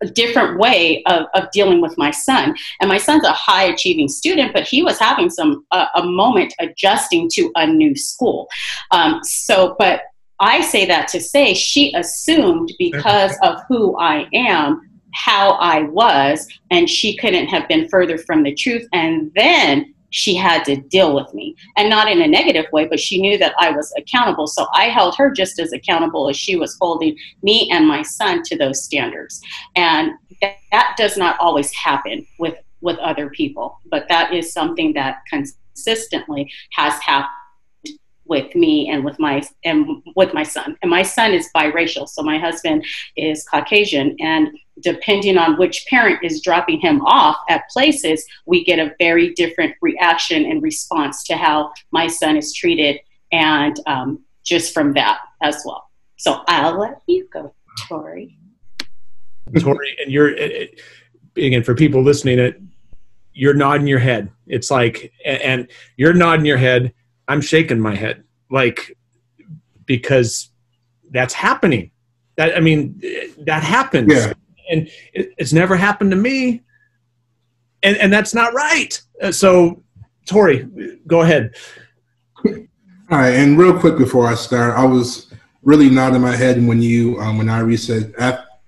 a 0.00 0.06
different 0.06 0.60
way 0.60 1.02
of, 1.06 1.26
of 1.34 1.50
dealing 1.50 1.80
with 1.80 1.98
my 1.98 2.12
son 2.12 2.54
and 2.80 2.88
my 2.88 2.98
son's 2.98 3.24
a 3.24 3.32
high 3.32 3.64
achieving 3.64 4.06
student 4.06 4.52
but 4.52 4.62
he 4.62 4.80
was 4.80 4.96
having 4.96 5.28
some 5.28 5.66
uh, 5.72 5.86
a 5.96 6.04
moment 6.04 6.54
adjusting 6.60 7.28
to 7.28 7.50
a 7.56 7.66
new 7.66 7.96
school 7.96 8.48
um, 8.92 9.18
so 9.24 9.74
but 9.80 10.02
i 10.42 10.60
say 10.60 10.84
that 10.84 11.08
to 11.08 11.20
say 11.20 11.54
she 11.54 11.94
assumed 11.94 12.70
because 12.78 13.34
of 13.42 13.58
who 13.68 13.96
i 13.98 14.28
am 14.34 14.80
how 15.12 15.52
I 15.52 15.82
was, 15.82 16.48
and 16.70 16.88
she 16.88 17.16
couldn't 17.16 17.48
have 17.48 17.68
been 17.68 17.88
further 17.88 18.18
from 18.18 18.42
the 18.42 18.54
truth. 18.54 18.86
And 18.92 19.30
then 19.34 19.94
she 20.10 20.34
had 20.34 20.62
to 20.64 20.76
deal 20.76 21.14
with 21.14 21.32
me, 21.32 21.56
and 21.76 21.88
not 21.88 22.10
in 22.10 22.20
a 22.20 22.26
negative 22.26 22.66
way, 22.70 22.86
but 22.86 23.00
she 23.00 23.20
knew 23.20 23.38
that 23.38 23.54
I 23.58 23.70
was 23.70 23.92
accountable. 23.96 24.46
So 24.46 24.66
I 24.74 24.84
held 24.84 25.16
her 25.16 25.30
just 25.30 25.58
as 25.58 25.72
accountable 25.72 26.28
as 26.28 26.36
she 26.36 26.56
was 26.56 26.76
holding 26.78 27.16
me 27.42 27.70
and 27.70 27.88
my 27.88 28.02
son 28.02 28.42
to 28.44 28.58
those 28.58 28.84
standards. 28.84 29.40
And 29.74 30.12
that, 30.42 30.56
that 30.70 30.94
does 30.98 31.16
not 31.16 31.38
always 31.40 31.72
happen 31.72 32.26
with 32.38 32.56
with 32.82 32.98
other 32.98 33.30
people, 33.30 33.78
but 33.90 34.08
that 34.08 34.34
is 34.34 34.52
something 34.52 34.92
that 34.94 35.22
consistently 35.30 36.52
has 36.72 36.94
happened 36.94 37.30
with 38.32 38.54
me 38.54 38.88
and 38.88 39.04
with 39.04 39.18
my 39.18 39.42
and 39.62 40.02
with 40.16 40.32
my 40.32 40.42
son. 40.42 40.74
And 40.80 40.90
my 40.90 41.02
son 41.02 41.34
is 41.34 41.50
biracial, 41.54 42.08
so 42.08 42.22
my 42.22 42.38
husband 42.38 42.82
is 43.14 43.44
Caucasian. 43.44 44.16
And 44.18 44.48
depending 44.80 45.36
on 45.36 45.58
which 45.58 45.84
parent 45.90 46.24
is 46.24 46.40
dropping 46.40 46.80
him 46.80 47.02
off 47.02 47.36
at 47.50 47.68
places, 47.70 48.24
we 48.46 48.64
get 48.64 48.78
a 48.78 48.94
very 48.98 49.34
different 49.34 49.74
reaction 49.82 50.46
and 50.46 50.62
response 50.62 51.24
to 51.24 51.36
how 51.36 51.72
my 51.90 52.06
son 52.06 52.38
is 52.38 52.54
treated, 52.54 53.00
and 53.32 53.78
um, 53.86 54.24
just 54.42 54.72
from 54.72 54.94
that 54.94 55.18
as 55.42 55.62
well. 55.66 55.90
So 56.16 56.42
I'll 56.48 56.80
let 56.80 57.02
you 57.06 57.28
go, 57.30 57.54
Tori. 57.86 58.38
Tori, 59.60 59.96
and 60.02 60.10
you're 60.10 60.34
again 61.36 61.62
for 61.62 61.74
people 61.74 62.02
listening, 62.02 62.38
it 62.38 62.62
you're 63.34 63.54
nodding 63.54 63.86
your 63.86 63.98
head. 63.98 64.30
It's 64.46 64.70
like, 64.70 65.12
and 65.24 65.68
you're 65.96 66.14
nodding 66.14 66.46
your 66.46 66.58
head. 66.58 66.94
I'm 67.32 67.40
shaking 67.40 67.80
my 67.80 67.94
head, 67.94 68.24
like 68.50 68.96
because 69.86 70.50
that's 71.10 71.32
happening. 71.32 71.90
That 72.36 72.56
I 72.56 72.60
mean, 72.60 73.00
that 73.46 73.62
happens, 73.62 74.12
yeah. 74.12 74.32
and 74.70 74.88
it, 75.14 75.30
it's 75.38 75.52
never 75.52 75.74
happened 75.74 76.10
to 76.10 76.16
me, 76.16 76.62
and 77.82 77.96
and 77.96 78.12
that's 78.12 78.34
not 78.34 78.52
right. 78.52 79.00
Uh, 79.20 79.32
so, 79.32 79.82
Tori, 80.26 80.68
go 81.06 81.22
ahead. 81.22 81.54
All 82.44 83.18
right, 83.18 83.34
and 83.34 83.58
real 83.58 83.78
quick 83.78 83.96
before 83.96 84.26
I 84.26 84.34
start, 84.34 84.76
I 84.76 84.84
was 84.84 85.32
really 85.62 85.88
nodding 85.88 86.20
my 86.20 86.36
head 86.36 86.64
when 86.66 86.82
you 86.82 87.18
um, 87.18 87.38
when 87.38 87.46
Nairi 87.46 87.78
said 87.78 88.14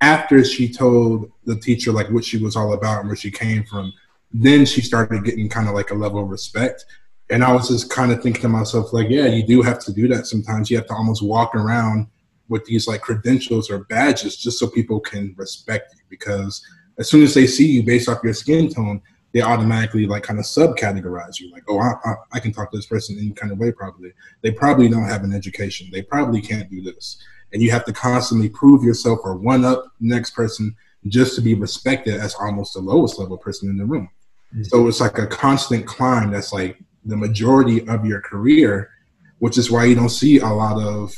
after 0.00 0.42
she 0.42 0.72
told 0.72 1.30
the 1.44 1.56
teacher 1.56 1.92
like 1.92 2.08
what 2.10 2.24
she 2.24 2.38
was 2.38 2.56
all 2.56 2.72
about 2.72 3.00
and 3.00 3.08
where 3.08 3.16
she 3.16 3.30
came 3.30 3.64
from 3.64 3.92
then 4.34 4.66
she 4.66 4.80
started 4.82 5.24
getting 5.24 5.48
kind 5.48 5.68
of 5.68 5.74
like 5.74 5.92
a 5.92 5.94
level 5.94 6.20
of 6.20 6.28
respect. 6.28 6.84
And 7.30 7.42
I 7.42 7.52
was 7.52 7.68
just 7.68 7.90
kind 7.90 8.12
of 8.12 8.22
thinking 8.22 8.42
to 8.42 8.48
myself, 8.48 8.92
like, 8.92 9.08
yeah, 9.08 9.26
you 9.26 9.46
do 9.46 9.62
have 9.62 9.78
to 9.80 9.92
do 9.92 10.08
that 10.08 10.26
sometimes. 10.26 10.70
You 10.70 10.76
have 10.76 10.86
to 10.88 10.94
almost 10.94 11.22
walk 11.22 11.54
around 11.54 12.08
with 12.48 12.64
these 12.66 12.86
like 12.86 13.00
credentials 13.00 13.70
or 13.70 13.84
badges 13.84 14.36
just 14.36 14.58
so 14.58 14.68
people 14.68 15.00
can 15.00 15.34
respect 15.36 15.94
you. 15.94 16.02
Because 16.10 16.62
as 16.98 17.08
soon 17.08 17.22
as 17.22 17.34
they 17.34 17.46
see 17.46 17.66
you 17.66 17.82
based 17.82 18.08
off 18.08 18.22
your 18.22 18.34
skin 18.34 18.68
tone, 18.68 19.00
they 19.32 19.42
automatically 19.42 20.06
like 20.06 20.22
kind 20.22 20.38
of 20.38 20.44
subcategorize 20.44 21.40
you. 21.40 21.50
Like, 21.50 21.64
oh, 21.68 21.78
I, 21.80 21.94
I, 22.04 22.14
I 22.34 22.40
can 22.40 22.52
talk 22.52 22.70
to 22.70 22.76
this 22.78 22.86
person 22.86 23.18
any 23.18 23.30
kind 23.30 23.50
of 23.50 23.58
way. 23.58 23.72
Probably 23.72 24.12
they 24.42 24.52
probably 24.52 24.88
don't 24.88 25.08
have 25.08 25.24
an 25.24 25.34
education. 25.34 25.88
They 25.90 26.02
probably 26.02 26.40
can't 26.40 26.70
do 26.70 26.82
this. 26.82 27.18
And 27.52 27.62
you 27.62 27.70
have 27.70 27.84
to 27.86 27.92
constantly 27.92 28.48
prove 28.48 28.84
yourself 28.84 29.20
or 29.24 29.36
one 29.36 29.64
up 29.64 29.86
next 30.00 30.30
person 30.30 30.76
just 31.08 31.34
to 31.34 31.40
be 31.40 31.54
respected 31.54 32.14
as 32.14 32.34
almost 32.34 32.74
the 32.74 32.80
lowest 32.80 33.18
level 33.18 33.36
person 33.36 33.68
in 33.68 33.76
the 33.76 33.84
room. 33.84 34.08
Mm-hmm. 34.54 34.64
So 34.64 34.86
it's 34.88 35.00
like 35.00 35.18
a 35.18 35.26
constant 35.26 35.86
climb 35.86 36.30
that's 36.30 36.52
like 36.52 36.78
the 37.04 37.16
majority 37.16 37.86
of 37.88 38.04
your 38.04 38.20
career, 38.20 38.90
which 39.38 39.58
is 39.58 39.70
why 39.70 39.84
you 39.84 39.94
don't 39.94 40.08
see 40.08 40.38
a 40.38 40.46
lot 40.46 40.82
of 40.82 41.12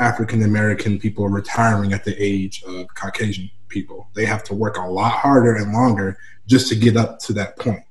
African 0.00 0.42
American 0.42 0.98
people 0.98 1.28
retiring 1.28 1.92
at 1.92 2.04
the 2.04 2.14
age 2.22 2.62
of 2.64 2.86
Caucasian 2.94 3.50
people. 3.68 4.08
They 4.14 4.24
have 4.24 4.44
to 4.44 4.54
work 4.54 4.76
a 4.76 4.82
lot 4.82 5.12
harder 5.12 5.56
and 5.56 5.72
longer 5.72 6.18
just 6.46 6.68
to 6.68 6.74
get 6.74 6.96
up 6.96 7.18
to 7.20 7.32
that 7.34 7.58
point. 7.58 7.82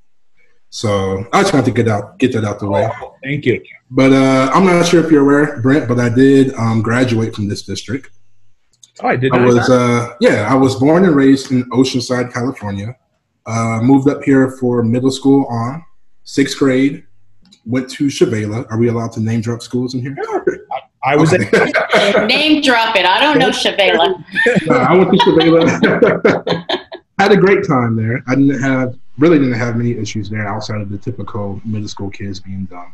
So 0.70 1.28
I 1.34 1.42
just 1.42 1.54
want 1.54 1.66
to 1.66 1.72
get 1.72 1.90
out, 1.90 2.18
get 2.18 2.32
that 2.34 2.46
out 2.46 2.60
the 2.60 2.70
way. 2.70 2.90
Oh, 3.02 3.16
thank 3.24 3.46
you. 3.46 3.62
But 3.90 4.14
uh, 4.14 4.52
I'm 4.54 4.66
not 4.66 4.88
sure 4.88 5.04
if 5.04 5.12
you're 5.12 5.24
aware, 5.24 5.62
Brent, 5.62 5.88
but 5.88 6.00
I 6.00 6.08
did 6.08 6.54
um, 6.56 6.82
graduate 6.82 7.36
from 7.36 7.50
this 7.50 7.64
district. 7.64 8.10
Oh, 9.02 9.08
I 9.08 9.18
did. 9.18 9.34
I 9.34 9.44
was, 9.44 9.70
uh, 9.70 10.16
yeah, 10.22 10.48
I 10.50 10.56
was 10.56 10.76
born 10.76 11.04
and 11.04 11.16
raised 11.16 11.52
in 11.52 11.70
Oceanside, 11.72 12.32
California. 12.32 12.96
Uh, 13.46 13.80
moved 13.82 14.08
up 14.08 14.24
here 14.24 14.52
for 14.60 14.84
middle 14.84 15.12
school 15.12 15.46
on 15.48 15.84
sixth 16.24 16.58
grade. 16.58 17.06
Went 17.66 17.90
to 17.92 18.06
Shivela. 18.06 18.66
Are 18.72 18.78
we 18.78 18.88
allowed 18.88 19.12
to 19.14 19.20
name 19.20 19.42
drop 19.42 19.62
schools 19.62 19.94
in 19.94 20.02
here? 20.02 20.18
I 21.04 21.16
was 21.16 21.34
okay. 21.34 21.72
name 22.26 22.62
drop 22.62 22.96
it. 22.96 23.06
I 23.06 23.20
don't 23.20 23.38
know 23.40 23.50
Shivela. 23.50 24.24
no, 24.68 24.76
I 24.76 24.94
went 24.96 25.12
to 25.12 25.18
Shivela. 25.18 26.80
Had 27.20 27.32
a 27.32 27.38
great 27.38 27.68
time 27.68 27.96
there. 27.96 28.24
I 28.28 28.36
didn't 28.36 28.62
have 28.62 28.98
really 29.18 29.38
didn't 29.38 29.54
have 29.54 29.76
many 29.76 29.92
issues 29.92 30.30
there 30.30 30.48
outside 30.48 30.82
of 30.82 30.90
the 30.90 30.98
typical 30.98 31.62
middle 31.64 31.88
school 31.88 32.10
kids 32.10 32.40
being 32.40 32.66
dumb. 32.66 32.94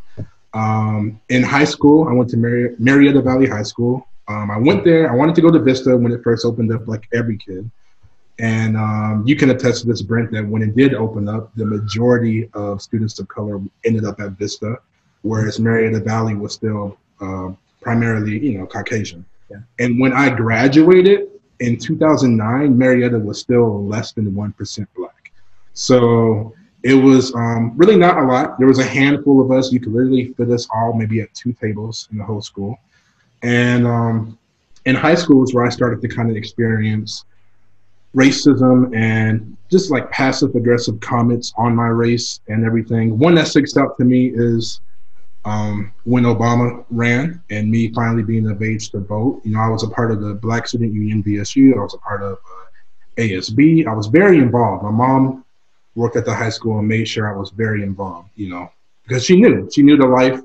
Um, 0.54 1.20
in 1.28 1.42
high 1.42 1.64
school, 1.64 2.08
I 2.08 2.12
went 2.12 2.30
to 2.30 2.36
Mari- 2.36 2.76
Murrieta 2.76 3.22
Valley 3.22 3.46
High 3.46 3.62
School. 3.62 4.06
Um, 4.28 4.50
I 4.50 4.58
went 4.58 4.84
there. 4.84 5.10
I 5.10 5.14
wanted 5.14 5.34
to 5.36 5.40
go 5.40 5.50
to 5.50 5.58
Vista 5.58 5.96
when 5.96 6.12
it 6.12 6.22
first 6.22 6.44
opened 6.44 6.72
up, 6.72 6.86
like 6.86 7.08
every 7.14 7.38
kid. 7.38 7.70
And 8.40 8.76
um, 8.76 9.24
you 9.26 9.34
can 9.34 9.50
attest 9.50 9.82
to 9.82 9.88
this, 9.88 10.00
Brent, 10.02 10.30
that 10.32 10.46
when 10.46 10.62
it 10.62 10.76
did 10.76 10.94
open 10.94 11.28
up, 11.28 11.52
the 11.56 11.66
majority 11.66 12.48
of 12.54 12.80
students 12.80 13.18
of 13.18 13.26
color 13.28 13.60
ended 13.84 14.04
up 14.04 14.20
at 14.20 14.32
Vista, 14.32 14.76
whereas 15.22 15.58
Murrieta 15.58 16.04
Valley 16.04 16.36
was 16.36 16.52
still 16.52 16.96
uh, 17.20 17.50
primarily, 17.80 18.38
you 18.38 18.58
know, 18.58 18.66
Caucasian. 18.66 19.24
Yeah. 19.50 19.58
And 19.80 19.98
when 19.98 20.12
I 20.12 20.30
graduated 20.30 21.28
in 21.58 21.78
2009, 21.78 22.74
Murrieta 22.74 23.22
was 23.22 23.40
still 23.40 23.84
less 23.84 24.12
than 24.12 24.30
1% 24.32 24.86
black. 24.94 25.32
So 25.72 26.54
it 26.84 26.94
was 26.94 27.34
um, 27.34 27.72
really 27.76 27.96
not 27.96 28.18
a 28.18 28.22
lot. 28.22 28.58
There 28.58 28.68
was 28.68 28.78
a 28.78 28.84
handful 28.84 29.40
of 29.40 29.50
us. 29.50 29.72
You 29.72 29.80
could 29.80 29.92
literally 29.92 30.32
fit 30.34 30.50
us 30.50 30.68
all 30.72 30.92
maybe 30.92 31.20
at 31.20 31.34
two 31.34 31.52
tables 31.52 32.08
in 32.12 32.18
the 32.18 32.24
whole 32.24 32.40
school. 32.40 32.78
And 33.42 33.86
um, 33.86 34.38
in 34.86 34.94
high 34.94 35.14
school 35.14 35.40
was 35.40 35.54
where 35.54 35.64
I 35.64 35.70
started 35.70 36.00
to 36.02 36.08
kind 36.08 36.30
of 36.30 36.36
experience 36.36 37.24
racism 38.14 38.94
and 38.96 39.56
just 39.70 39.90
like 39.90 40.10
passive 40.10 40.54
aggressive 40.54 40.98
comments 41.00 41.52
on 41.56 41.74
my 41.74 41.88
race 41.88 42.40
and 42.48 42.64
everything. 42.64 43.18
One 43.18 43.34
that 43.34 43.48
sticks 43.48 43.76
out 43.76 43.96
to 43.98 44.04
me 44.04 44.32
is 44.34 44.80
um, 45.44 45.92
when 46.04 46.24
Obama 46.24 46.84
ran 46.90 47.42
and 47.50 47.70
me 47.70 47.92
finally 47.92 48.22
being 48.22 48.50
of 48.50 48.62
age 48.62 48.90
to 48.90 49.00
vote. 49.00 49.40
You 49.44 49.52
know, 49.52 49.60
I 49.60 49.68
was 49.68 49.82
a 49.82 49.88
part 49.88 50.10
of 50.10 50.20
the 50.20 50.34
Black 50.34 50.66
Student 50.66 50.92
Union 50.92 51.22
BSU. 51.22 51.74
I 51.76 51.80
was 51.80 51.94
a 51.94 51.98
part 51.98 52.22
of 52.22 52.32
uh, 52.34 53.20
ASB. 53.20 53.86
I 53.86 53.94
was 53.94 54.06
very 54.06 54.38
involved. 54.38 54.84
My 54.84 54.90
mom 54.90 55.44
worked 55.94 56.16
at 56.16 56.24
the 56.24 56.34
high 56.34 56.50
school 56.50 56.78
and 56.78 56.88
made 56.88 57.08
sure 57.08 57.32
I 57.32 57.38
was 57.38 57.50
very 57.50 57.82
involved. 57.82 58.30
You 58.36 58.50
know, 58.50 58.70
because 59.06 59.24
she 59.24 59.40
knew 59.40 59.68
she 59.72 59.82
knew 59.82 59.96
the 59.96 60.06
life 60.06 60.40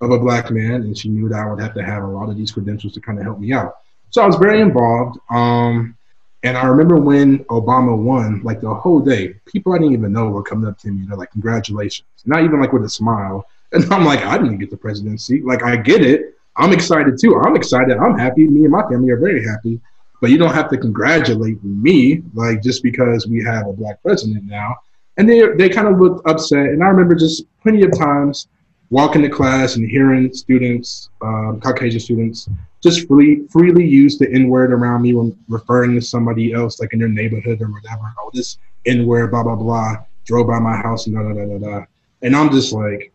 of 0.00 0.10
a 0.10 0.18
black 0.18 0.50
man 0.50 0.82
and 0.82 0.96
she 0.96 1.08
knew 1.08 1.28
that 1.28 1.40
I 1.40 1.50
would 1.50 1.60
have 1.60 1.74
to 1.74 1.84
have 1.84 2.04
a 2.04 2.06
lot 2.06 2.28
of 2.28 2.36
these 2.36 2.52
credentials 2.52 2.92
to 2.94 3.00
kind 3.00 3.18
of 3.18 3.24
help 3.24 3.38
me 3.38 3.52
out. 3.52 3.78
So 4.10 4.22
I 4.22 4.26
was 4.26 4.36
very 4.36 4.60
involved. 4.60 5.18
Um, 5.30 5.96
and 6.42 6.56
I 6.56 6.66
remember 6.66 6.96
when 6.96 7.40
Obama 7.46 7.96
won, 7.96 8.40
like 8.44 8.60
the 8.60 8.72
whole 8.72 9.00
day, 9.00 9.34
people 9.46 9.72
I 9.72 9.78
didn't 9.78 9.94
even 9.94 10.12
know 10.12 10.28
were 10.28 10.42
coming 10.42 10.68
up 10.68 10.78
to 10.80 10.90
me. 10.90 11.04
They're 11.06 11.16
like, 11.16 11.32
"Congratulations!" 11.32 12.06
Not 12.26 12.44
even 12.44 12.60
like 12.60 12.72
with 12.72 12.84
a 12.84 12.88
smile. 12.88 13.46
And 13.72 13.84
I'm 13.92 14.04
like, 14.04 14.24
"I 14.24 14.38
didn't 14.38 14.58
get 14.58 14.70
the 14.70 14.76
presidency. 14.76 15.42
Like, 15.42 15.62
I 15.62 15.76
get 15.76 16.02
it. 16.02 16.34
I'm 16.56 16.72
excited 16.72 17.18
too. 17.20 17.38
I'm 17.44 17.54
excited. 17.54 17.98
I'm 17.98 18.16
happy. 18.18 18.46
Me 18.48 18.62
and 18.62 18.72
my 18.72 18.82
family 18.88 19.10
are 19.10 19.18
very 19.18 19.44
happy. 19.44 19.80
But 20.20 20.30
you 20.30 20.38
don't 20.38 20.54
have 20.54 20.70
to 20.70 20.78
congratulate 20.78 21.62
me, 21.62 22.22
like 22.34 22.62
just 22.62 22.82
because 22.82 23.26
we 23.26 23.42
have 23.44 23.66
a 23.66 23.72
black 23.72 24.00
president 24.02 24.44
now." 24.44 24.76
And 25.16 25.28
they 25.28 25.48
they 25.56 25.68
kind 25.68 25.88
of 25.88 25.98
looked 25.98 26.26
upset. 26.28 26.66
And 26.66 26.82
I 26.82 26.86
remember 26.86 27.14
just 27.14 27.44
plenty 27.62 27.82
of 27.82 27.96
times 27.98 28.48
walking 28.90 29.22
to 29.22 29.28
class 29.28 29.76
and 29.76 29.88
hearing 29.88 30.32
students, 30.32 31.10
um, 31.22 31.60
Caucasian 31.60 32.00
students, 32.00 32.48
just 32.82 33.06
freely 33.06 33.46
freely 33.48 33.86
use 33.86 34.18
the 34.18 34.30
N 34.32 34.48
word 34.48 34.72
around 34.72 35.02
me 35.02 35.12
when 35.14 35.36
referring 35.48 35.94
to 35.94 36.00
somebody 36.00 36.52
else, 36.52 36.80
like 36.80 36.92
in 36.92 36.98
their 36.98 37.08
neighborhood 37.08 37.60
or 37.60 37.68
whatever. 37.68 38.12
Oh, 38.20 38.30
this 38.32 38.58
N 38.86 39.06
word, 39.06 39.30
blah 39.30 39.42
blah 39.42 39.56
blah, 39.56 39.96
drove 40.24 40.46
by 40.46 40.58
my 40.58 40.76
house 40.76 41.06
and 41.06 41.16
da 41.16 41.22
da 41.22 41.34
da 41.34 41.58
da 41.58 41.58
da. 41.58 41.84
And 42.22 42.34
I'm 42.34 42.50
just 42.50 42.72
like, 42.72 43.12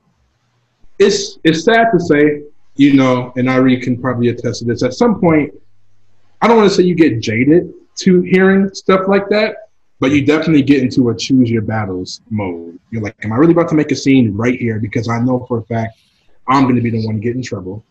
it's 0.99 1.39
it's 1.43 1.63
sad 1.63 1.87
to 1.93 1.99
say, 1.99 2.43
you 2.75 2.93
know, 2.93 3.33
and 3.35 3.47
Nairi 3.47 3.81
can 3.81 3.99
probably 3.99 4.29
attest 4.29 4.59
to 4.59 4.65
this. 4.65 4.83
At 4.83 4.93
some 4.93 5.19
point, 5.19 5.53
I 6.41 6.47
don't 6.47 6.57
want 6.57 6.69
to 6.69 6.75
say 6.75 6.83
you 6.83 6.95
get 6.95 7.19
jaded 7.19 7.73
to 7.95 8.21
hearing 8.21 8.73
stuff 8.73 9.07
like 9.07 9.29
that, 9.29 9.62
but 10.03 10.11
you 10.11 10.25
definitely 10.25 10.61
get 10.61 10.81
into 10.83 11.09
a 11.09 11.15
choose 11.15 11.49
your 11.49 11.61
battles 11.61 12.21
mode. 12.29 12.77
You're 12.91 13.01
like, 13.01 13.15
am 13.23 13.31
I 13.31 13.37
really 13.37 13.53
about 13.53 13.69
to 13.69 13.75
make 13.75 13.91
a 13.91 13.95
scene 13.95 14.35
right 14.35 14.59
here? 14.59 14.77
Because 14.79 15.07
I 15.07 15.19
know 15.19 15.45
for 15.47 15.59
a 15.59 15.63
fact 15.63 15.97
I'm 16.47 16.63
going 16.63 16.75
to 16.75 16.81
be 16.81 16.89
the 16.89 17.05
one 17.05 17.15
to 17.15 17.21
get 17.21 17.35
in 17.35 17.41
trouble 17.41 17.83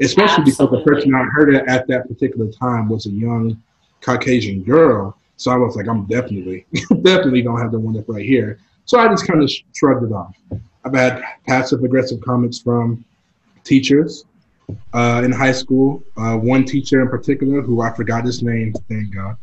especially 0.00 0.42
Absolutely. 0.42 0.52
because 0.52 0.70
the 0.70 0.90
person 0.90 1.14
I 1.14 1.24
heard 1.24 1.54
it 1.54 1.64
at 1.68 1.86
that 1.88 2.08
particular 2.08 2.50
time 2.50 2.88
was 2.88 3.06
a 3.06 3.10
young 3.10 3.62
Caucasian 4.00 4.62
girl. 4.62 5.16
So 5.36 5.50
I 5.50 5.56
was 5.56 5.76
like, 5.76 5.88
I'm 5.88 6.06
definitely, 6.06 6.66
definitely 7.02 7.42
gonna 7.42 7.62
have 7.62 7.72
the 7.72 7.78
one 7.78 7.96
up 7.98 8.08
right 8.08 8.24
here. 8.24 8.58
So 8.84 8.98
I 8.98 9.08
just 9.08 9.26
kind 9.26 9.42
of 9.42 9.50
shrugged 9.74 10.04
it 10.04 10.12
off. 10.12 10.34
I've 10.84 10.94
had 10.94 11.22
passive 11.46 11.84
aggressive 11.84 12.20
comments 12.20 12.60
from 12.60 13.04
teachers 13.64 14.24
uh, 14.92 15.22
in 15.24 15.32
high 15.32 15.52
school. 15.52 16.02
Uh, 16.16 16.36
one 16.36 16.64
teacher 16.64 17.00
in 17.00 17.08
particular, 17.08 17.62
who 17.62 17.80
I 17.80 17.94
forgot 17.94 18.24
his 18.24 18.42
name, 18.42 18.72
thank 18.88 19.14
God, 19.14 19.36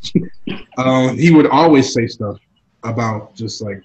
um, 0.78 1.18
he 1.18 1.32
would 1.32 1.48
always 1.48 1.94
say 1.94 2.08
stuff 2.08 2.38
about 2.84 3.36
just 3.36 3.62
like 3.62 3.82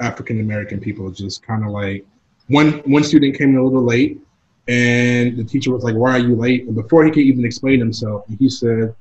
African 0.00 0.40
American 0.40 0.80
people, 0.80 1.10
just 1.10 1.42
kind 1.42 1.64
of 1.64 1.70
like 1.70 2.04
one 2.48 2.78
one 2.84 3.04
student 3.04 3.36
came 3.36 3.50
in 3.50 3.56
a 3.56 3.64
little 3.64 3.82
late 3.84 4.20
and 4.68 5.36
the 5.36 5.44
teacher 5.44 5.72
was 5.72 5.82
like, 5.82 5.94
Why 5.94 6.12
are 6.12 6.18
you 6.18 6.36
late? 6.36 6.66
And 6.66 6.74
before 6.74 7.04
he 7.04 7.10
could 7.10 7.22
even 7.22 7.44
explain 7.44 7.78
himself, 7.78 8.24
he 8.38 8.50
said, 8.50 8.94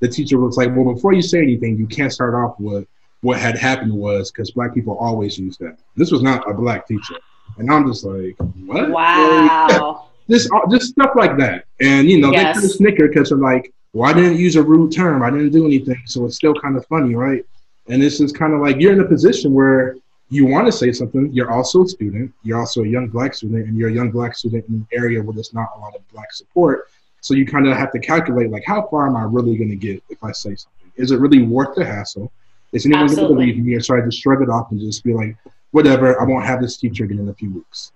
The 0.00 0.08
teacher 0.08 0.38
was 0.38 0.56
like, 0.56 0.74
Well, 0.74 0.92
before 0.92 1.12
you 1.12 1.22
say 1.22 1.38
anything, 1.38 1.78
you 1.78 1.86
can't 1.86 2.12
start 2.12 2.34
off 2.34 2.58
with 2.58 2.86
what 3.20 3.38
had 3.38 3.56
happened 3.56 3.92
was 3.92 4.32
because 4.32 4.50
black 4.50 4.74
people 4.74 4.98
always 4.98 5.38
use 5.38 5.56
that. 5.58 5.78
This 5.96 6.10
was 6.10 6.22
not 6.22 6.50
a 6.50 6.54
black 6.54 6.88
teacher. 6.88 7.14
And 7.56 7.70
I'm 7.70 7.86
just 7.86 8.04
like, 8.04 8.36
What? 8.66 8.90
Wow. 8.90 10.08
Just 10.30 10.50
uh, 10.52 10.60
just 10.70 10.90
stuff 10.90 11.10
like 11.16 11.36
that. 11.38 11.64
And 11.80 12.08
you 12.08 12.20
know, 12.20 12.30
Yes. 12.32 12.42
they 12.42 12.52
kind 12.54 12.64
of 12.64 12.70
snicker 12.72 13.08
because 13.08 13.28
they're 13.30 13.38
like, 13.38 13.72
"Well, 13.92 14.08
I 14.08 14.12
didn't 14.12 14.36
use 14.38 14.56
a 14.56 14.62
rude 14.62 14.92
term. 14.92 15.22
I 15.22 15.30
didn't 15.30 15.50
do 15.50 15.66
anything." 15.66 16.00
So 16.06 16.24
it's 16.26 16.36
still 16.36 16.54
kind 16.54 16.76
of 16.76 16.86
funny, 16.86 17.14
right? 17.14 17.44
And 17.88 18.00
this 18.00 18.20
is 18.20 18.32
kind 18.32 18.52
of 18.54 18.60
like 18.60 18.80
you're 18.80 18.92
in 18.92 19.00
a 19.00 19.04
position 19.04 19.52
where 19.52 19.96
you 20.30 20.46
want 20.46 20.66
to 20.66 20.72
say 20.72 20.92
something. 20.92 21.30
You're 21.32 21.50
also 21.50 21.82
a 21.84 21.88
student. 21.88 22.32
You're 22.42 22.58
also 22.58 22.82
a 22.82 22.86
young 22.86 23.08
black 23.08 23.34
student, 23.34 23.66
and 23.66 23.76
you're 23.76 23.90
a 23.90 23.92
young 23.92 24.10
black 24.10 24.34
student 24.34 24.64
in 24.68 24.74
an 24.76 24.86
area 24.92 25.22
where 25.22 25.34
there's 25.34 25.52
not 25.52 25.68
a 25.76 25.78
lot 25.78 25.94
of 25.94 26.08
black 26.12 26.32
support. 26.32 26.88
So 27.20 27.34
you 27.34 27.46
kind 27.46 27.68
of 27.68 27.76
have 27.76 27.92
to 27.92 28.00
calculate, 28.00 28.50
like, 28.50 28.64
how 28.66 28.88
far 28.88 29.06
am 29.06 29.14
I 29.14 29.22
really 29.22 29.56
going 29.56 29.70
to 29.70 29.76
get 29.76 30.02
if 30.08 30.24
I 30.24 30.32
say 30.32 30.56
something? 30.56 30.90
Is 30.96 31.10
it 31.12 31.20
really 31.20 31.42
worth 31.42 31.74
the 31.76 31.84
hassle? 31.84 32.32
Is 32.72 32.86
anyone 32.86 33.06
going 33.06 33.18
to 33.18 33.28
believe 33.28 33.58
me? 33.58 33.74
Or 33.74 33.80
should 33.80 34.00
I 34.02 34.04
just 34.04 34.20
shrug 34.20 34.42
it 34.42 34.48
off 34.48 34.70
and 34.70 34.80
just 34.80 35.04
be 35.04 35.12
like, 35.12 35.36
whatever, 35.72 36.20
I 36.20 36.24
won't 36.24 36.44
have 36.46 36.60
this 36.60 36.78
teacher 36.78 37.04
again 37.04 37.18
in 37.20 37.28
a 37.28 37.34
few 37.34 37.52
weeks? 37.52 37.92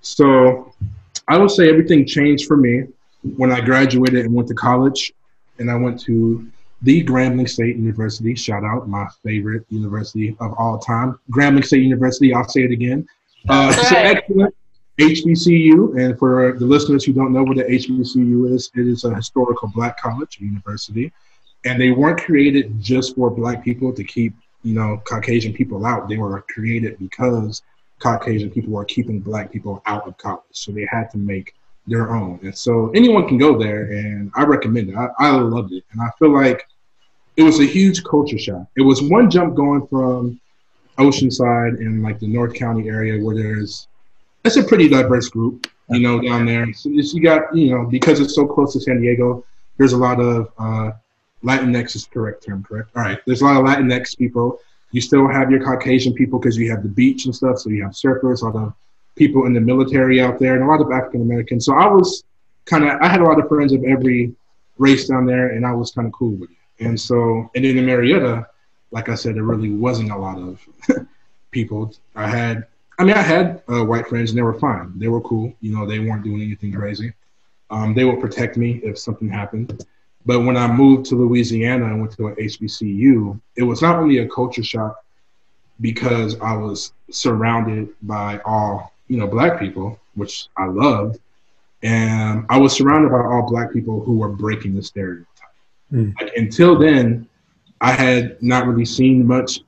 So 0.00 0.72
I 1.28 1.38
will 1.38 1.48
say 1.48 1.68
everything 1.68 2.06
changed 2.06 2.46
for 2.46 2.56
me 2.56 2.84
when 3.36 3.50
I 3.50 3.60
graduated 3.60 4.24
and 4.26 4.34
went 4.34 4.48
to 4.48 4.54
college. 4.54 5.12
And 5.58 5.70
I 5.70 5.76
went 5.76 6.00
to 6.02 6.46
the 6.82 7.02
Grambling 7.04 7.48
State 7.48 7.76
University. 7.76 8.34
Shout 8.34 8.64
out, 8.64 8.88
my 8.88 9.06
favorite 9.24 9.64
university 9.70 10.36
of 10.40 10.52
all 10.58 10.78
time. 10.78 11.18
Grambling 11.30 11.64
State 11.64 11.82
University, 11.82 12.34
I'll 12.34 12.48
say 12.48 12.62
it 12.62 12.72
again. 12.72 13.06
Uh, 13.48 13.70
That's 13.70 13.82
it's 13.82 13.92
an 13.92 13.96
excellent 13.96 14.54
HBCU. 14.98 15.98
And 15.98 16.18
for 16.18 16.56
the 16.58 16.66
listeners 16.66 17.04
who 17.04 17.12
don't 17.12 17.32
know 17.32 17.42
what 17.42 17.56
the 17.56 17.64
HBCU 17.64 18.52
is, 18.52 18.70
it 18.74 18.86
is 18.86 19.04
a 19.04 19.14
historical 19.14 19.68
black 19.68 19.98
college 19.98 20.38
university. 20.40 21.12
And 21.64 21.80
they 21.80 21.90
weren't 21.90 22.20
created 22.20 22.80
just 22.80 23.14
for 23.14 23.30
black 23.30 23.64
people 23.64 23.92
to 23.94 24.04
keep, 24.04 24.34
you 24.62 24.74
know, 24.74 25.00
Caucasian 25.04 25.54
people 25.54 25.86
out. 25.86 26.08
They 26.08 26.18
were 26.18 26.42
created 26.42 26.98
because 26.98 27.62
Caucasian 28.04 28.50
people 28.50 28.74
were 28.74 28.84
keeping 28.84 29.18
black 29.18 29.50
people 29.50 29.82
out 29.86 30.06
of 30.06 30.18
college. 30.18 30.42
So 30.52 30.72
they 30.72 30.86
had 30.90 31.10
to 31.12 31.18
make 31.18 31.54
their 31.86 32.14
own. 32.14 32.38
And 32.42 32.56
so 32.56 32.90
anyone 32.90 33.26
can 33.26 33.38
go 33.38 33.58
there, 33.58 33.84
and 33.84 34.30
I 34.34 34.44
recommend 34.44 34.90
it. 34.90 34.94
I, 34.94 35.08
I 35.18 35.30
loved 35.30 35.72
it. 35.72 35.84
And 35.90 36.02
I 36.02 36.10
feel 36.18 36.30
like 36.30 36.68
it 37.38 37.42
was 37.42 37.60
a 37.60 37.64
huge 37.64 38.04
culture 38.04 38.38
shock. 38.38 38.66
It 38.76 38.82
was 38.82 39.00
one 39.02 39.30
jump 39.30 39.54
going 39.54 39.86
from 39.86 40.38
Oceanside 40.98 41.80
in 41.80 42.02
like 42.02 42.20
the 42.20 42.26
North 42.28 42.54
County 42.54 42.88
area 42.88 43.24
where 43.24 43.34
there's 43.34 43.88
it's 44.44 44.58
a 44.58 44.62
pretty 44.62 44.86
diverse 44.86 45.30
group, 45.30 45.66
you 45.88 46.00
know, 46.00 46.20
down 46.20 46.44
there. 46.44 46.70
So 46.74 46.90
you 46.90 47.22
got, 47.22 47.56
you 47.56 47.70
know, 47.70 47.86
because 47.86 48.20
it's 48.20 48.34
so 48.34 48.46
close 48.46 48.74
to 48.74 48.80
San 48.80 49.00
Diego, 49.00 49.42
there's 49.78 49.94
a 49.94 49.96
lot 49.96 50.20
of 50.20 50.52
uh, 50.58 50.92
Latinx 51.42 51.96
is 51.96 52.04
correct 52.04 52.44
term, 52.44 52.62
correct? 52.62 52.90
All 52.94 53.02
right. 53.02 53.18
There's 53.26 53.40
a 53.40 53.46
lot 53.46 53.56
of 53.56 53.64
Latinx 53.64 54.18
people. 54.18 54.60
You 54.94 55.00
still 55.00 55.26
have 55.26 55.50
your 55.50 55.58
Caucasian 55.58 56.14
people 56.14 56.38
because 56.38 56.56
you 56.56 56.70
have 56.70 56.84
the 56.84 56.88
beach 56.88 57.24
and 57.24 57.34
stuff. 57.34 57.58
So 57.58 57.68
you 57.68 57.82
have 57.82 57.94
surfers, 57.94 58.42
a 58.42 58.44
lot 58.44 58.54
of 58.54 58.74
people 59.16 59.46
in 59.46 59.52
the 59.52 59.60
military 59.60 60.20
out 60.20 60.38
there, 60.38 60.54
and 60.54 60.62
a 60.62 60.66
lot 60.68 60.80
of 60.80 60.92
African 60.92 61.20
Americans. 61.20 61.64
So 61.64 61.74
I 61.74 61.88
was 61.88 62.22
kind 62.64 62.84
of, 62.84 63.00
I 63.02 63.08
had 63.08 63.20
a 63.20 63.24
lot 63.24 63.40
of 63.40 63.48
friends 63.48 63.72
of 63.72 63.82
every 63.82 64.32
race 64.78 65.08
down 65.08 65.26
there, 65.26 65.48
and 65.48 65.66
I 65.66 65.72
was 65.72 65.90
kind 65.90 66.06
of 66.06 66.12
cool 66.12 66.36
with 66.36 66.50
it. 66.52 66.84
And 66.86 67.00
so, 67.00 67.50
and 67.56 67.64
then 67.64 67.76
in 67.76 67.86
Murrieta, 67.86 68.46
like 68.92 69.08
I 69.08 69.16
said, 69.16 69.34
there 69.34 69.42
really 69.42 69.70
wasn't 69.70 70.12
a 70.12 70.16
lot 70.16 70.38
of 70.38 70.64
people. 71.50 71.92
I 72.14 72.28
had, 72.28 72.64
I 72.96 73.02
mean, 73.02 73.16
I 73.16 73.22
had 73.22 73.64
uh, 73.68 73.84
white 73.84 74.06
friends, 74.06 74.30
and 74.30 74.38
they 74.38 74.42
were 74.42 74.60
fine. 74.60 74.96
They 74.96 75.08
were 75.08 75.22
cool. 75.22 75.52
You 75.60 75.76
know, 75.76 75.86
they 75.86 75.98
weren't 75.98 76.22
doing 76.22 76.40
anything 76.40 76.72
crazy. 76.72 77.12
Um, 77.68 77.94
they 77.94 78.04
would 78.04 78.20
protect 78.20 78.56
me 78.56 78.80
if 78.84 78.96
something 78.96 79.28
happened. 79.28 79.84
But 80.26 80.40
when 80.40 80.56
I 80.56 80.66
moved 80.66 81.06
to 81.06 81.16
Louisiana 81.16 81.86
and 81.86 82.00
went 82.00 82.12
to 82.16 82.28
an 82.28 82.36
HBCU, 82.36 83.40
it 83.56 83.62
was 83.62 83.82
not 83.82 83.96
only 83.96 84.18
a 84.18 84.28
culture 84.28 84.62
shock 84.62 85.04
because 85.80 86.38
I 86.40 86.56
was 86.56 86.92
surrounded 87.10 87.88
by 88.02 88.40
all, 88.44 88.92
you 89.08 89.18
know, 89.18 89.26
black 89.26 89.58
people, 89.58 89.98
which 90.14 90.48
I 90.56 90.66
loved. 90.66 91.18
And 91.82 92.46
I 92.48 92.58
was 92.58 92.72
surrounded 92.72 93.10
by 93.10 93.18
all 93.18 93.46
black 93.48 93.72
people 93.72 94.00
who 94.00 94.16
were 94.16 94.30
breaking 94.30 94.74
the 94.74 94.82
stereotype. 94.82 95.26
Mm. 95.92 96.14
Like 96.18 96.32
until 96.36 96.78
then, 96.78 97.28
I 97.82 97.92
had 97.92 98.42
not 98.42 98.66
really 98.66 98.86
seen 98.86 99.26
much 99.26 99.60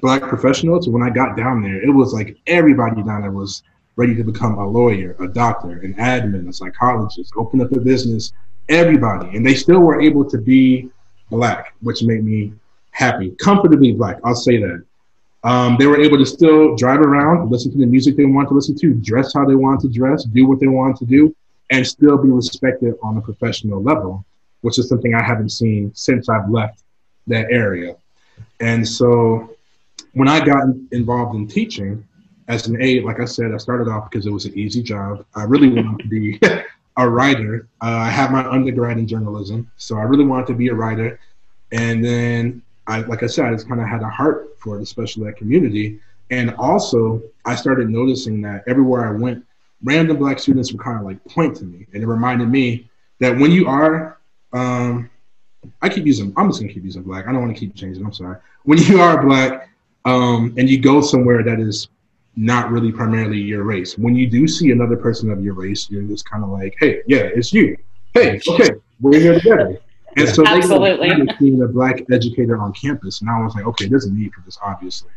black 0.00 0.22
professionals. 0.22 0.88
When 0.88 1.02
I 1.02 1.10
got 1.10 1.36
down 1.36 1.62
there, 1.62 1.82
it 1.82 1.90
was 1.90 2.14
like 2.14 2.38
everybody 2.46 3.02
down 3.02 3.22
there 3.22 3.30
was 3.30 3.62
ready 3.96 4.14
to 4.14 4.24
become 4.24 4.58
a 4.58 4.66
lawyer, 4.66 5.14
a 5.20 5.28
doctor, 5.28 5.80
an 5.80 5.92
admin, 5.94 6.48
a 6.48 6.52
psychologist, 6.52 7.34
open 7.36 7.60
up 7.60 7.72
a 7.72 7.80
business, 7.80 8.32
everybody. 8.72 9.36
And 9.36 9.44
they 9.46 9.54
still 9.54 9.80
were 9.80 10.00
able 10.00 10.28
to 10.28 10.38
be 10.38 10.90
black, 11.30 11.74
which 11.80 12.02
made 12.02 12.24
me 12.24 12.52
happy, 12.90 13.30
comfortably 13.32 13.92
black. 13.92 14.18
I'll 14.24 14.34
say 14.34 14.58
that. 14.58 14.84
Um, 15.44 15.76
they 15.78 15.86
were 15.86 16.00
able 16.00 16.18
to 16.18 16.26
still 16.26 16.76
drive 16.76 17.00
around, 17.00 17.50
listen 17.50 17.72
to 17.72 17.78
the 17.78 17.86
music 17.86 18.16
they 18.16 18.24
wanted 18.24 18.48
to 18.48 18.54
listen 18.54 18.76
to, 18.76 18.94
dress 18.94 19.34
how 19.34 19.44
they 19.44 19.56
wanted 19.56 19.80
to 19.82 19.88
dress, 19.88 20.24
do 20.24 20.46
what 20.46 20.60
they 20.60 20.68
wanted 20.68 20.96
to 20.98 21.04
do, 21.04 21.34
and 21.70 21.84
still 21.84 22.16
be 22.16 22.30
respected 22.30 22.94
on 23.02 23.16
a 23.16 23.20
professional 23.20 23.82
level, 23.82 24.24
which 24.60 24.78
is 24.78 24.88
something 24.88 25.14
I 25.14 25.22
haven't 25.22 25.48
seen 25.48 25.90
since 25.94 26.28
I've 26.28 26.48
left 26.48 26.84
that 27.26 27.50
area. 27.50 27.96
And 28.60 28.86
so 28.86 29.56
when 30.12 30.28
I 30.28 30.44
got 30.44 30.64
involved 30.92 31.34
in 31.34 31.48
teaching 31.48 32.06
as 32.46 32.68
an 32.68 32.80
aide, 32.80 33.04
like 33.04 33.18
I 33.18 33.24
said, 33.24 33.52
I 33.52 33.56
started 33.56 33.88
off 33.88 34.10
because 34.10 34.26
it 34.26 34.30
was 34.30 34.44
an 34.44 34.56
easy 34.56 34.82
job. 34.82 35.24
I 35.34 35.42
really 35.44 35.68
wanted 35.68 36.02
to 36.02 36.08
be 36.08 36.40
a 36.96 37.08
writer. 37.08 37.68
Uh, 37.80 37.86
I 37.86 38.10
have 38.10 38.30
my 38.30 38.44
undergrad 38.48 38.98
in 38.98 39.06
journalism, 39.06 39.70
so 39.76 39.98
I 39.98 40.02
really 40.02 40.24
wanted 40.24 40.46
to 40.48 40.54
be 40.54 40.68
a 40.68 40.74
writer. 40.74 41.18
And 41.72 42.04
then, 42.04 42.62
I, 42.86 43.00
like 43.00 43.22
I 43.22 43.26
said, 43.26 43.46
I 43.46 43.52
just 43.52 43.68
kind 43.68 43.80
of 43.80 43.88
had 43.88 44.02
a 44.02 44.08
heart 44.08 44.58
for 44.58 44.78
the 44.78 44.86
special 44.86 45.26
ed 45.26 45.36
community. 45.36 46.00
And 46.30 46.54
also, 46.56 47.22
I 47.44 47.54
started 47.54 47.88
noticing 47.88 48.40
that 48.42 48.64
everywhere 48.66 49.08
I 49.08 49.18
went, 49.18 49.44
random 49.82 50.18
black 50.18 50.38
students 50.38 50.72
would 50.72 50.82
kind 50.82 50.98
of 50.98 51.04
like 51.04 51.22
point 51.24 51.56
to 51.56 51.64
me. 51.64 51.86
And 51.92 52.02
it 52.02 52.06
reminded 52.06 52.48
me 52.48 52.88
that 53.20 53.36
when 53.36 53.50
you 53.50 53.68
are, 53.68 54.18
um, 54.52 55.10
I 55.80 55.88
keep 55.88 56.06
using, 56.06 56.32
I'm 56.36 56.48
just 56.48 56.60
gonna 56.60 56.72
keep 56.72 56.84
using 56.84 57.02
black. 57.02 57.26
I 57.26 57.32
don't 57.32 57.40
want 57.40 57.54
to 57.54 57.60
keep 57.60 57.74
changing. 57.74 58.04
I'm 58.04 58.12
sorry. 58.12 58.36
When 58.64 58.78
you 58.78 59.00
are 59.00 59.24
black 59.24 59.68
um, 60.04 60.54
and 60.58 60.68
you 60.68 60.80
go 60.80 61.00
somewhere 61.00 61.42
that 61.42 61.60
is 61.60 61.88
not 62.36 62.70
really 62.70 62.92
primarily 62.92 63.38
your 63.38 63.64
race, 63.64 63.98
when 63.98 64.14
you 64.14 64.28
do 64.28 64.48
see 64.48 64.70
another 64.70 64.96
person 64.96 65.30
of 65.30 65.44
your 65.44 65.54
race, 65.54 65.90
you're 65.90 66.02
just 66.02 66.28
kind 66.28 66.42
of 66.42 66.50
like, 66.50 66.74
hey, 66.80 67.02
yeah, 67.06 67.28
it's 67.34 67.52
you. 67.52 67.76
Hey, 68.14 68.40
okay, 68.48 68.70
we're 69.00 69.20
here 69.20 69.34
together. 69.34 69.78
And 70.14 70.28
so 70.28 70.46
Absolutely. 70.46 71.08
they 71.08 71.32
being 71.40 71.62
a 71.62 71.66
black 71.66 72.02
educator 72.12 72.58
on 72.58 72.74
campus, 72.74 73.22
and 73.22 73.30
I 73.30 73.42
was 73.42 73.54
like, 73.54 73.64
okay, 73.64 73.86
there's 73.86 74.04
a 74.04 74.12
need 74.12 74.34
for 74.34 74.42
this, 74.42 74.58
obviously. 74.62 75.08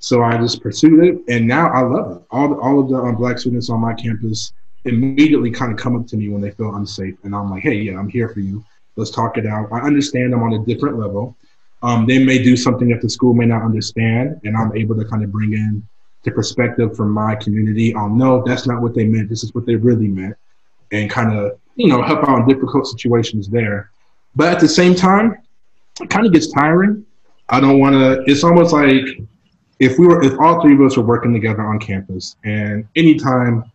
So 0.00 0.24
I 0.24 0.38
just 0.38 0.60
pursued 0.60 1.04
it, 1.04 1.22
and 1.32 1.46
now 1.46 1.68
I 1.68 1.82
love 1.82 2.16
it. 2.16 2.22
All 2.32 2.48
the, 2.48 2.56
all 2.56 2.80
of 2.80 2.88
the 2.88 2.96
um, 2.96 3.14
black 3.14 3.38
students 3.38 3.70
on 3.70 3.80
my 3.80 3.94
campus 3.94 4.52
immediately 4.86 5.52
kind 5.52 5.70
of 5.70 5.78
come 5.78 5.94
up 5.94 6.08
to 6.08 6.16
me 6.16 6.30
when 6.30 6.40
they 6.40 6.50
feel 6.50 6.74
unsafe, 6.74 7.14
and 7.22 7.32
I'm 7.32 7.48
like, 7.48 7.62
hey, 7.62 7.74
yeah, 7.74 7.96
I'm 7.96 8.08
here 8.08 8.28
for 8.28 8.40
you. 8.40 8.64
Let's 8.96 9.12
talk 9.12 9.38
it 9.38 9.46
out. 9.46 9.68
I 9.70 9.82
understand 9.82 10.34
I'm 10.34 10.42
on 10.42 10.54
a 10.54 10.64
different 10.64 10.98
level. 10.98 11.36
Um, 11.84 12.06
they 12.06 12.18
may 12.24 12.42
do 12.42 12.56
something 12.56 12.88
that 12.88 13.02
the 13.02 13.08
school 13.08 13.34
may 13.34 13.46
not 13.46 13.62
understand, 13.62 14.40
and 14.42 14.56
I'm 14.56 14.76
able 14.76 14.96
to 14.96 15.04
kind 15.04 15.22
of 15.22 15.30
bring 15.30 15.52
in 15.52 15.86
the 16.22 16.30
perspective 16.30 16.96
from 16.96 17.10
my 17.10 17.34
community 17.36 17.94
on 17.94 18.18
no, 18.18 18.42
that's 18.44 18.66
not 18.66 18.82
what 18.82 18.94
they 18.94 19.04
meant. 19.04 19.28
This 19.28 19.42
is 19.42 19.54
what 19.54 19.66
they 19.66 19.76
really 19.76 20.08
meant, 20.08 20.36
and 20.92 21.10
kind 21.10 21.36
of 21.36 21.58
you 21.76 21.88
know 21.88 22.02
help 22.02 22.28
out 22.28 22.40
in 22.40 22.48
difficult 22.48 22.86
situations 22.86 23.48
there. 23.48 23.90
But 24.36 24.52
at 24.52 24.60
the 24.60 24.68
same 24.68 24.94
time, 24.94 25.36
it 26.00 26.10
kind 26.10 26.26
of 26.26 26.32
gets 26.32 26.52
tiring. 26.52 27.04
I 27.48 27.60
don't 27.60 27.78
want 27.78 27.94
to. 27.94 28.22
It's 28.30 28.44
almost 28.44 28.72
like 28.72 29.04
if 29.80 29.98
we 29.98 30.06
were, 30.06 30.22
if 30.22 30.38
all 30.38 30.60
three 30.60 30.74
of 30.74 30.80
us 30.82 30.96
were 30.96 31.02
working 31.02 31.32
together 31.32 31.62
on 31.62 31.78
campus, 31.78 32.36
and 32.44 32.86
anytime 32.96 33.70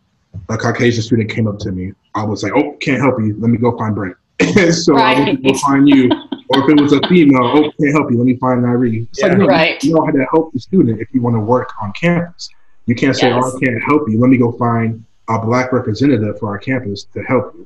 a 0.49 0.57
Caucasian 0.57 1.01
student 1.01 1.29
came 1.29 1.47
up 1.47 1.59
to 1.59 1.71
me, 1.71 1.93
I 2.13 2.23
was 2.23 2.43
like, 2.43 2.53
"Oh, 2.55 2.73
can't 2.79 3.01
help 3.01 3.19
you. 3.19 3.35
Let 3.39 3.49
me 3.49 3.57
go 3.57 3.77
find 3.77 3.95
Brent." 3.95 4.15
so 4.71 4.97
I 4.97 5.19
went 5.19 5.43
to 5.43 5.51
go 5.51 5.57
find 5.59 5.87
you. 5.87 6.09
Or 6.49 6.59
if 6.63 6.69
it 6.77 6.81
was 6.81 6.93
a 6.93 6.99
female, 7.07 7.43
oh, 7.43 7.71
can't 7.79 7.91
help 7.93 8.11
you. 8.11 8.17
Let 8.17 8.25
me 8.25 8.35
find 8.37 8.63
Nairi. 8.63 9.03
It's 9.09 9.21
like, 9.21 9.31
Yeah. 9.31 9.37
no, 9.37 9.47
Right. 9.47 9.83
you 9.83 9.93
know 9.95 10.05
how 10.05 10.11
to 10.11 10.25
help 10.31 10.53
the 10.53 10.59
student 10.59 10.99
if 11.01 11.07
you 11.13 11.21
want 11.21 11.35
to 11.35 11.39
work 11.39 11.69
on 11.81 11.91
campus. 11.99 12.49
You 12.85 12.93
can't 12.95 13.15
say, 13.15 13.29
Yes. 13.29 13.43
"Oh, 13.43 13.57
I 13.57 13.65
can't 13.65 13.81
help 13.83 14.07
you. 14.09 14.19
Let 14.19 14.29
me 14.29 14.37
go 14.37 14.51
find 14.51 15.03
a 15.27 15.39
black 15.39 15.71
representative 15.73 16.37
for 16.39 16.49
our 16.49 16.57
campus 16.59 17.05
to 17.13 17.23
help 17.23 17.53
you." 17.57 17.65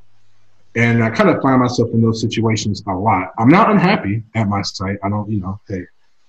And 0.75 1.03
I 1.03 1.09
kind 1.09 1.29
of 1.29 1.41
find 1.41 1.59
myself 1.61 1.89
in 1.93 2.01
those 2.01 2.21
situations 2.21 2.83
a 2.87 2.93
lot. 2.93 3.33
I'm 3.37 3.49
not 3.49 3.69
unhappy 3.71 4.23
at 4.35 4.47
my 4.47 4.61
site. 4.61 4.97
I 5.03 5.09
don't, 5.09 5.29
you 5.29 5.41
know, 5.41 5.59
hey, 5.67 5.83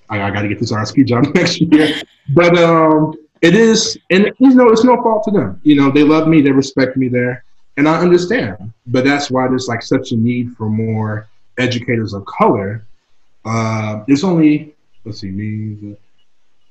I, 0.08 0.22
I 0.22 0.30
got 0.30 0.42
to 0.42 0.48
get 0.48 0.58
this 0.58 0.72
RSP 0.72 1.04
job 1.06 1.24
next 1.34 1.60
year. 1.60 1.94
But 2.34 2.58
um, 2.58 3.14
it 3.42 3.54
is, 3.54 3.96
and 4.10 4.32
you 4.38 4.54
know, 4.54 4.68
it's 4.70 4.82
no 4.82 4.96
fault 5.02 5.22
to 5.24 5.30
them. 5.30 5.60
You 5.62 5.76
know, 5.76 5.90
they 5.90 6.02
love 6.02 6.26
me, 6.26 6.40
they 6.40 6.50
respect 6.50 6.96
me 6.96 7.08
there, 7.08 7.44
and 7.76 7.86
I 7.88 7.98
understand. 8.00 8.72
But 8.88 9.04
that's 9.04 9.30
why 9.30 9.46
there's 9.46 9.68
like 9.68 9.82
such 9.82 10.10
a 10.12 10.16
need 10.16 10.56
for 10.56 10.68
more 10.68 11.28
educators 11.58 12.12
of 12.12 12.24
color. 12.26 12.86
Uh, 13.44 14.02
there's 14.06 14.24
only, 14.24 14.74
let's 15.04 15.20
see, 15.20 15.30
me, 15.30 15.96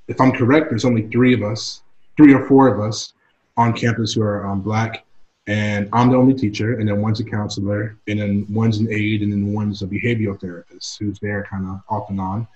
if 0.07 0.19
I'm 0.19 0.31
correct, 0.31 0.69
there's 0.69 0.85
only 0.85 1.07
three 1.07 1.33
of 1.33 1.43
us, 1.43 1.81
three 2.17 2.33
or 2.33 2.45
four 2.47 2.67
of 2.67 2.79
us 2.79 3.13
on 3.57 3.73
campus 3.73 4.13
who 4.13 4.21
are 4.21 4.45
um, 4.45 4.61
black 4.61 5.05
and 5.49 5.89
I'm 5.93 6.11
the 6.11 6.15
only 6.15 6.35
teacher, 6.35 6.77
and 6.79 6.87
then 6.87 7.01
one's 7.01 7.19
a 7.19 7.23
counselor, 7.23 7.97
and 8.07 8.19
then 8.19 8.45
one's 8.49 8.77
an 8.77 8.87
aide, 8.91 9.23
and 9.23 9.31
then 9.31 9.51
one's 9.51 9.81
a 9.81 9.87
behavioral 9.87 10.39
therapist 10.39 10.99
who's 10.99 11.17
there 11.19 11.43
kind 11.49 11.67
of 11.67 11.81
off 11.89 12.11
and 12.11 12.21
on. 12.21 12.47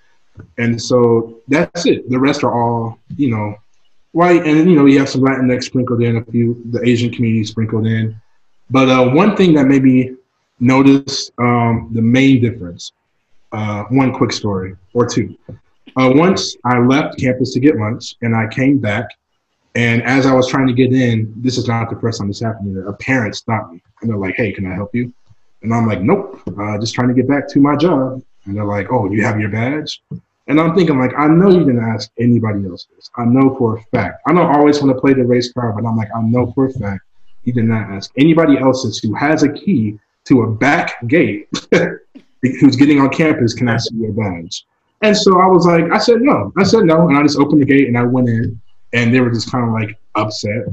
And 0.60 0.80
so 0.80 1.42
that's 1.48 1.88
it. 1.88 2.08
The 2.08 2.20
rest 2.20 2.44
are 2.44 2.54
all, 2.54 3.00
you 3.18 3.32
know, 3.32 3.56
white, 4.12 4.46
and 4.46 4.70
you 4.70 4.76
know, 4.76 4.86
you 4.86 5.00
have 5.00 5.10
some 5.10 5.22
Latinx 5.22 5.64
sprinkled 5.64 6.04
in, 6.04 6.18
a 6.18 6.26
few 6.26 6.62
the 6.70 6.88
Asian 6.88 7.12
community 7.12 7.44
sprinkled 7.46 7.88
in, 7.88 8.16
But 8.70 8.90
uh, 8.90 9.10
one 9.10 9.36
thing 9.36 9.56
that 9.56 9.66
maybe 9.66 10.16
noticed 10.60 11.32
um, 11.40 11.90
the 11.94 12.02
main 12.02 12.42
difference. 12.42 12.92
Uh, 13.52 13.84
one 13.90 14.14
quick 14.14 14.32
story 14.32 14.76
or 14.94 15.06
two. 15.06 15.38
Uh, 15.96 16.12
once 16.16 16.58
I 16.66 16.80
left 16.80 17.20
campus 17.20 17.54
to 17.54 17.60
get 17.60 17.76
lunch, 17.76 18.16
and 18.22 18.36
I 18.36 18.48
came 18.48 18.80
back, 18.80 19.06
and 19.76 20.02
as 20.04 20.26
I 20.26 20.34
was 20.34 20.48
trying 20.48 20.68
to 20.68 20.74
get 20.74 20.92
in, 20.92 21.32
this 21.38 21.58
is 21.58 21.68
not 21.68 21.90
the 21.90 22.00
first 22.00 22.20
time 22.20 22.28
this 22.28 22.40
happened. 22.40 22.78
A 22.88 22.94
parent 22.94 23.36
stopped 23.36 23.74
me, 23.74 23.82
and 24.02 24.10
they're 24.10 24.18
like, 24.18 24.36
"Hey, 24.36 24.52
can 24.52 24.66
I 24.66 24.74
help 24.74 24.96
you?" 24.96 25.14
And 25.62 25.74
I'm 25.74 25.86
like, 25.86 26.02
"Nope, 26.02 26.42
uh, 26.60 26.80
just 26.80 26.96
trying 26.96 27.10
to 27.10 27.14
get 27.14 27.28
back 27.28 27.48
to 27.50 27.60
my 27.60 27.76
job." 27.76 28.24
And 28.46 28.56
they're 28.56 28.66
like, 28.66 28.92
"Oh, 28.92 29.12
you 29.12 29.24
have 29.24 29.40
your 29.40 29.50
badge?" 29.50 30.02
And 30.48 30.60
I'm 30.60 30.76
thinking, 30.76 31.00
like, 31.00 31.14
I 31.18 31.28
know 31.28 31.50
you 31.50 31.60
didn't 31.60 31.84
ask 31.84 32.12
anybody 32.20 32.66
else 32.66 32.88
this. 32.96 33.10
I 33.16 33.24
know 33.24 33.56
for 33.58 33.78
a 33.78 33.82
fact. 33.84 34.22
I 34.28 34.34
don't 34.34 34.54
always 34.54 34.82
want 34.82 34.94
to 34.94 35.00
play 35.00 35.14
the 35.14 35.24
race 35.24 35.54
card, 35.54 35.76
but 35.76 35.88
I'm 35.88 35.96
like, 35.96 36.10
I 36.14 36.22
know 36.22 36.52
for 36.52 36.66
a 36.66 36.74
fact 36.74 37.02
you 37.44 37.54
did 37.54 37.66
not 37.66 37.90
ask 37.90 38.12
anybody 38.18 38.58
else 38.58 39.00
who 39.00 39.14
has 39.14 39.44
a 39.44 39.52
key 39.52 40.00
to 40.26 40.44
a 40.44 40.52
back 40.52 41.06
gate 41.08 41.50
who's 42.42 42.76
getting 42.76 43.00
on 43.00 43.10
campus, 43.10 43.54
can 43.54 43.70
I 43.70 43.78
see 43.78 43.96
your 43.96 44.12
badge? 44.12 44.66
And 45.02 45.16
so 45.16 45.40
I 45.40 45.48
was 45.48 45.66
like, 45.66 45.92
I 45.92 45.98
said 45.98 46.22
no. 46.22 46.54
I 46.58 46.64
said 46.64 46.86
no. 46.86 47.08
And 47.10 47.18
I 47.18 47.22
just 47.24 47.38
opened 47.38 47.62
the 47.62 47.66
gate 47.66 47.88
and 47.88 47.98
I 47.98 48.04
went 48.04 48.30
in 48.30 48.60
and 48.94 49.14
they 49.14 49.20
were 49.20 49.30
just 49.30 49.52
kind 49.52 49.66
of 49.66 49.74
like 49.74 50.00
upset. 50.16 50.66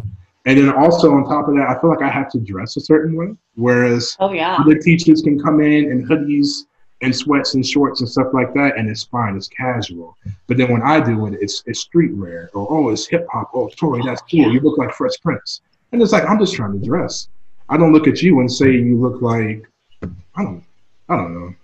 And 0.46 0.58
then 0.58 0.72
also 0.72 1.12
on 1.12 1.24
top 1.24 1.48
of 1.48 1.56
that, 1.56 1.68
I 1.68 1.80
feel 1.80 1.90
like 1.90 2.02
I 2.02 2.08
have 2.08 2.30
to 2.32 2.38
dress 2.38 2.76
a 2.76 2.80
certain 2.80 3.16
way. 3.16 3.34
Whereas 3.56 4.16
oh, 4.20 4.32
yeah. 4.32 4.56
other 4.56 4.76
teachers 4.76 5.20
can 5.20 5.38
come 5.38 5.60
in 5.60 5.90
in 5.90 6.06
hoodies 6.06 6.66
and 7.02 7.14
sweats 7.14 7.54
and 7.54 7.66
shorts 7.66 8.00
and 8.00 8.08
stuff 8.08 8.28
like 8.32 8.52
that, 8.54 8.76
and 8.76 8.88
it's 8.88 9.04
fine, 9.04 9.36
it's 9.36 9.48
casual. 9.48 10.16
But 10.46 10.58
then 10.58 10.70
when 10.70 10.82
I 10.82 11.00
do 11.00 11.26
it, 11.26 11.38
it's 11.40 11.62
it's 11.66 11.86
streetwear 11.86 12.48
or 12.52 12.66
oh, 12.70 12.90
it's 12.90 13.06
hip 13.06 13.26
hop. 13.32 13.50
Oh, 13.54 13.68
Tori, 13.68 14.02
that's 14.04 14.22
cool. 14.22 14.52
You 14.52 14.60
look 14.60 14.78
like 14.78 14.92
Fresh 14.94 15.20
Prince. 15.22 15.62
And 15.92 16.00
it's 16.02 16.12
like 16.12 16.28
I'm 16.28 16.38
just 16.38 16.54
trying 16.54 16.78
to 16.78 16.86
dress. 16.86 17.28
I 17.70 17.76
don't 17.76 17.92
look 17.92 18.08
at 18.08 18.20
you 18.20 18.40
and 18.40 18.50
say 18.50 18.72
you 18.72 19.00
look 19.00 19.22
like 19.22 19.64
I 20.34 20.42
don't 20.42 20.64
I 21.08 21.16
don't 21.16 21.34
know. 21.34 21.54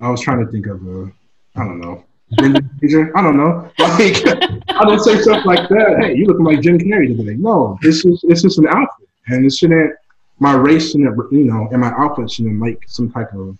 I 0.00 0.10
was 0.10 0.20
trying 0.20 0.44
to 0.44 0.52
think 0.52 0.66
of 0.66 0.86
a 0.86 1.10
I 1.56 1.64
don't 1.64 1.80
know. 1.80 2.04
I 2.38 3.22
don't 3.22 3.36
know. 3.38 3.70
Like 3.78 4.26
I 4.68 4.84
don't 4.84 5.00
say 5.00 5.20
stuff 5.22 5.46
like 5.46 5.68
that. 5.70 5.96
Hey, 6.00 6.14
you 6.14 6.26
looking 6.26 6.44
like 6.44 6.60
Jim 6.60 6.78
Carrey 6.78 7.16
today. 7.16 7.34
No, 7.34 7.78
it's 7.82 8.02
just 8.02 8.24
it's 8.24 8.42
just 8.42 8.58
an 8.58 8.68
outfit. 8.68 9.08
And 9.28 9.46
it 9.46 9.52
shouldn't 9.52 9.94
my 10.38 10.52
race 10.52 10.92
shouldn't 10.92 11.16
you 11.32 11.44
know, 11.44 11.68
and 11.72 11.80
my 11.80 11.92
outfit 11.96 12.30
shouldn't 12.30 12.56
make 12.56 12.88
some 12.88 13.10
type 13.10 13.32
of, 13.32 13.56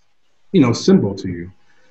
you 0.52 0.60
know, 0.60 0.72
symbol 0.72 1.14
to 1.14 1.28
you. 1.28 1.50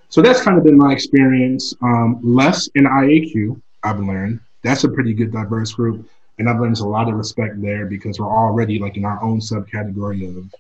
So 0.10 0.22
that's 0.22 0.42
kind 0.42 0.58
of 0.58 0.64
been 0.64 0.78
my 0.78 0.94
experience. 0.94 1.74
Um, 1.82 2.20
less 2.24 2.68
in 2.76 2.86
IACUE, 2.86 3.62
I've 3.84 4.00
learned. 4.00 4.40
That's 4.64 4.86
a 4.86 4.90
pretty 4.90 5.14
good 5.14 5.32
diverse 5.32 5.74
group 5.74 6.10
and 6.40 6.50
I've 6.50 6.60
learned 6.60 6.78
a 6.80 6.86
lot 6.86 7.10
of 7.10 7.16
respect 7.16 7.62
there 7.62 7.86
because 7.86 8.20
we're 8.20 8.32
already 8.32 8.80
like 8.80 8.98
in 8.98 9.06
our 9.06 9.22
own 9.24 9.40
subcategory 9.40 10.28
of 10.28 10.54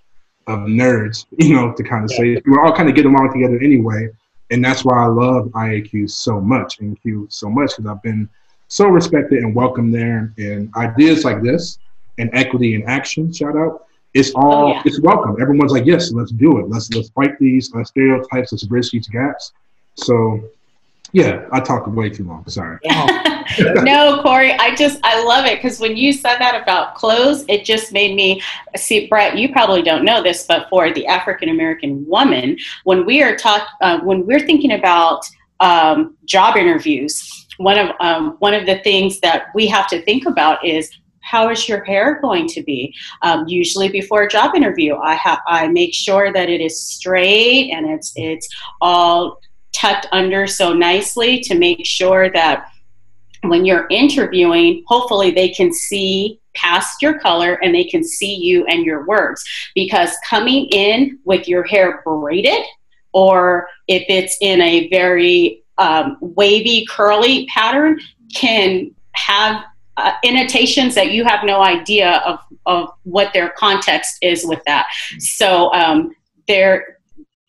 of 0.47 0.59
nerds, 0.67 1.25
you 1.37 1.53
know, 1.53 1.73
to 1.73 1.83
kind 1.83 2.05
of 2.05 2.11
yeah. 2.11 2.35
say 2.35 2.41
we're 2.45 2.63
all 2.63 2.75
kind 2.75 2.89
of 2.89 2.95
getting 2.95 3.13
along 3.13 3.33
together 3.33 3.59
anyway, 3.59 4.09
and 4.51 4.63
that's 4.63 4.83
why 4.83 5.03
I 5.03 5.07
love 5.07 5.45
IACUE 5.47 6.09
so 6.09 6.39
much 6.39 6.79
and 6.79 6.99
CUE 7.01 7.27
so 7.29 7.49
much 7.49 7.71
because 7.75 7.89
I've 7.89 8.01
been 8.01 8.29
so 8.69 8.87
respected 8.87 9.39
and 9.39 9.55
welcomed 9.55 9.93
there, 9.93 10.33
and 10.37 10.73
ideas 10.75 11.23
like 11.23 11.41
this 11.41 11.79
and 12.17 12.29
equity 12.33 12.73
in 12.73 12.83
action, 12.83 13.31
shout 13.31 13.55
out. 13.55 13.85
It's 14.13 14.31
all 14.31 14.69
oh, 14.69 14.73
yeah. 14.73 14.81
it's 14.85 14.99
welcome. 15.01 15.35
Everyone's 15.39 15.71
like, 15.71 15.85
yes, 15.85 16.11
let's 16.11 16.31
do 16.31 16.59
it. 16.59 16.69
Let's 16.69 16.91
let's 16.93 17.09
fight 17.09 17.37
these 17.39 17.73
uh, 17.75 17.83
stereotypes. 17.83 18.51
Let's 18.51 18.63
bridge 18.63 18.89
these 18.89 19.07
gaps. 19.07 19.51
So 19.95 20.49
yeah, 21.13 21.47
I 21.51 21.59
talked 21.59 21.87
way 21.87 22.09
too 22.09 22.25
long. 22.25 22.47
Sorry. 22.47 22.79
no, 23.59 24.21
Corey, 24.21 24.53
I 24.53 24.75
just 24.75 24.99
I 25.03 25.23
love 25.23 25.45
it 25.45 25.57
because 25.61 25.79
when 25.79 25.95
you 25.95 26.11
said 26.11 26.37
that 26.37 26.61
about 26.61 26.95
clothes, 26.95 27.45
it 27.47 27.63
just 27.63 27.93
made 27.93 28.15
me 28.15 28.41
see. 28.75 29.07
Brett, 29.07 29.37
you 29.37 29.51
probably 29.51 29.81
don't 29.81 30.03
know 30.03 30.21
this, 30.21 30.45
but 30.45 30.67
for 30.69 30.91
the 30.93 31.07
African 31.07 31.49
American 31.49 32.05
woman, 32.07 32.57
when 32.83 33.05
we 33.05 33.23
are 33.23 33.35
talk, 33.35 33.67
uh, 33.81 33.99
when 33.99 34.25
we're 34.25 34.45
thinking 34.45 34.73
about 34.73 35.25
um, 35.59 36.17
job 36.25 36.57
interviews, 36.57 37.47
one 37.57 37.77
of 37.77 37.91
um, 37.99 38.35
one 38.39 38.53
of 38.53 38.65
the 38.65 38.79
things 38.79 39.19
that 39.21 39.47
we 39.55 39.67
have 39.67 39.87
to 39.87 40.01
think 40.01 40.25
about 40.25 40.63
is 40.65 40.91
how 41.21 41.49
is 41.49 41.67
your 41.67 41.83
hair 41.83 42.19
going 42.21 42.47
to 42.47 42.63
be? 42.63 42.93
Um, 43.21 43.45
usually 43.47 43.89
before 43.89 44.23
a 44.23 44.29
job 44.29 44.55
interview, 44.55 44.95
I 44.95 45.15
have 45.15 45.39
I 45.47 45.67
make 45.67 45.93
sure 45.93 46.31
that 46.31 46.49
it 46.49 46.61
is 46.61 46.81
straight 46.81 47.71
and 47.71 47.89
it's 47.89 48.13
it's 48.15 48.47
all 48.81 49.39
tucked 49.73 50.07
under 50.11 50.47
so 50.47 50.73
nicely 50.73 51.39
to 51.41 51.57
make 51.57 51.85
sure 51.85 52.31
that 52.31 52.71
when 53.43 53.65
you're 53.65 53.87
interviewing, 53.89 54.83
hopefully 54.87 55.31
they 55.31 55.49
can 55.49 55.71
see 55.71 56.39
past 56.53 57.01
your 57.01 57.19
color 57.19 57.53
and 57.63 57.73
they 57.73 57.83
can 57.83 58.03
see 58.03 58.35
you 58.35 58.65
and 58.65 58.83
your 58.83 59.05
words. 59.05 59.43
Because 59.75 60.15
coming 60.27 60.65
in 60.71 61.19
with 61.23 61.47
your 61.47 61.63
hair 61.63 62.01
braided, 62.03 62.63
or 63.13 63.67
if 63.87 64.03
it's 64.09 64.37
in 64.41 64.61
a 64.61 64.87
very 64.89 65.63
um, 65.77 66.17
wavy, 66.19 66.85
curly 66.89 67.45
pattern, 67.47 67.99
can 68.33 68.91
have 69.13 69.63
uh, 69.97 70.13
annotations 70.25 70.93
that 70.95 71.11
you 71.11 71.23
have 71.23 71.43
no 71.43 71.61
idea 71.61 72.21
of, 72.25 72.39
of 72.65 72.89
what 73.03 73.33
their 73.33 73.49
context 73.49 74.17
is 74.21 74.45
with 74.45 74.63
that. 74.65 74.87
So 75.19 75.71
um, 75.73 76.15
there 76.47 76.96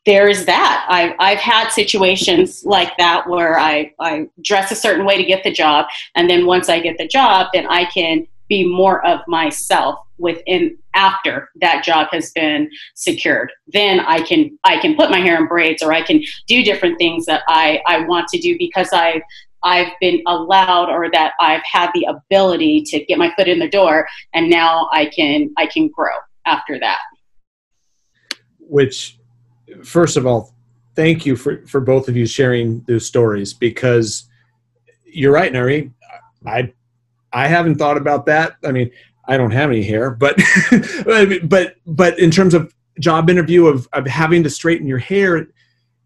there's 0.09 0.47
that. 0.47 0.87
I've, 0.89 1.15
I've 1.19 1.39
had 1.39 1.69
situations 1.69 2.65
like 2.65 2.97
that 2.97 3.29
where 3.29 3.59
I, 3.61 3.93
I 4.01 4.31
dress 4.43 4.73
a 4.73 4.75
certain 4.75 5.05
way 5.05 5.19
to 5.19 5.23
get 5.23 5.45
the 5.45 5.53
job. 5.53 5.85
And 6.15 6.31
then 6.31 6.47
once 6.47 6.71
I 6.71 6.81
get 6.81 6.97
the 6.97 7.07
job, 7.07 7.49
then 7.53 7.67
I 7.67 7.85
can 7.85 8.27
be 8.49 8.67
more 8.67 9.05
of 9.07 9.21
myself 9.29 9.99
within 10.17 10.79
after 10.95 11.51
that 11.61 11.85
job 11.85 12.09
has 12.11 12.33
been 12.33 12.69
secured 12.97 13.53
then 13.69 14.01
i 14.01 14.21
can 14.21 14.59
i 14.65 14.81
can 14.81 14.97
put 14.97 15.11
my 15.11 15.19
hair 15.19 15.37
in 15.37 15.47
braids 15.47 15.81
or 15.81 15.93
i 15.93 16.03
can 16.03 16.21
do 16.49 16.65
different 16.65 16.99
things 16.99 17.25
that 17.25 17.43
i 17.47 17.81
i 17.87 18.01
want 18.01 18.27
to 18.27 18.39
do 18.41 18.57
because 18.59 18.89
i 18.93 19.23
I've 19.65 19.93
been 20.01 20.23
allowed 20.29 20.89
or 20.89 21.11
that 21.11 21.33
I've 21.41 21.65
had 21.65 21.91
the 21.93 22.05
ability 22.05 22.83
to 22.83 23.05
get 23.07 23.19
my 23.19 23.35
foot 23.35 23.49
in 23.49 23.59
the 23.59 23.69
door 23.69 24.07
and 24.33 24.49
now 24.49 24.89
I 24.93 25.07
can 25.07 25.53
I 25.57 25.67
can 25.67 25.89
grow 25.89 26.15
after 26.47 26.79
that. 26.79 27.01
Which 28.61 29.18
first 29.85 30.17
of 30.17 30.27
all, 30.27 30.55
thank 30.95 31.25
you 31.25 31.37
for, 31.37 31.67
for 31.67 31.81
both 31.81 32.09
of 32.09 32.17
you 32.17 32.27
sharing 32.27 32.81
those 32.89 33.07
stories 33.07 33.53
because 33.55 34.29
you're 35.05 35.33
right, 35.33 35.53
Nairi. 35.53 35.93
I 36.47 36.73
I 37.33 37.47
haven't 37.47 37.77
thought 37.77 37.97
about 37.97 38.27
that. 38.27 38.57
I 38.65 38.73
mean, 38.73 38.91
I 39.27 39.37
don't 39.37 39.51
have 39.51 39.71
any 39.71 39.83
hair, 39.83 40.11
but 40.11 40.39
but 41.45 41.77
but 41.87 42.19
in 42.19 42.31
terms 42.31 42.55
of 42.55 42.75
job 43.01 43.31
interview 43.31 43.67
of, 43.67 43.89
of 43.93 44.07
having 44.07 44.43
to 44.43 44.51
straighten 44.51 44.87
your 44.87 44.99
hair 44.99 45.47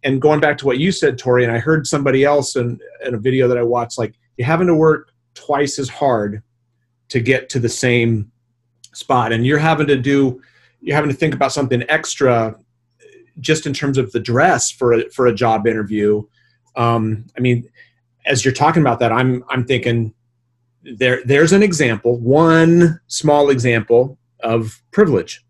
and 0.05 0.21
going 0.21 0.41
back 0.41 0.59
to 0.59 0.67
what 0.67 0.79
you 0.79 0.93
said, 0.93 1.17
Tori, 1.17 1.45
and 1.45 1.53
I 1.53 1.59
heard 1.59 1.87
somebody 1.87 2.25
else 2.25 2.57
in, 2.57 2.79
in 3.07 3.15
a 3.15 3.19
video 3.19 3.49
that 3.49 3.57
I 3.57 3.63
watched, 3.63 3.99
like 3.99 4.15
you're 4.37 4.47
having 4.47 4.67
to 4.67 4.75
work 4.75 5.13
twice 5.35 5.79
as 5.79 5.89
hard 5.89 6.43
to 7.09 7.21
get 7.21 7.49
to 7.51 7.61
the 7.61 7.69
same 7.69 8.31
spot. 8.93 9.33
And 9.33 9.47
you're 9.47 9.59
having 9.59 9.87
to 9.87 9.97
do 9.97 10.41
you're 10.81 10.97
having 10.97 11.11
to 11.11 11.17
think 11.17 11.35
about 11.35 11.53
something 11.53 11.85
extra 11.89 12.59
just 13.41 13.67
in 13.67 13.73
terms 13.73 13.99
of 13.99 14.13
the 14.13 14.21
dress 14.21 14.71
for 14.71 14.93
a, 14.93 15.11
for 15.11 15.27
a 15.27 15.35
job 15.35 15.67
interview, 15.67 16.23
um, 16.77 17.27
I 17.37 17.41
mean, 17.41 17.69
as 18.27 18.45
you're 18.45 18.55
talking 18.55 18.83
about 18.83 19.01
that, 19.01 19.13
I'm 19.13 19.45
I'm 19.49 19.65
thinking 19.65 20.15
there 20.83 21.23
there's 21.25 21.53
an 21.53 21.63
example, 21.63 22.19
one 22.19 23.01
small 23.07 23.51
example 23.51 24.19
of 24.41 24.83
privilege 24.91 25.45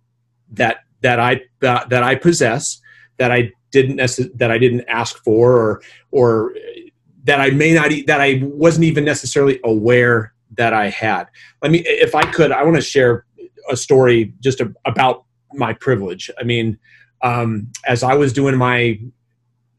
that 0.53 0.79
that 1.01 1.21
I 1.21 1.43
that, 1.61 1.91
that 1.91 2.03
I 2.03 2.15
possess 2.15 2.81
that 3.19 3.31
I 3.31 3.53
didn't 3.71 3.97
that 4.39 4.51
I 4.51 4.59
didn't 4.59 4.85
ask 4.89 5.23
for 5.25 5.57
or 5.57 5.83
or 6.11 6.55
that 7.25 7.41
I 7.41 7.51
may 7.51 7.75
not 7.75 7.91
that 8.07 8.21
I 8.21 8.41
wasn't 8.43 8.85
even 8.85 9.05
necessarily 9.05 9.61
aware 9.65 10.33
that 10.57 10.73
I 10.73 10.91
had. 10.91 11.27
Let 11.63 11.71
me 11.73 11.83
if 11.87 12.15
I 12.15 12.25
could 12.31 12.53
I 12.53 12.63
want 12.63 12.77
to 12.77 12.83
share 12.83 13.27
a 13.71 13.77
story 13.77 14.35
just 14.41 14.61
about 14.85 15.25
my 15.55 15.73
privilege. 15.75 16.31
I 16.39 16.45
mean, 16.45 16.79
um, 17.23 17.71
as 17.87 18.03
I 18.03 18.15
was 18.15 18.33
doing 18.33 18.57
my 18.57 18.99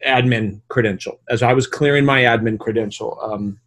admin 0.06 0.62
credential, 0.70 1.20
as 1.30 1.44
I 1.44 1.54
was 1.54 1.68
clearing 1.68 2.06
my 2.06 2.22
admin 2.22 2.60
credential, 2.60 3.20
um, 3.22 3.60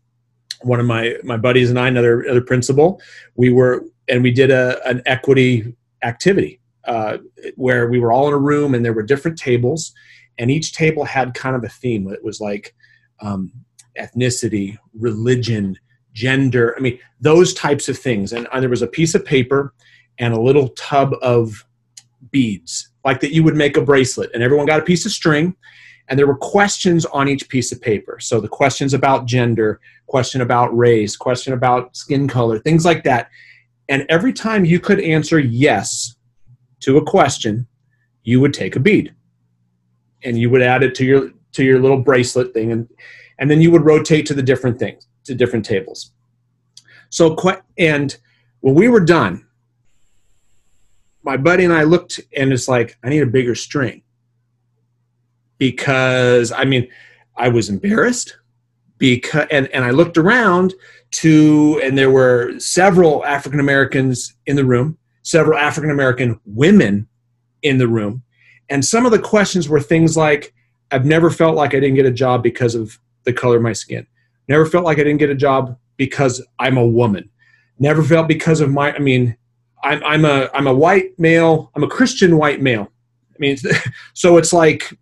one 0.63 0.81
of 0.81 0.87
my 0.87 1.17
my 1.23 1.37
buddies 1.37 1.71
and 1.71 1.79
I, 1.79 1.89
another 1.89 2.27
other 2.29 2.41
principal, 2.41 3.01
we 3.35 3.51
were 3.51 3.85
and 4.09 4.23
we 4.23 4.31
did 4.31 4.51
a 4.51 4.87
an 4.89 5.03
equity 5.07 5.75
activity 6.03 6.61
uh, 6.87 7.19
where 7.57 7.89
we 7.89 7.99
were 7.99 8.13
all 8.13 8.29
in 8.29 8.35
a 8.35 8.39
room 8.39 8.75
and 8.75 8.85
there 8.85 8.93
were 8.93 9.03
different 9.03 9.39
tables, 9.39 9.93
and 10.39 10.51
each 10.51 10.73
table 10.73 11.05
had 11.05 11.35
kind 11.35 11.57
of 11.57 11.65
a 11.65 11.69
theme. 11.69 12.11
It 12.11 12.25
was 12.25 12.41
like 12.41 12.75
um, 13.21 13.53
ethnicity, 13.99 14.77
religion, 14.95 15.79
gender. 16.13 16.75
I 16.77 16.81
mean, 16.81 16.99
those 17.21 17.55
types 17.55 17.89
of 17.89 17.99
things. 17.99 18.33
And 18.33 18.47
uh, 18.49 18.61
there 18.61 18.71
was 18.71 18.83
a 18.83 18.87
piece 18.87 19.15
of 19.15 19.25
paper 19.25 19.75
and 20.19 20.33
a 20.33 20.41
little 20.41 20.69
tub 20.71 21.15
of 21.23 21.67
beads 22.31 22.89
like 23.07 23.21
that 23.21 23.33
you 23.33 23.45
would 23.45 23.55
make 23.55 23.77
a 23.77 23.81
bracelet 23.81 24.29
and 24.35 24.43
everyone 24.43 24.67
got 24.67 24.81
a 24.81 24.85
piece 24.85 25.07
of 25.07 25.13
string 25.13 25.55
and 26.09 26.19
there 26.19 26.27
were 26.27 26.37
questions 26.37 27.07
on 27.07 27.29
each 27.29 27.49
piece 27.49 27.71
of 27.71 27.81
paper. 27.81 28.19
So 28.21 28.41
the 28.41 28.49
questions 28.49 28.95
about 28.95 29.27
gender 29.27 29.81
question 30.09 30.41
about 30.41 30.77
race 30.77 31.17
question 31.17 31.53
about 31.53 31.97
skin 31.97 32.27
color 32.27 32.59
things 32.59 32.85
like 32.85 33.05
that. 33.05 33.31
And 33.89 34.05
every 34.09 34.33
time 34.33 34.65
you 34.65 34.81
could 34.81 35.01
answer 35.01 35.39
yes 35.39 36.17
to 36.81 36.99
a 36.99 37.05
question, 37.05 37.69
you 38.25 38.41
would 38.41 38.53
take 38.53 38.75
a 38.75 38.81
bead 38.81 39.15
and 40.25 40.37
you 40.37 40.51
would 40.51 40.63
add 40.63 40.83
it 40.83 40.97
to 40.97 41.05
your 41.05 41.31
to 41.53 41.65
your 41.65 41.79
little 41.79 42.03
bracelet 42.03 42.53
thing 42.53 42.73
and 42.73 42.89
and 43.39 43.49
then 43.49 43.61
you 43.61 43.71
would 43.71 43.85
rotate 43.85 44.27
to 44.27 44.35
the 44.35 44.43
different 44.43 44.81
things 44.81 45.07
to 45.25 45.35
different 45.35 45.65
tables. 45.65 46.11
So 47.11 47.37
and 47.79 48.17
when 48.63 48.75
we 48.75 48.89
were 48.89 49.05
done 49.05 49.46
my 51.27 51.37
buddy 51.37 51.65
and 51.65 51.73
i 51.73 51.83
looked 51.83 52.21
and 52.37 52.53
it's 52.53 52.69
like 52.69 52.97
i 53.05 53.09
need 53.09 53.23
a 53.23 53.27
bigger 53.27 53.55
string 53.55 54.03
because 55.59 56.53
i 56.53 56.65
mean 56.65 56.89
i 57.37 57.49
was 57.49 57.69
embarrassed 57.69 58.39
because 58.99 59.47
and, 59.51 59.69
and 59.69 59.85
i 59.85 59.91
looked 59.91 60.17
around 60.17 60.75
to 61.11 61.81
and 61.85 61.99
there 61.99 62.11
were 62.11 62.59
several 62.59 63.25
african 63.27 63.61
americans 63.61 64.35
in 64.47 64.57
the 64.57 64.65
room 64.65 64.97
several 65.23 65.59
african 65.59 65.91
american 65.91 66.41
women 66.47 67.07
in 67.63 67.77
the 67.79 67.89
room 67.89 68.23
and 68.71 68.85
some 68.85 69.05
of 69.05 69.13
the 69.13 69.19
questions 69.19 69.69
were 69.69 69.81
things 69.81 70.17
like 70.17 70.53
I've 70.91 71.05
never 71.05 71.31
felt 71.31 71.57
like 71.57 71.75
I 71.75 71.81
didn't 71.81 71.97
get 71.97 72.07
a 72.07 72.13
job 72.13 72.43
because 72.43 72.75
of 72.75 72.99
the 73.25 73.33
color 73.33 73.57
of 73.57 73.63
my 73.63 73.73
skin. 73.73 74.07
Never 74.49 74.67
felt 74.67 74.85
like 74.85 74.99
I 74.99 75.05
didn't 75.05 75.19
get 75.19 75.31
a 75.31 75.35
job 75.35 75.77
because 75.97 76.45
I'm 76.59 76.77
a 76.77 76.87
woman. 76.87 77.29
Never 77.79 78.03
felt 78.03 78.29
because 78.29 78.61
of 78.61 78.71
my 78.71 78.95
I 78.95 78.99
mean 78.99 79.37
I'm 79.83 80.03
I'm 80.05 80.25
a 80.25 80.49
I'm 80.55 80.67
a 80.67 80.75
white 80.75 81.19
male, 81.19 81.71
I'm 81.75 81.85
a 81.85 81.89
Christian 81.89 82.37
white 82.37 82.61
male. 82.61 82.91
I 83.35 83.37
mean 83.39 83.57
so 84.15 84.37
it's 84.37 84.53
like 84.53 84.97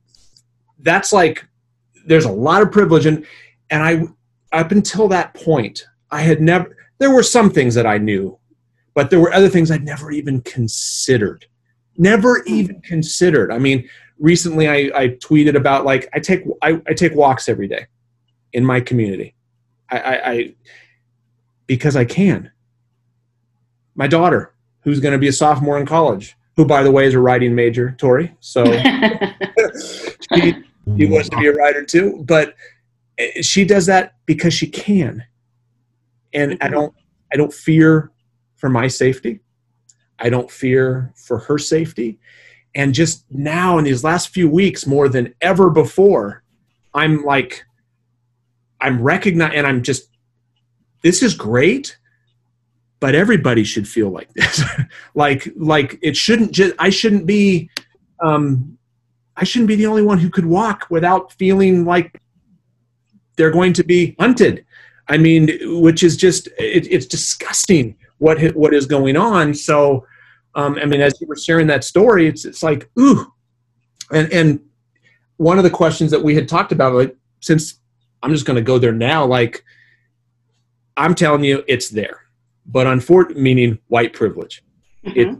that's 0.80 1.12
like 1.12 1.44
there's 2.06 2.26
a 2.26 2.32
lot 2.32 2.62
of 2.62 2.70
privilege 2.70 3.06
and 3.06 3.24
and 3.70 3.82
I 3.82 4.02
up 4.56 4.72
until 4.72 5.08
that 5.08 5.34
point 5.34 5.86
I 6.10 6.20
had 6.20 6.40
never 6.40 6.76
there 6.98 7.10
were 7.10 7.22
some 7.22 7.50
things 7.50 7.74
that 7.74 7.86
I 7.86 7.98
knew 7.98 8.38
but 8.94 9.10
there 9.10 9.20
were 9.20 9.32
other 9.32 9.48
things 9.48 9.70
I'd 9.70 9.84
never 9.84 10.10
even 10.10 10.40
considered 10.42 11.46
never 11.96 12.42
even 12.44 12.80
considered. 12.82 13.52
I 13.52 13.58
mean, 13.58 13.88
recently 14.18 14.68
I, 14.68 14.90
I 14.94 15.08
tweeted 15.08 15.56
about 15.56 15.84
like 15.84 16.08
I 16.12 16.20
take 16.20 16.44
I, 16.62 16.80
I 16.86 16.94
take 16.94 17.14
walks 17.14 17.48
every 17.48 17.68
day 17.68 17.86
in 18.52 18.64
my 18.64 18.80
community. 18.80 19.34
I, 19.90 19.98
I, 19.98 20.30
I 20.30 20.54
because 21.66 21.96
I 21.96 22.04
can. 22.04 22.50
My 23.94 24.06
daughter, 24.08 24.53
who's 24.84 25.00
going 25.00 25.12
to 25.12 25.18
be 25.18 25.28
a 25.28 25.32
sophomore 25.32 25.78
in 25.78 25.86
college, 25.86 26.36
who 26.56 26.64
by 26.64 26.82
the 26.82 26.90
way 26.90 27.06
is 27.06 27.14
a 27.14 27.20
writing 27.20 27.54
major, 27.54 27.94
Tori. 27.98 28.34
So 28.40 28.64
she, 30.34 30.54
she 30.96 31.06
wants 31.06 31.28
to 31.30 31.36
be 31.38 31.48
a 31.48 31.52
writer 31.52 31.84
too, 31.84 32.22
but 32.26 32.54
eh, 33.18 33.42
she 33.42 33.64
does 33.64 33.86
that 33.86 34.14
because 34.26 34.54
she 34.54 34.66
can. 34.66 35.24
And 36.32 36.58
I 36.60 36.68
don't 36.68 36.94
I 37.32 37.36
don't 37.36 37.52
fear 37.52 38.12
for 38.56 38.68
my 38.68 38.86
safety. 38.86 39.40
I 40.18 40.30
don't 40.30 40.50
fear 40.50 41.12
for 41.16 41.38
her 41.38 41.58
safety. 41.58 42.18
And 42.74 42.94
just 42.94 43.24
now, 43.30 43.78
in 43.78 43.84
these 43.84 44.04
last 44.04 44.30
few 44.30 44.48
weeks, 44.48 44.86
more 44.86 45.08
than 45.08 45.34
ever 45.40 45.70
before, 45.70 46.42
I'm 46.92 47.24
like, 47.24 47.64
I'm 48.80 49.02
recognizing, 49.02 49.58
and 49.58 49.66
I'm 49.66 49.82
just, 49.82 50.08
this 51.02 51.22
is 51.22 51.34
great, 51.34 51.98
but 53.00 53.14
everybody 53.14 53.64
should 53.64 53.86
feel 53.86 54.10
like 54.10 54.32
this. 54.34 54.62
like, 55.14 55.48
like 55.56 55.98
it 56.02 56.16
shouldn't 56.16 56.52
just, 56.52 56.74
I 56.78 56.90
shouldn't 56.90 57.26
be, 57.26 57.70
um, 58.20 58.78
I 59.36 59.44
shouldn't 59.44 59.68
be 59.68 59.76
the 59.76 59.86
only 59.86 60.02
one 60.02 60.18
who 60.18 60.30
could 60.30 60.46
walk 60.46 60.86
without 60.90 61.32
feeling 61.32 61.84
like 61.84 62.20
they're 63.36 63.50
going 63.50 63.72
to 63.74 63.84
be 63.84 64.14
hunted. 64.18 64.64
I 65.08 65.18
mean, 65.18 65.50
which 65.82 66.02
is 66.02 66.16
just, 66.16 66.46
it, 66.58 66.86
it's 66.90 67.06
disgusting 67.06 67.96
what 68.18 68.40
what 68.54 68.72
is 68.72 68.86
going 68.86 69.16
on. 69.16 69.54
So 69.54 70.06
um, 70.54 70.78
I 70.80 70.86
mean, 70.86 71.00
as 71.00 71.20
you 71.20 71.26
were 71.26 71.36
sharing 71.36 71.66
that 71.68 71.84
story, 71.84 72.26
it's 72.26 72.44
it's 72.44 72.62
like 72.62 72.88
ooh, 72.98 73.32
and 74.12 74.32
and 74.32 74.60
one 75.36 75.58
of 75.58 75.64
the 75.64 75.70
questions 75.70 76.10
that 76.10 76.22
we 76.22 76.34
had 76.34 76.48
talked 76.48 76.72
about, 76.72 76.94
like 76.94 77.16
since 77.40 77.80
I'm 78.22 78.30
just 78.30 78.46
going 78.46 78.56
to 78.56 78.62
go 78.62 78.78
there 78.78 78.92
now, 78.92 79.26
like 79.26 79.64
I'm 80.96 81.14
telling 81.14 81.44
you, 81.44 81.64
it's 81.66 81.88
there, 81.88 82.23
but 82.66 82.86
unfortunately, 82.86 83.42
meaning 83.42 83.78
white 83.88 84.12
privilege. 84.12 84.62
Mm-hmm. 85.04 85.20
It, 85.20 85.38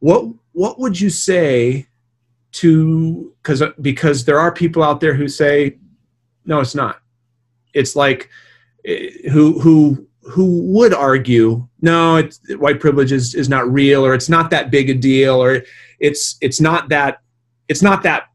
what 0.00 0.26
what 0.52 0.78
would 0.78 1.00
you 1.00 1.10
say 1.10 1.86
to 2.52 3.34
because 3.42 3.62
because 3.80 4.24
there 4.24 4.38
are 4.38 4.52
people 4.52 4.82
out 4.82 5.00
there 5.00 5.14
who 5.14 5.28
say 5.28 5.78
no, 6.44 6.60
it's 6.60 6.74
not. 6.74 7.00
It's 7.72 7.96
like 7.96 8.28
eh, 8.84 9.10
who 9.30 9.58
who 9.60 10.06
who 10.24 10.62
would 10.62 10.94
argue 10.94 11.66
no 11.80 12.16
it's, 12.16 12.40
white 12.56 12.78
privilege 12.78 13.10
is, 13.10 13.34
is 13.34 13.48
not 13.48 13.70
real 13.72 14.06
or 14.06 14.14
it's 14.14 14.28
not 14.28 14.50
that 14.50 14.70
big 14.70 14.88
a 14.88 14.94
deal 14.94 15.42
or 15.42 15.62
it's 15.98 16.36
it's 16.40 16.60
not 16.60 16.88
that 16.88 17.20
it's 17.68 17.82
not 17.82 18.04
that 18.04 18.28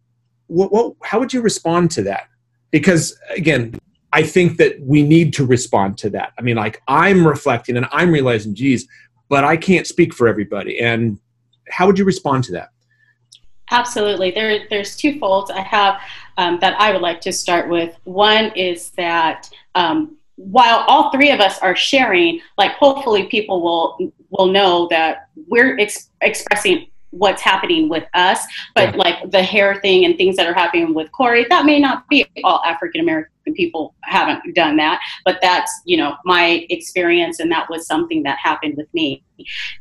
what, 0.47 0.72
what 0.72 0.93
how 1.01 1.18
would 1.18 1.32
you 1.32 1.41
respond 1.41 1.89
to 1.89 2.01
that 2.01 2.28
because 2.72 3.18
again 3.30 3.74
i 4.14 4.24
think 4.24 4.58
that 4.58 4.80
we 4.82 5.03
need 5.03 5.34
to 5.34 5.45
respond 5.45 5.97
to 5.97 6.10
that. 6.10 6.34
I 6.38 6.41
mean 6.41 6.55
like 6.55 6.82
i'm 6.88 7.26
reflecting 7.28 7.78
and 7.78 7.88
i'm 7.91 8.12
realizing 8.12 8.55
geez 8.55 8.88
but 9.30 9.43
i 9.43 9.58
can't 9.58 9.88
speak 9.88 10.14
for 10.14 10.28
everybody. 10.28 10.80
And 10.80 11.20
how 11.70 11.86
would 11.86 11.99
you 11.99 12.05
respond 12.05 12.45
to 12.45 12.53
that? 12.53 12.70
Absolutely. 13.72 14.32
There 14.32 14.68
there's 14.70 14.95
two 14.95 15.20
folds 15.20 15.51
i 15.51 15.62
have 15.62 15.99
um, 16.38 16.60
that 16.62 16.80
i 16.80 16.91
would 16.91 17.01
like 17.01 17.22
to 17.22 17.32
start 17.32 17.70
with. 17.70 17.95
One 18.03 18.51
is 18.55 18.91
that 18.91 19.49
um, 19.76 20.18
while 20.38 20.86
all 20.88 21.12
three 21.12 21.32
of 21.32 21.39
us 21.39 21.60
are 21.60 21.76
sharing, 21.76 22.39
like 22.58 22.72
hopefully 22.74 23.26
people 23.26 23.62
will 23.62 24.14
will 24.30 24.47
know 24.47 24.88
that 24.89 25.30
we're 25.47 25.78
ex- 25.80 26.10
expressing 26.22 26.88
what's 27.12 27.41
happening 27.41 27.89
with 27.89 28.03
us, 28.14 28.45
but 28.76 28.93
yeah. 28.93 28.97
like 28.97 29.32
the 29.32 29.41
hair 29.41 29.80
thing 29.82 30.05
and 30.05 30.18
things 30.18 30.36
that 30.36 30.45
are 30.45 30.53
happening 30.53 30.93
with 30.93 31.12
Corey, 31.12 31.45
that 31.49 31.66
may 31.66 31.80
not 31.80 32.08
be 32.10 32.26
all 32.43 32.62
African 32.66 33.01
American 33.01 33.32
people 33.56 33.95
haven't 34.04 34.56
done 34.56 34.78
that, 34.78 35.00
but 35.26 35.39
that's 35.41 35.72
you 35.86 35.98
know 35.98 36.16
my 36.26 36.66
experience, 36.70 37.39
and 37.39 37.52
that 37.52 37.70
was 37.70 37.88
something 37.88 38.24
that 38.24 38.38
happened 38.38 38.76
with 38.78 38.91
me. 38.93 39.24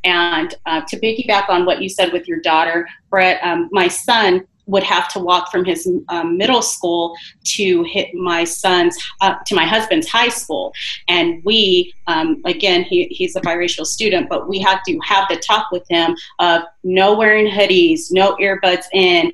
And 0.04 0.54
uh, 0.66 0.82
to 0.88 1.00
piggyback 1.00 1.48
on 1.48 1.64
what 1.64 1.82
you 1.82 1.88
said 1.88 2.12
with 2.12 2.28
your 2.28 2.40
daughter, 2.40 2.88
Brett, 3.10 3.42
um, 3.42 3.68
my 3.72 3.88
son 3.88 4.46
would 4.66 4.82
have 4.82 5.08
to 5.08 5.18
walk 5.18 5.50
from 5.50 5.64
his 5.64 5.88
um, 6.08 6.36
middle 6.36 6.62
school 6.62 7.16
to 7.44 7.84
hit 7.84 8.12
my 8.14 8.44
son's 8.44 8.96
uh, 9.20 9.34
to 9.46 9.54
my 9.54 9.64
husband's 9.64 10.08
high 10.08 10.28
school 10.28 10.72
and 11.08 11.42
we 11.44 11.92
um, 12.06 12.42
again 12.44 12.82
he, 12.82 13.04
he's 13.04 13.36
a 13.36 13.40
biracial 13.40 13.86
student 13.86 14.28
but 14.28 14.48
we 14.48 14.58
had 14.58 14.80
to 14.86 14.98
have 15.04 15.26
the 15.28 15.36
talk 15.36 15.70
with 15.70 15.84
him 15.88 16.16
of 16.40 16.62
no 16.82 17.14
wearing 17.14 17.46
hoodies 17.46 18.08
no 18.10 18.36
earbuds 18.36 18.84
in 18.92 19.32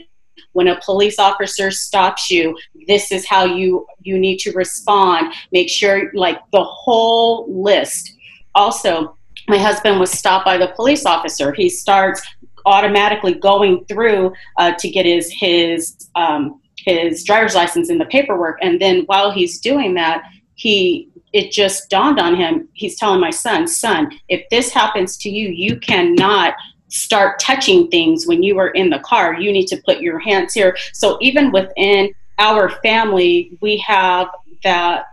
when 0.53 0.69
a 0.69 0.81
police 0.85 1.19
officer 1.19 1.71
stops 1.71 2.31
you 2.31 2.57
this 2.87 3.13
is 3.13 3.27
how 3.27 3.45
you 3.45 3.87
you 4.01 4.19
need 4.19 4.39
to 4.39 4.53
respond 4.53 5.33
make 5.53 5.69
sure 5.69 6.11
like 6.15 6.39
the 6.53 6.65
whole 6.65 7.47
list 7.49 8.15
also 8.55 9.17
my 9.49 9.59
husband 9.59 9.99
was 9.99 10.11
stopped 10.11 10.45
by 10.45 10.57
the 10.57 10.69
police 10.77 11.05
officer 11.05 11.53
he 11.53 11.69
starts 11.69 12.23
automatically 12.67 13.35
going 13.35 13.85
through 13.87 14.33
uh, 14.59 14.73
to 14.79 14.89
get 14.89 15.07
his 15.07 15.31
his 15.33 16.09
um, 16.15 16.61
his 16.85 17.25
driver's 17.25 17.55
license 17.55 17.91
and 17.91 18.01
the 18.01 18.07
paperwork. 18.07 18.59
And 18.61 18.81
then 18.81 19.03
while 19.07 19.31
he's 19.31 19.61
doing 19.61 19.95
that, 19.95 20.25
he 20.55 21.09
it 21.33 21.51
just 21.51 21.89
dawned 21.89 22.21
on 22.21 22.37
him. 22.37 22.69
He's 22.75 22.99
telling 22.99 23.21
my 23.21 23.31
son, 23.31 23.67
"Son, 23.67 24.11
if 24.29 24.49
this 24.51 24.71
happens 24.71 25.17
to 25.19 25.31
you, 25.31 25.49
you 25.49 25.79
cannot." 25.79 26.55
Start 26.93 27.41
touching 27.41 27.89
things 27.89 28.27
when 28.27 28.43
you 28.43 28.59
are 28.59 28.69
in 28.69 28.91
the 28.91 28.99
car 29.01 29.35
you 29.35 29.51
need 29.51 29.67
to 29.67 29.81
put 29.85 30.01
your 30.01 30.19
hands 30.19 30.55
here. 30.55 30.77
So 30.93 31.19
even 31.21 31.51
within 31.51 32.13
our 32.39 32.69
family 32.69 33.57
we 33.61 33.79
have 33.79 34.29
that 34.65 35.07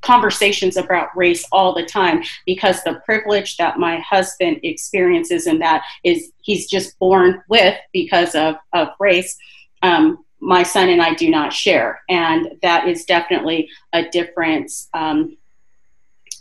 conversations 0.00 0.76
about 0.76 1.16
race 1.16 1.44
all 1.50 1.74
the 1.74 1.84
time 1.84 2.22
because 2.46 2.82
the 2.84 3.02
privilege 3.04 3.56
that 3.56 3.78
my 3.78 3.98
husband 3.98 4.60
experiences 4.62 5.46
and 5.46 5.60
that 5.60 5.84
is 6.04 6.30
he's 6.40 6.68
just 6.68 6.98
born 6.98 7.42
with 7.48 7.76
because 7.92 8.34
of, 8.34 8.54
of 8.72 8.88
race 9.00 9.36
um, 9.82 10.24
my 10.40 10.62
son 10.62 10.88
and 10.88 11.02
i 11.02 11.14
do 11.14 11.30
not 11.30 11.52
share. 11.52 12.00
And 12.08 12.58
that 12.62 12.88
is 12.88 13.04
definitely 13.04 13.68
a 13.92 14.08
difference 14.08 14.88
um, 14.94 15.36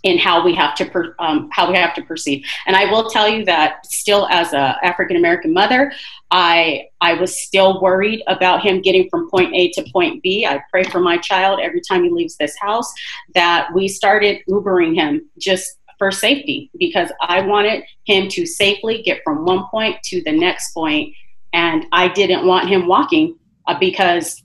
in 0.08 0.18
how 0.18 0.44
we 0.44 0.56
have 0.56 0.74
to 0.74 0.86
per, 0.86 1.14
um, 1.20 1.50
how 1.52 1.70
we 1.70 1.76
have 1.76 1.94
to 1.94 2.02
perceive. 2.02 2.46
And 2.66 2.78
I 2.78 2.90
will 2.90 3.10
tell 3.10 3.28
you 3.28 3.44
that 3.44 3.86
still 3.86 4.26
as 4.30 4.54
a 4.54 4.78
African 4.82 5.18
American 5.18 5.52
mother, 5.54 5.92
I 6.32 6.86
I 7.02 7.14
was 7.16 7.42
still 7.42 7.82
worried 7.82 8.24
about 8.28 8.62
him 8.62 8.82
getting 8.82 9.10
from 9.10 9.30
point 9.30 9.54
A 9.54 9.70
to 9.72 9.86
point 9.92 10.24
B. 10.24 10.46
I 10.46 10.64
pray 10.72 10.86
for 10.86 11.02
my 11.02 11.18
child 11.18 11.60
every 11.62 11.82
time 11.82 12.06
he 12.06 12.10
leaves 12.10 12.38
this 12.38 12.56
house 12.58 12.90
that 13.36 13.68
we 13.76 13.90
started 13.90 14.42
Ubering 14.50 14.96
him 14.96 15.30
just 15.38 15.78
for 15.98 16.10
safety 16.10 16.72
because 16.78 17.12
I 17.22 17.42
wanted 17.42 17.84
him 18.06 18.30
to 18.30 18.46
safely 18.46 19.02
get 19.02 19.22
from 19.26 19.44
one 19.44 19.66
point 19.70 20.02
to 20.04 20.22
the 20.24 20.32
next 20.32 20.74
point 20.74 21.14
and 21.54 21.86
I 21.92 22.08
didn't 22.08 22.46
want 22.46 22.70
him 22.70 22.88
walking 22.88 23.38
uh, 23.66 23.78
because 23.78 24.42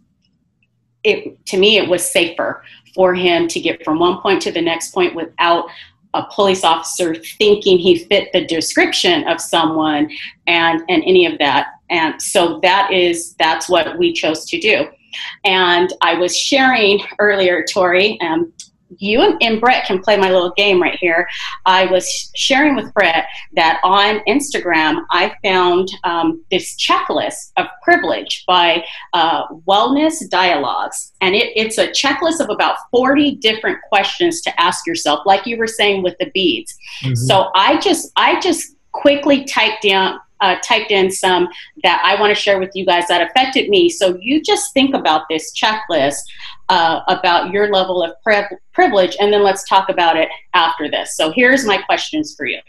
it 1.05 1.45
to 1.47 1.57
me 1.57 1.77
it 1.77 1.89
was 1.89 2.09
safer 2.09 2.65
for 2.95 3.15
him 3.15 3.49
to 3.49 3.61
get 3.61 3.85
from 3.85 3.99
one 3.99 4.21
point 4.21 4.43
to 4.43 4.53
the 4.53 4.61
next 4.61 4.93
point 4.93 5.15
without 5.15 5.67
a 6.15 6.25
police 6.31 6.63
officer 6.63 7.15
thinking 7.15 7.79
he 7.79 7.99
fit 8.05 8.33
the 8.33 8.45
description 8.47 9.27
of 9.29 9.41
someone 9.41 10.11
and 10.47 10.83
and 10.89 11.03
any 11.05 11.27
of 11.27 11.39
that. 11.39 11.69
And 11.91 12.21
so 12.21 12.61
that 12.61 12.93
is 12.93 13.35
that's 13.35 13.69
what 13.69 13.99
we 13.99 14.13
chose 14.13 14.45
to 14.47 14.61
do. 14.61 14.89
And 15.45 15.93
i 16.01 16.15
was 16.15 16.37
sharing 16.37 17.03
earlier 17.19 17.65
tori 17.65 18.19
um, 18.21 18.53
you 18.99 19.21
and, 19.21 19.41
and, 19.43 19.61
Brett 19.61 19.87
can 19.87 20.01
play 20.01 20.17
my 20.17 20.31
little 20.31 20.53
game 20.57 20.83
right 20.83 20.99
here. 21.01 21.29
I 21.67 21.87
was 21.87 22.31
sharing 22.35 22.75
with 22.75 22.93
Brett 22.95 23.27
that 23.53 23.81
on 23.85 24.21
Instagram 24.29 25.05
I 25.11 25.35
found 25.43 25.89
um, 26.05 26.45
this 26.51 26.77
checklist 26.77 27.53
of 27.57 27.67
privilege 27.83 28.45
by 28.47 28.85
uh, 29.13 29.47
Wellness 29.69 30.29
Dialogues, 30.29 31.13
and 31.21 31.35
it, 31.35 31.53
it's 31.55 31.79
a 31.79 31.89
checklist 31.89 32.41
of 32.41 32.51
about 32.51 32.77
40 32.91 33.37
different 33.37 33.79
questions 33.89 34.41
to 34.43 34.61
ask 34.61 34.87
yourself, 34.87 35.21
like 35.27 35.47
you 35.47 35.57
were 35.57 35.67
saying 35.67 36.03
with 36.03 36.17
the 36.19 36.31
beads. 36.31 36.77
Mm-hmm. 37.03 37.15
So 37.15 37.51
I 37.55 37.79
just 37.79 38.11
I 38.17 38.41
just 38.41 38.75
quickly 38.93 39.45
typed 39.45 39.83
down 39.83 40.21
uh, 40.43 40.57
typed 40.63 40.91
in 40.91 41.11
some 41.11 41.49
that 41.83 42.03
I 42.05 42.21
want 42.21 42.37
to 42.37 42.41
share 42.41 42.59
with 42.59 42.73
you 42.75 42.85
guys 42.85 43.09
that 43.09 43.23
affected 43.23 43.71
me. 43.71 43.89
So 43.89 44.19
you 44.21 44.43
just 44.43 44.75
think 44.75 44.95
about 44.95 45.23
this 45.31 45.53
checklist 45.55 46.19
uh, 46.69 47.01
about 47.09 47.51
your 47.51 47.71
level 47.71 48.03
of 48.03 48.13
pri- 48.23 48.49
privilege, 48.75 49.17
and 49.19 49.33
then 49.33 49.43
let's 49.43 49.67
talk 49.67 49.89
about 49.89 50.17
it 50.17 50.29
after 50.53 50.91
this. 50.91 51.17
So 51.17 51.31
here's 51.31 51.65
my 51.65 51.79
questions 51.79 52.35
for 52.37 52.45
you. 52.45 52.61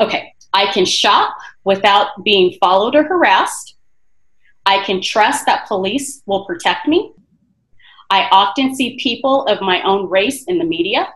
Okay, 0.00 0.32
I 0.52 0.72
can 0.72 0.84
shop 0.84 1.36
without 1.64 2.24
being 2.24 2.56
followed 2.60 2.94
or 2.94 3.04
harassed. 3.04 3.76
I 4.64 4.84
can 4.84 5.02
trust 5.02 5.44
that 5.46 5.66
police 5.66 6.22
will 6.26 6.44
protect 6.44 6.86
me. 6.86 7.12
I 8.10 8.28
often 8.30 8.76
see 8.76 8.96
people 8.98 9.44
of 9.46 9.60
my 9.60 9.82
own 9.82 10.08
race 10.08 10.44
in 10.44 10.58
the 10.58 10.64
media. 10.64 11.08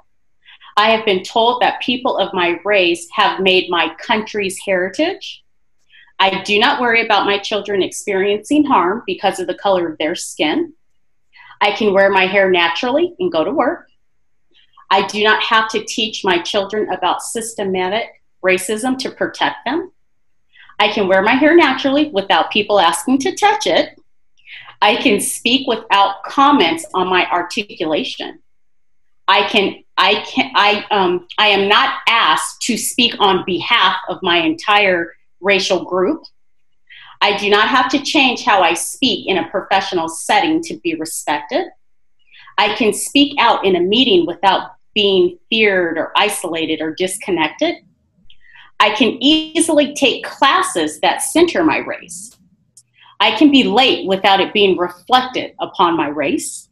I 0.77 0.91
have 0.91 1.07
been 1.07 1.23
told 1.23 1.63
that 1.63 1.81
people 1.81 2.19
of 2.19 2.35
my 2.35 2.61
race 2.65 3.09
have 3.13 3.41
made 3.41 3.71
my 3.71 3.95
country's 3.99 4.59
heritage. 4.65 5.43
I 6.19 6.43
do 6.43 6.59
not 6.59 6.81
worry 6.81 7.05
about 7.05 7.27
my 7.27 7.39
children 7.39 7.83
experiencing 7.83 8.65
harm 8.65 9.03
because 9.07 9.39
of 9.39 9.47
the 9.47 9.55
color 9.55 9.89
of 9.91 9.99
their 9.99 10.15
skin. 10.15 10.75
I 11.61 11.73
can 11.73 11.95
wear 11.95 12.11
my 12.11 12.27
hair 12.27 12.51
naturally 12.51 13.15
and 13.19 13.33
go 13.33 13.43
to 13.43 13.53
work. 13.53 13.89
I 14.91 15.07
do 15.07 15.25
not 15.25 15.43
have 15.43 15.69
to 15.71 15.85
teach 15.85 16.25
my 16.25 16.41
children 16.41 16.93
about 16.93 17.23
systematic 17.23 18.23
racism 18.45 18.99
to 18.99 19.11
protect 19.11 19.65
them. 19.65 19.93
I 20.79 20.93
can 20.93 21.09
wear 21.09 21.23
my 21.23 21.33
hair 21.33 21.57
naturally 21.57 22.11
without 22.11 22.51
people 22.51 22.79
asking 22.79 23.19
to 23.21 23.35
touch 23.35 23.67
it. 23.67 23.99
I 24.83 24.97
can 24.97 25.21
speak 25.21 25.67
without 25.67 26.23
comments 26.25 26.85
on 26.93 27.09
my 27.09 27.27
articulation. 27.31 28.41
I 29.29 29.49
can 29.49 29.83
I 29.97 30.25
can 30.27 30.53
I 30.55 30.85
um 30.91 31.27
I 31.39 31.49
am 31.49 31.69
not 31.69 31.99
asked 32.09 32.63
to 32.63 32.77
speak 32.77 33.15
on 33.19 33.45
behalf 33.45 33.97
of 34.09 34.19
my 34.23 34.39
entire 34.39 35.15
racial 35.41 35.85
group. 35.85 36.23
I 37.21 37.37
do 37.37 37.49
not 37.49 37.69
have 37.69 37.89
to 37.91 38.03
change 38.03 38.45
how 38.45 38.63
I 38.63 38.75
speak 38.75 39.27
in 39.27 39.39
a 39.39 39.49
professional 39.49 40.09
setting 40.09 40.63
to 40.65 40.79
be 40.79 40.95
respected. 40.97 41.67
I 42.59 42.75
can 42.75 42.93
speak 42.93 43.37
out 43.39 43.65
in 43.65 43.77
a 43.77 43.81
meeting 43.81 44.27
without 44.27 44.73
being 44.95 45.39
feared 45.51 45.99
or 45.99 46.13
isolated 46.17 46.81
or 46.81 46.95
disconnected. 46.95 47.77
I 48.81 48.91
can 48.91 49.17
easily 49.21 49.95
take 49.95 50.25
classes 50.25 51.01
that 51.01 51.23
center 51.23 51.65
my 51.65 51.79
race. 51.79 52.37
I 53.21 53.33
can 53.33 53.51
be 53.51 53.65
late 53.65 54.07
without 54.07 54.41
it 54.41 54.53
being 54.53 54.77
reflected 54.77 55.55
upon 55.61 55.97
my 55.97 56.09
race. 56.09 56.66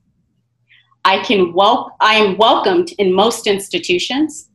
I 1.04 1.18
can 1.18 1.52
wel- 1.52 1.96
I 2.00 2.14
am 2.14 2.36
welcomed 2.36 2.92
in 2.92 3.12
most 3.12 3.46
institutions. 3.46 4.48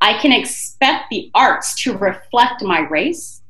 I 0.00 0.18
can 0.18 0.32
expect 0.32 1.10
the 1.10 1.30
arts 1.34 1.74
to 1.82 1.96
reflect 1.96 2.62
my 2.62 2.80
race. 2.80 3.42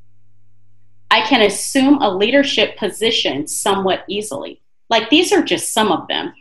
I 1.10 1.22
can 1.22 1.42
assume 1.42 2.02
a 2.02 2.14
leadership 2.14 2.76
position 2.76 3.46
somewhat 3.46 4.04
easily. 4.08 4.60
Like 4.88 5.10
these 5.10 5.32
are 5.32 5.42
just 5.42 5.72
some 5.72 5.92
of 5.92 6.08
them. 6.08 6.32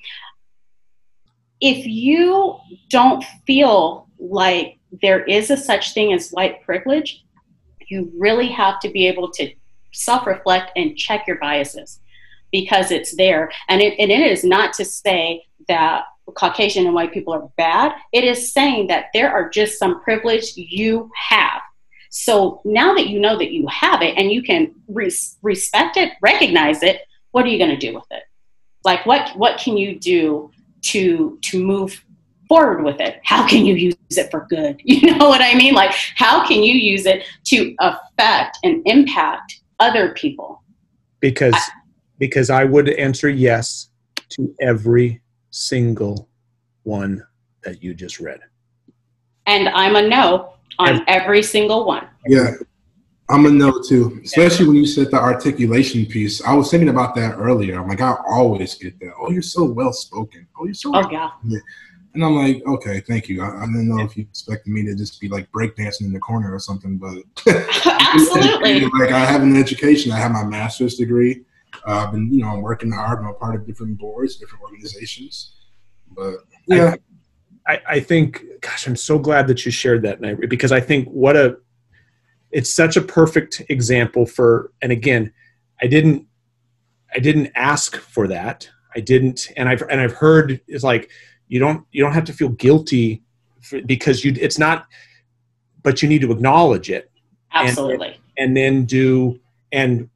If 1.61 1.85
you 1.85 2.57
don't 2.89 3.23
feel 3.45 4.07
like 4.19 4.79
there 5.01 5.23
is 5.25 5.51
a 5.51 5.57
such 5.57 5.93
thing 5.93 6.13
as 6.13 6.31
white 6.31 6.63
privilege, 6.63 7.23
you 7.89 8.11
really 8.17 8.47
have 8.47 8.79
to 8.79 8.89
be 8.89 9.07
able 9.07 9.29
to 9.31 9.51
self 9.93 10.25
reflect 10.25 10.71
and 10.75 10.97
check 10.97 11.27
your 11.27 11.37
biases 11.37 11.99
because 12.51 12.91
it's 12.91 13.15
there. 13.15 13.51
And 13.67 13.81
it, 13.81 13.99
and 13.99 14.11
it 14.11 14.21
is 14.21 14.43
not 14.43 14.73
to 14.73 14.85
say 14.85 15.45
that 15.67 16.05
Caucasian 16.35 16.85
and 16.85 16.93
white 16.93 17.13
people 17.13 17.33
are 17.33 17.49
bad. 17.57 17.93
It 18.11 18.23
is 18.23 18.53
saying 18.53 18.87
that 18.87 19.07
there 19.13 19.31
are 19.31 19.49
just 19.49 19.79
some 19.79 20.01
privilege 20.01 20.55
you 20.55 21.09
have. 21.15 21.61
So 22.09 22.61
now 22.65 22.95
that 22.95 23.07
you 23.07 23.19
know 23.19 23.37
that 23.37 23.51
you 23.51 23.67
have 23.67 24.01
it 24.01 24.17
and 24.17 24.31
you 24.31 24.41
can 24.41 24.73
res- 24.87 25.37
respect 25.41 25.97
it, 25.97 26.13
recognize 26.21 26.81
it, 26.83 27.01
what 27.31 27.45
are 27.45 27.49
you 27.49 27.57
going 27.57 27.69
to 27.69 27.77
do 27.77 27.93
with 27.93 28.05
it? 28.11 28.23
Like 28.83 29.05
what 29.05 29.37
what 29.37 29.59
can 29.59 29.77
you 29.77 29.99
do 29.99 30.51
to 30.83 31.37
to 31.41 31.63
move 31.63 32.03
forward 32.47 32.83
with 32.83 32.99
it? 32.99 33.19
How 33.23 33.47
can 33.47 33.65
you 33.65 33.75
use 33.75 33.95
it 34.11 34.31
for 34.31 34.47
good? 34.49 34.81
You 34.85 35.15
know 35.15 35.29
what 35.29 35.41
I 35.41 35.53
mean? 35.53 35.73
Like 35.73 35.93
how 36.15 36.47
can 36.47 36.63
you 36.63 36.73
use 36.73 37.05
it 37.05 37.25
to 37.45 37.75
affect 37.79 38.57
and 38.63 38.81
impact 38.85 39.61
other 39.79 40.13
people? 40.13 40.63
Because 41.19 41.53
I, 41.53 41.78
because 42.19 42.49
I 42.49 42.65
would 42.65 42.89
answer 42.89 43.29
yes 43.29 43.89
to 44.29 44.53
every 44.61 45.21
single 45.49 46.29
one 46.83 47.25
that 47.63 47.81
you 47.81 47.93
just 47.93 48.19
read. 48.19 48.39
And 49.47 49.69
I'm 49.69 49.95
a 49.95 50.07
no 50.07 50.53
on 50.77 51.03
every 51.07 51.41
single 51.41 51.85
one. 51.85 52.07
Yeah, 52.27 52.51
I'm 53.29 53.45
a 53.45 53.49
no 53.49 53.81
too, 53.81 54.21
especially 54.23 54.67
when 54.67 54.75
you 54.77 54.85
said 54.85 55.11
the 55.11 55.17
articulation 55.17 56.05
piece. 56.05 56.43
I 56.43 56.53
was 56.53 56.69
thinking 56.69 56.89
about 56.89 57.15
that 57.15 57.35
earlier. 57.37 57.79
I'm 57.79 57.87
like, 57.87 58.01
I 58.01 58.15
always 58.29 58.75
get 58.75 58.99
that. 58.99 59.13
Oh, 59.19 59.31
you're 59.31 59.41
so 59.41 59.63
well 59.63 59.93
spoken. 59.93 60.47
Oh, 60.59 60.65
you're 60.65 60.73
so. 60.73 60.91
Oh 60.93 61.09
yeah. 61.09 61.31
And 62.15 62.25
I'm 62.25 62.35
like, 62.35 62.65
okay, 62.65 63.01
thank 63.01 63.29
you. 63.29 63.43
I, 63.43 63.63
I 63.63 63.65
didn't 63.67 63.87
know 63.87 64.03
if 64.03 64.17
you 64.17 64.23
expected 64.23 64.71
me 64.71 64.83
to 64.85 64.95
just 64.95 65.21
be 65.21 65.29
like 65.29 65.49
breakdancing 65.51 66.01
in 66.01 66.13
the 66.13 66.19
corner 66.19 66.53
or 66.53 66.59
something, 66.59 66.97
but 66.97 67.23
absolutely. 67.87 68.85
like 68.85 69.11
I 69.11 69.19
have 69.19 69.43
an 69.43 69.55
education. 69.55 70.11
I 70.11 70.17
have 70.17 70.31
my 70.31 70.43
master's 70.43 70.95
degree. 70.95 71.43
Uh, 71.87 72.05
I've 72.05 72.11
been, 72.11 72.33
you 72.33 72.41
know, 72.41 72.49
I'm 72.49 72.61
working 72.61 72.91
hard. 72.91 73.19
I'm 73.19 73.27
a 73.27 73.33
part 73.33 73.55
of 73.55 73.65
different 73.65 73.97
boards, 73.97 74.35
different 74.37 74.63
organizations. 74.63 75.53
But 76.15 76.35
yeah, 76.67 76.95
I, 77.67 77.81
I 77.87 77.99
think, 77.99 78.43
gosh, 78.61 78.87
I'm 78.87 78.95
so 78.95 79.19
glad 79.19 79.47
that 79.47 79.65
you 79.65 79.71
shared 79.71 80.01
that 80.03 80.21
night 80.21 80.37
because 80.49 80.71
I 80.71 80.79
think 80.79 81.07
what 81.07 81.35
a, 81.35 81.57
it's 82.51 82.73
such 82.73 82.97
a 82.97 83.01
perfect 83.01 83.61
example 83.69 84.25
for. 84.25 84.71
And 84.81 84.91
again, 84.91 85.31
I 85.81 85.87
didn't, 85.87 86.25
I 87.15 87.19
didn't 87.19 87.51
ask 87.55 87.95
for 87.95 88.27
that. 88.27 88.69
I 88.95 88.99
didn't, 89.01 89.51
and 89.55 89.69
I've 89.69 89.83
and 89.83 90.01
I've 90.01 90.13
heard 90.13 90.59
it's 90.67 90.83
like 90.83 91.11
you 91.47 91.59
don't 91.59 91.85
you 91.91 92.03
don't 92.03 92.13
have 92.13 92.23
to 92.25 92.33
feel 92.33 92.49
guilty 92.49 93.21
for, 93.61 93.81
because 93.81 94.25
you 94.25 94.33
it's 94.39 94.57
not, 94.57 94.87
but 95.83 96.01
you 96.01 96.09
need 96.09 96.21
to 96.21 96.31
acknowledge 96.31 96.89
it. 96.89 97.11
Absolutely. 97.53 98.19
And, 98.37 98.49
and 98.49 98.57
then 98.57 98.85
do 98.85 99.39
and 99.71 100.09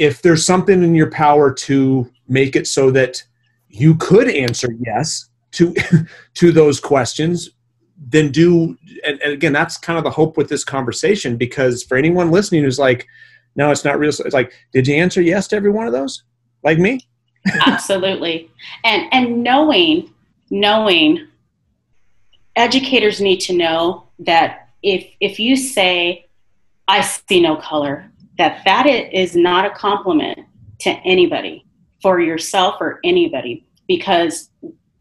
if 0.00 0.22
there's 0.22 0.46
something 0.46 0.82
in 0.82 0.94
your 0.94 1.10
power 1.10 1.52
to 1.52 2.10
make 2.26 2.56
it 2.56 2.66
so 2.66 2.90
that 2.90 3.22
you 3.68 3.94
could 3.96 4.28
answer 4.28 4.74
yes 4.80 5.28
to 5.52 5.74
to 6.34 6.50
those 6.50 6.80
questions 6.80 7.50
then 8.08 8.32
do 8.32 8.76
and, 9.04 9.20
and, 9.22 9.32
again 9.32 9.52
that's 9.52 9.76
kind 9.76 9.98
of 9.98 10.04
the 10.04 10.10
hope 10.10 10.36
with 10.36 10.48
this 10.48 10.64
conversation 10.64 11.36
because 11.36 11.84
for 11.84 11.96
anyone 11.96 12.30
listening 12.30 12.64
who's 12.64 12.78
like 12.78 13.06
no 13.56 13.70
it's 13.70 13.84
not 13.84 13.98
real 13.98 14.08
it's 14.08 14.34
like 14.34 14.52
did 14.72 14.88
you 14.88 14.94
answer 14.94 15.20
yes 15.20 15.46
to 15.48 15.56
every 15.56 15.70
one 15.70 15.86
of 15.86 15.92
those? 15.92 16.24
Like 16.62 16.78
me. 16.78 17.00
Absolutely. 17.66 18.50
And 18.84 19.04
and 19.12 19.42
knowing 19.42 20.12
knowing 20.50 21.26
educators 22.56 23.20
need 23.20 23.40
to 23.40 23.56
know 23.56 24.06
that 24.18 24.68
if 24.82 25.06
if 25.20 25.38
you 25.38 25.56
say 25.56 26.26
i 26.88 27.00
see 27.00 27.40
no 27.40 27.54
color 27.56 28.09
that 28.40 28.64
that 28.64 28.86
is 28.86 29.36
not 29.36 29.66
a 29.66 29.70
compliment 29.70 30.38
to 30.78 30.88
anybody 31.04 31.62
for 32.00 32.20
yourself 32.20 32.76
or 32.80 32.98
anybody 33.04 33.66
because 33.86 34.48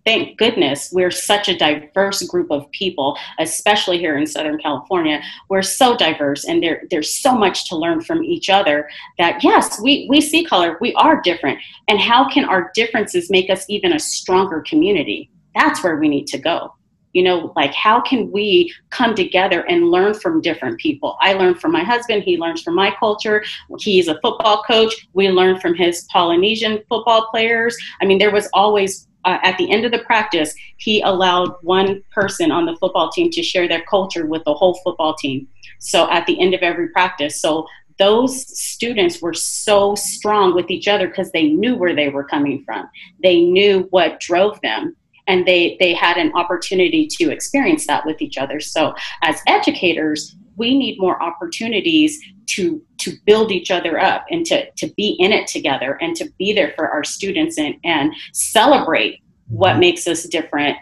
thank 0.06 0.38
goodness 0.38 0.90
we're 0.92 1.10
such 1.10 1.48
a 1.48 1.58
diverse 1.58 2.22
group 2.24 2.52
of 2.52 2.70
people 2.72 3.18
especially 3.40 3.98
here 3.98 4.18
in 4.18 4.28
southern 4.28 4.58
california. 4.58 5.22
We're 5.48 5.62
so 5.62 5.96
diverse 5.96 6.44
and 6.44 6.62
there, 6.62 6.84
there's 6.92 7.16
so 7.16 7.34
much 7.34 7.70
to 7.70 7.78
learn 7.78 8.02
from 8.02 8.26
each 8.26 8.50
other 8.50 8.90
that 9.18 9.42
yes 9.42 9.80
we, 9.82 10.06
we 10.10 10.20
see 10.20 10.44
color 10.44 10.78
we 10.82 10.94
are 10.96 11.22
different. 11.22 11.60
And 11.88 11.98
how 11.98 12.30
can 12.30 12.44
our 12.44 12.72
differences 12.76 13.30
make 13.30 13.50
us 13.50 13.64
even 13.70 13.94
a 13.94 14.00
stronger 14.00 14.62
community? 14.68 15.32
That's 15.56 15.82
where 15.82 15.96
we 15.96 16.10
need 16.10 16.28
to 16.28 16.38
go 16.38 16.74
you 17.20 17.26
know 17.26 17.52
like 17.58 17.74
how 17.74 18.00
can 18.00 18.32
we 18.32 18.74
come 18.92 19.14
together 19.14 19.66
and 19.68 19.92
learn 19.92 20.14
from 20.14 20.40
different 20.40 20.80
people? 20.80 21.18
I 21.20 21.34
learn 21.34 21.56
from 21.56 21.74
my 21.74 21.84
husband 21.84 22.24
he 22.24 22.38
learns 22.38 22.62
from 22.62 22.76
my 22.76 22.96
culture. 22.98 23.44
He's 23.78 24.08
a 24.08 24.18
football 24.22 24.64
coach. 24.64 24.94
We 25.12 25.28
learn 25.28 25.60
from 25.60 25.76
his 25.76 26.08
polynesian 26.14 26.80
football 26.88 27.28
players. 27.30 27.76
I 28.02 28.06
mean 28.06 28.20
there 28.20 28.32
was 28.32 28.48
always 28.54 29.10
uh, 29.26 29.38
at 29.44 29.58
the 29.58 29.70
end 29.70 29.84
of 29.84 29.92
the 29.92 30.00
practice, 30.12 30.56
he 30.78 31.02
allowed 31.02 31.54
one 31.62 32.02
person 32.10 32.52
on 32.52 32.66
the 32.66 32.78
football 32.78 33.12
team 33.12 33.30
to 33.32 33.44
share 33.44 33.68
their 33.68 33.84
culture 33.84 34.26
with 34.26 34.42
the 34.46 34.54
whole 34.54 34.80
football 34.82 35.14
team. 35.14 35.46
So 35.80 36.10
at 36.10 36.26
the 36.26 36.40
end 36.40 36.54
of 36.54 36.62
every 36.62 36.88
practice, 36.88 37.42
so 37.42 37.68
those 37.98 38.48
students 38.58 39.22
were 39.22 39.34
so 39.34 39.94
strong 39.96 40.56
with 40.56 40.72
each 40.72 40.88
other 40.88 41.10
because 41.10 41.34
they 41.34 41.50
knew 41.50 41.76
where 41.76 41.94
they 41.94 42.08
were 42.08 42.24
coming 42.24 42.64
from. 42.64 42.90
They 43.22 43.42
knew 43.42 43.88
what 43.90 44.22
drove 44.22 44.62
them 44.62 44.96
and 45.30 45.46
they 45.46 45.78
they 45.80 45.94
had 45.94 46.18
an 46.18 46.34
opportunity 46.36 47.08
to 47.08 47.30
experience 47.30 47.88
that 47.88 48.06
with 48.06 48.22
each 48.22 48.38
other. 48.38 48.60
So 48.60 48.94
as 49.22 49.40
educators, 49.48 50.36
we 50.58 50.78
need 50.78 51.00
more 51.00 51.22
opportunities 51.24 52.20
to 52.48 52.84
to 52.98 53.14
build 53.26 53.52
each 53.52 53.72
other 53.72 54.00
up 54.00 54.26
and 54.30 54.46
to 54.48 54.70
to 54.72 54.92
be 54.98 55.16
in 55.20 55.32
it 55.32 55.48
together 55.48 55.98
and 56.02 56.16
to 56.18 56.30
be 56.38 56.52
there 56.52 56.74
for 56.76 56.90
our 56.90 57.04
students 57.04 57.58
and 57.58 57.76
and 57.84 58.14
celebrate 58.34 59.22
what 59.48 59.72
mm-hmm. 59.72 59.82
makes 59.82 60.08
us 60.08 60.24
different 60.24 60.76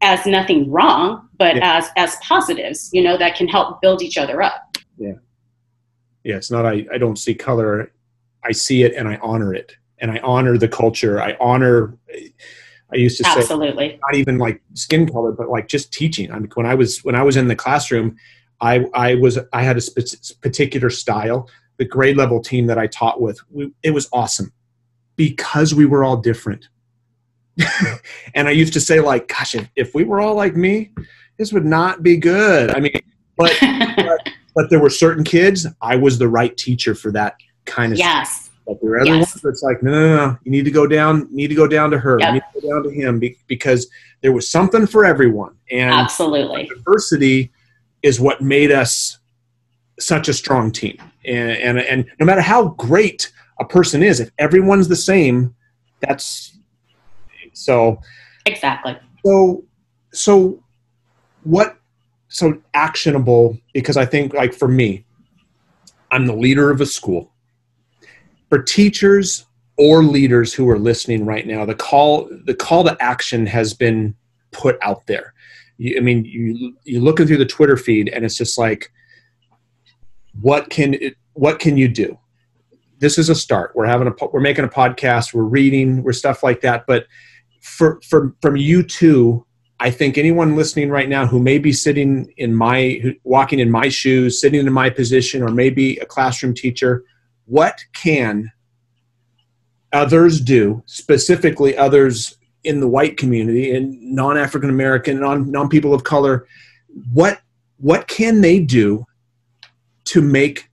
as 0.00 0.24
nothing 0.26 0.70
wrong 0.70 1.28
but 1.36 1.56
yeah. 1.56 1.76
as 1.78 1.90
as 1.96 2.16
positives 2.16 2.88
you 2.92 3.02
know 3.02 3.16
that 3.16 3.36
can 3.36 3.48
help 3.48 3.80
build 3.80 4.00
each 4.00 4.16
other 4.16 4.42
up 4.42 4.76
yeah 4.96 5.12
yeah 6.24 6.36
it's 6.36 6.50
not 6.50 6.64
i 6.64 6.86
i 6.92 6.98
don't 6.98 7.18
see 7.18 7.34
color 7.34 7.92
i 8.44 8.52
see 8.52 8.82
it 8.82 8.94
and 8.94 9.08
i 9.08 9.16
honor 9.22 9.52
it 9.54 9.76
and 9.98 10.10
i 10.10 10.18
honor 10.18 10.56
the 10.56 10.68
culture 10.68 11.20
i 11.20 11.36
honor 11.40 11.96
i 12.92 12.96
used 12.96 13.18
to 13.18 13.26
absolutely 13.26 13.90
say 13.90 13.98
not 14.02 14.14
even 14.14 14.38
like 14.38 14.62
skin 14.74 15.10
color 15.10 15.32
but 15.32 15.48
like 15.48 15.68
just 15.68 15.92
teaching 15.92 16.30
i 16.32 16.38
mean 16.38 16.50
when 16.54 16.66
i 16.66 16.74
was 16.74 17.02
when 17.04 17.14
i 17.14 17.22
was 17.22 17.36
in 17.36 17.48
the 17.48 17.56
classroom 17.56 18.16
I, 18.62 18.86
I 18.94 19.14
was 19.16 19.38
I 19.52 19.62
had 19.62 19.76
a 19.76 19.80
sp- 19.82 20.40
particular 20.40 20.88
style. 20.88 21.50
The 21.78 21.84
grade 21.84 22.16
level 22.16 22.40
team 22.40 22.66
that 22.68 22.78
I 22.78 22.86
taught 22.86 23.20
with, 23.20 23.40
we, 23.50 23.72
it 23.82 23.90
was 23.90 24.08
awesome 24.12 24.52
because 25.16 25.74
we 25.74 25.84
were 25.84 26.04
all 26.04 26.16
different. 26.16 26.68
and 28.34 28.46
I 28.46 28.52
used 28.52 28.72
to 28.74 28.80
say 28.80 29.00
like, 29.00 29.26
gosh, 29.26 29.56
if, 29.56 29.68
if 29.74 29.94
we 29.94 30.04
were 30.04 30.20
all 30.20 30.36
like 30.36 30.54
me, 30.54 30.92
this 31.38 31.52
would 31.52 31.64
not 31.64 32.02
be 32.02 32.16
good. 32.16 32.70
I 32.70 32.78
mean, 32.78 32.92
but, 33.36 33.52
but, 33.96 34.28
but 34.54 34.70
there 34.70 34.80
were 34.80 34.90
certain 34.90 35.24
kids 35.24 35.66
I 35.80 35.96
was 35.96 36.18
the 36.18 36.28
right 36.28 36.56
teacher 36.56 36.94
for 36.94 37.10
that 37.12 37.34
kind 37.64 37.92
of 37.92 37.98
yes. 37.98 38.30
Stuff. 38.30 38.41
But 38.66 38.80
there 38.80 38.90
were 38.90 39.00
other 39.00 39.16
yes. 39.16 39.34
ones 39.34 39.42
that's 39.42 39.62
like, 39.62 39.82
no, 39.82 39.90
no, 39.90 40.16
no, 40.16 40.38
you 40.44 40.50
need 40.50 40.64
to 40.64 40.70
go 40.70 40.86
down, 40.86 41.26
need 41.30 41.48
to 41.48 41.54
go 41.54 41.66
down 41.66 41.90
to 41.90 41.98
her, 41.98 42.18
yep. 42.20 42.28
you 42.28 42.32
need 42.34 42.42
to 42.54 42.60
go 42.60 42.68
down 42.70 42.82
to 42.84 42.90
him, 42.90 43.20
because 43.48 43.90
there 44.20 44.32
was 44.32 44.48
something 44.48 44.86
for 44.86 45.04
everyone. 45.04 45.56
And 45.70 45.92
absolutely, 45.92 46.66
diversity 46.66 47.50
is 48.02 48.20
what 48.20 48.40
made 48.40 48.70
us 48.70 49.18
such 49.98 50.28
a 50.28 50.32
strong 50.32 50.70
team. 50.70 50.96
And, 51.24 51.52
and, 51.52 51.78
and 51.78 52.06
no 52.20 52.26
matter 52.26 52.40
how 52.40 52.68
great 52.68 53.32
a 53.60 53.64
person 53.64 54.02
is, 54.02 54.20
if 54.20 54.30
everyone's 54.38 54.88
the 54.88 54.96
same, 54.96 55.54
that's 56.00 56.56
so. 57.52 58.00
Exactly. 58.46 58.96
So, 59.24 59.64
so 60.12 60.62
what, 61.44 61.76
so 62.28 62.60
actionable, 62.74 63.58
because 63.72 63.96
I 63.96 64.06
think 64.06 64.34
like 64.34 64.54
for 64.54 64.68
me, 64.68 65.04
I'm 66.10 66.26
the 66.26 66.36
leader 66.36 66.70
of 66.70 66.80
a 66.80 66.86
school. 66.86 67.31
For 68.52 68.62
teachers 68.62 69.46
or 69.78 70.04
leaders 70.04 70.52
who 70.52 70.68
are 70.68 70.78
listening 70.78 71.24
right 71.24 71.46
now, 71.46 71.64
the 71.64 71.74
call, 71.74 72.28
the 72.44 72.54
call 72.54 72.84
to 72.84 72.94
action 73.00 73.46
has 73.46 73.72
been 73.72 74.14
put 74.50 74.76
out 74.82 75.06
there 75.06 75.32
you, 75.82 75.96
I 75.96 76.00
mean, 76.00 76.24
you 76.24 76.76
you 76.84 77.00
looking 77.00 77.26
through 77.26 77.38
the 77.38 77.46
Twitter 77.46 77.76
feed, 77.76 78.08
and 78.08 78.24
it's 78.24 78.36
just 78.36 78.56
like, 78.56 78.92
what 80.40 80.70
can 80.70 80.94
it, 80.94 81.16
what 81.32 81.58
can 81.58 81.76
you 81.76 81.88
do? 81.88 82.18
This 82.98 83.18
is 83.18 83.28
a 83.28 83.34
start. 83.34 83.72
We're 83.74 83.86
having 83.86 84.08
a 84.08 84.26
we're 84.32 84.40
making 84.40 84.64
a 84.64 84.68
podcast. 84.68 85.34
We're 85.34 85.42
reading. 85.42 86.02
We're 86.02 86.12
stuff 86.12 86.42
like 86.42 86.60
that. 86.60 86.84
But 86.86 87.06
for 87.60 88.00
for 88.08 88.34
from 88.40 88.56
you 88.56 88.82
too, 88.82 89.44
I 89.80 89.90
think 89.90 90.16
anyone 90.16 90.56
listening 90.56 90.90
right 90.90 91.08
now 91.08 91.26
who 91.26 91.40
may 91.40 91.58
be 91.58 91.72
sitting 91.72 92.32
in 92.36 92.54
my 92.54 93.16
walking 93.24 93.58
in 93.58 93.70
my 93.70 93.88
shoes, 93.88 94.40
sitting 94.40 94.64
in 94.64 94.72
my 94.72 94.88
position, 94.88 95.42
or 95.42 95.48
maybe 95.48 95.96
a 95.96 96.06
classroom 96.06 96.54
teacher, 96.54 97.04
what 97.46 97.84
can 97.92 98.50
others 99.92 100.40
do, 100.40 100.82
specifically 100.86 101.76
others 101.76 102.36
in 102.64 102.80
the 102.80 102.88
white 102.88 103.16
community 103.16 103.74
and 103.74 104.00
non-African 104.00 104.70
American, 104.70 105.20
non 105.20 105.50
non 105.50 105.68
people 105.68 105.94
of 105.94 106.04
color, 106.04 106.46
what 107.12 107.40
what 107.78 108.06
can 108.08 108.40
they 108.40 108.60
do 108.60 109.04
to 110.04 110.20
make 110.20 110.70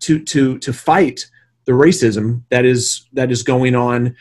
to 0.00 0.22
to 0.24 0.58
to 0.58 0.72
fight 0.72 1.26
the 1.64 1.72
racism 1.72 2.42
that 2.50 2.64
is 2.64 3.06
that 3.12 3.30
is 3.30 3.42
going 3.42 3.74
on, 3.74 4.16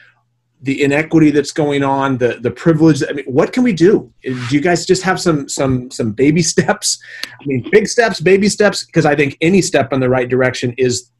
the 0.61 0.81
inequity 0.83 1.31
that's 1.31 1.51
going 1.51 1.83
on, 1.83 2.17
the 2.17 2.39
the 2.41 2.51
privilege. 2.51 3.03
I 3.07 3.13
mean, 3.13 3.25
what 3.25 3.53
can 3.53 3.63
we 3.63 3.73
do? 3.73 4.11
Do 4.23 4.47
you 4.51 4.61
guys 4.61 4.85
just 4.85 5.03
have 5.03 5.19
some 5.19 5.49
some 5.49 5.89
some 5.91 6.11
baby 6.11 6.41
steps? 6.53 7.01
I 7.25 7.45
mean, 7.45 7.67
big 7.71 7.87
steps, 7.87 8.21
baby 8.21 8.49
steps, 8.49 8.85
because 8.85 9.05
I 9.05 9.15
think 9.15 9.37
any 9.41 9.61
step 9.61 9.93
in 9.93 9.99
the 9.99 10.09
right 10.09 10.29
direction 10.29 10.73
is 10.77 11.11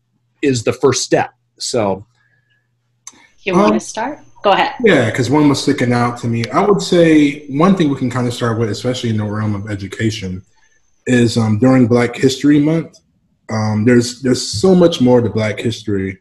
is 0.42 0.64
the 0.64 0.74
first 0.74 1.04
step. 1.04 1.34
So, 1.60 2.06
you 3.44 3.54
want 3.54 3.74
um, 3.74 3.74
to 3.74 3.80
start? 3.80 4.20
Go 4.44 4.52
ahead. 4.52 4.74
Yeah, 4.84 5.10
because 5.10 5.30
one 5.30 5.48
was 5.50 5.62
sticking 5.62 5.94
out 5.94 6.18
to 6.20 6.28
me. 6.28 6.46
I 6.50 6.66
would 6.66 6.82
say 6.82 7.48
one 7.48 7.76
thing 7.76 7.90
we 7.90 7.98
can 7.98 8.10
kind 8.10 8.28
of 8.28 8.34
start 8.34 8.58
with, 8.60 8.70
especially 8.70 9.12
in 9.12 9.18
the 9.18 9.26
realm 9.26 9.56
of 9.56 9.70
education, 9.70 10.44
is 11.06 11.38
um, 11.38 11.60
during 11.60 11.88
Black 11.88 12.16
History 12.16 12.60
Month. 12.60 13.00
Um, 13.50 13.86
there's 13.86 14.22
there's 14.22 14.42
so 14.42 14.74
much 14.74 15.02
more 15.02 15.22
to 15.22 15.30
Black 15.30 15.60
history 15.60 16.20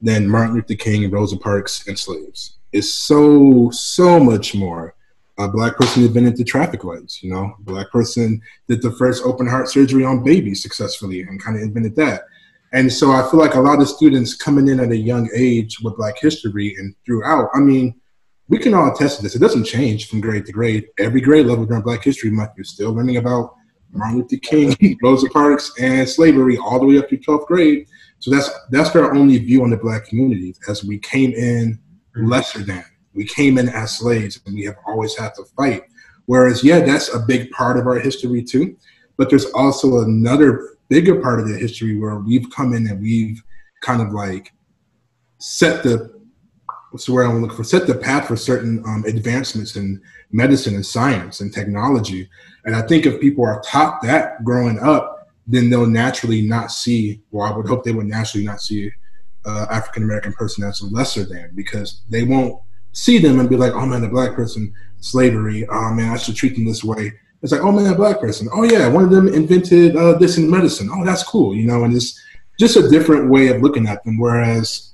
than 0.00 0.28
Martin 0.28 0.54
Luther 0.54 0.74
King 0.74 1.10
Rosa 1.10 1.36
Parks 1.36 1.86
and 1.88 1.98
slaves. 1.98 2.56
It's 2.72 2.92
so 2.92 3.70
so 3.70 4.20
much 4.20 4.54
more. 4.54 4.94
A 5.38 5.46
black 5.46 5.76
person 5.76 6.02
invented 6.02 6.36
the 6.36 6.44
traffic 6.44 6.82
lights. 6.82 7.22
You 7.22 7.30
know, 7.30 7.54
a 7.58 7.62
black 7.62 7.90
person 7.90 8.40
did 8.66 8.82
the 8.82 8.90
first 8.92 9.24
open 9.24 9.46
heart 9.46 9.68
surgery 9.68 10.04
on 10.04 10.24
babies 10.24 10.62
successfully 10.62 11.22
and 11.22 11.42
kind 11.42 11.56
of 11.56 11.62
invented 11.62 11.94
that. 11.96 12.22
And 12.72 12.92
so 12.92 13.12
I 13.12 13.28
feel 13.30 13.40
like 13.40 13.54
a 13.54 13.60
lot 13.60 13.80
of 13.80 13.88
students 13.88 14.36
coming 14.36 14.68
in 14.68 14.80
at 14.80 14.90
a 14.90 14.96
young 14.96 15.28
age 15.34 15.78
with 15.80 15.96
Black 15.96 16.18
history 16.18 16.74
and 16.78 16.94
throughout, 17.06 17.48
I 17.54 17.60
mean, 17.60 17.98
we 18.48 18.58
can 18.58 18.74
all 18.74 18.92
attest 18.92 19.18
to 19.18 19.22
this. 19.22 19.34
It 19.34 19.40
doesn't 19.40 19.64
change 19.64 20.08
from 20.08 20.20
grade 20.20 20.46
to 20.46 20.52
grade. 20.52 20.88
Every 20.98 21.20
grade 21.20 21.46
level 21.46 21.66
during 21.66 21.82
Black 21.82 22.02
History 22.02 22.30
Month, 22.30 22.52
you're 22.56 22.64
still 22.64 22.92
learning 22.92 23.18
about 23.18 23.54
Martin 23.92 24.18
Luther 24.18 24.36
King, 24.38 24.98
Rosa 25.02 25.28
Parks, 25.28 25.72
and 25.78 26.08
slavery 26.08 26.56
all 26.56 26.78
the 26.80 26.86
way 26.86 26.98
up 26.98 27.08
to 27.10 27.16
12th 27.16 27.46
grade. 27.46 27.86
So 28.20 28.30
that's 28.30 28.50
that's 28.70 28.94
our 28.96 29.14
only 29.14 29.38
view 29.38 29.62
on 29.62 29.70
the 29.70 29.76
Black 29.76 30.06
community 30.06 30.54
as 30.68 30.82
we 30.82 30.98
came 30.98 31.32
in 31.32 31.78
lesser 32.16 32.60
than. 32.60 32.84
We 33.14 33.24
came 33.24 33.58
in 33.58 33.68
as 33.68 33.98
slaves, 33.98 34.40
and 34.46 34.54
we 34.54 34.64
have 34.64 34.76
always 34.86 35.16
had 35.16 35.34
to 35.34 35.44
fight. 35.56 35.82
Whereas, 36.26 36.62
yeah, 36.62 36.80
that's 36.80 37.14
a 37.14 37.20
big 37.20 37.50
part 37.50 37.78
of 37.78 37.86
our 37.86 37.98
history 37.98 38.42
too. 38.42 38.76
But 39.16 39.30
there's 39.30 39.46
also 39.46 40.00
another 40.00 40.77
bigger 40.88 41.20
part 41.20 41.40
of 41.40 41.48
the 41.48 41.56
history 41.56 41.98
where 41.98 42.16
we've 42.16 42.50
come 42.50 42.72
in 42.72 42.86
and 42.86 43.00
we've 43.00 43.42
kind 43.82 44.02
of 44.02 44.10
like 44.12 44.52
set 45.38 45.82
the 45.82 46.18
what's 46.90 47.06
the 47.06 47.12
word 47.12 47.26
I'm 47.26 47.42
looking 47.42 47.56
for? 47.56 47.64
Set 47.64 47.86
the 47.86 47.94
path 47.94 48.28
for 48.28 48.36
certain 48.36 48.82
um, 48.86 49.04
advancements 49.06 49.76
in 49.76 50.00
medicine 50.32 50.74
and 50.74 50.84
science 50.84 51.40
and 51.40 51.52
technology. 51.52 52.28
And 52.64 52.74
I 52.74 52.82
think 52.82 53.06
if 53.06 53.20
people 53.20 53.44
are 53.44 53.60
taught 53.60 54.02
that 54.02 54.42
growing 54.44 54.78
up, 54.78 55.28
then 55.46 55.70
they'll 55.70 55.86
naturally 55.86 56.42
not 56.42 56.70
see. 56.70 57.20
Well, 57.30 57.50
I 57.50 57.56
would 57.56 57.66
hope 57.66 57.84
they 57.84 57.92
would 57.92 58.06
naturally 58.06 58.44
not 58.44 58.60
see 58.60 58.90
uh, 59.44 59.66
African 59.70 60.02
American 60.02 60.32
person 60.32 60.64
as 60.64 60.82
lesser 60.82 61.24
than 61.24 61.52
because 61.54 62.02
they 62.08 62.24
won't 62.24 62.60
see 62.92 63.18
them 63.18 63.40
and 63.40 63.48
be 63.48 63.56
like, 63.56 63.72
"Oh 63.72 63.86
man, 63.86 64.02
the 64.02 64.08
black 64.08 64.34
person, 64.34 64.72
slavery. 64.98 65.66
Oh 65.70 65.92
man, 65.94 66.12
I 66.12 66.16
should 66.18 66.36
treat 66.36 66.54
them 66.54 66.66
this 66.66 66.84
way." 66.84 67.12
It's 67.42 67.52
like, 67.52 67.62
oh 67.62 67.72
man, 67.72 67.94
black 67.94 68.20
person. 68.20 68.48
Oh 68.52 68.64
yeah, 68.64 68.88
one 68.88 69.04
of 69.04 69.10
them 69.10 69.28
invented 69.28 69.96
uh, 69.96 70.18
this 70.18 70.38
in 70.38 70.50
medicine. 70.50 70.90
Oh, 70.92 71.04
that's 71.04 71.22
cool, 71.22 71.54
you 71.54 71.66
know. 71.66 71.84
And 71.84 71.94
it's 71.94 72.20
just 72.58 72.76
a 72.76 72.88
different 72.88 73.30
way 73.30 73.48
of 73.48 73.62
looking 73.62 73.86
at 73.86 74.02
them. 74.04 74.18
Whereas 74.18 74.92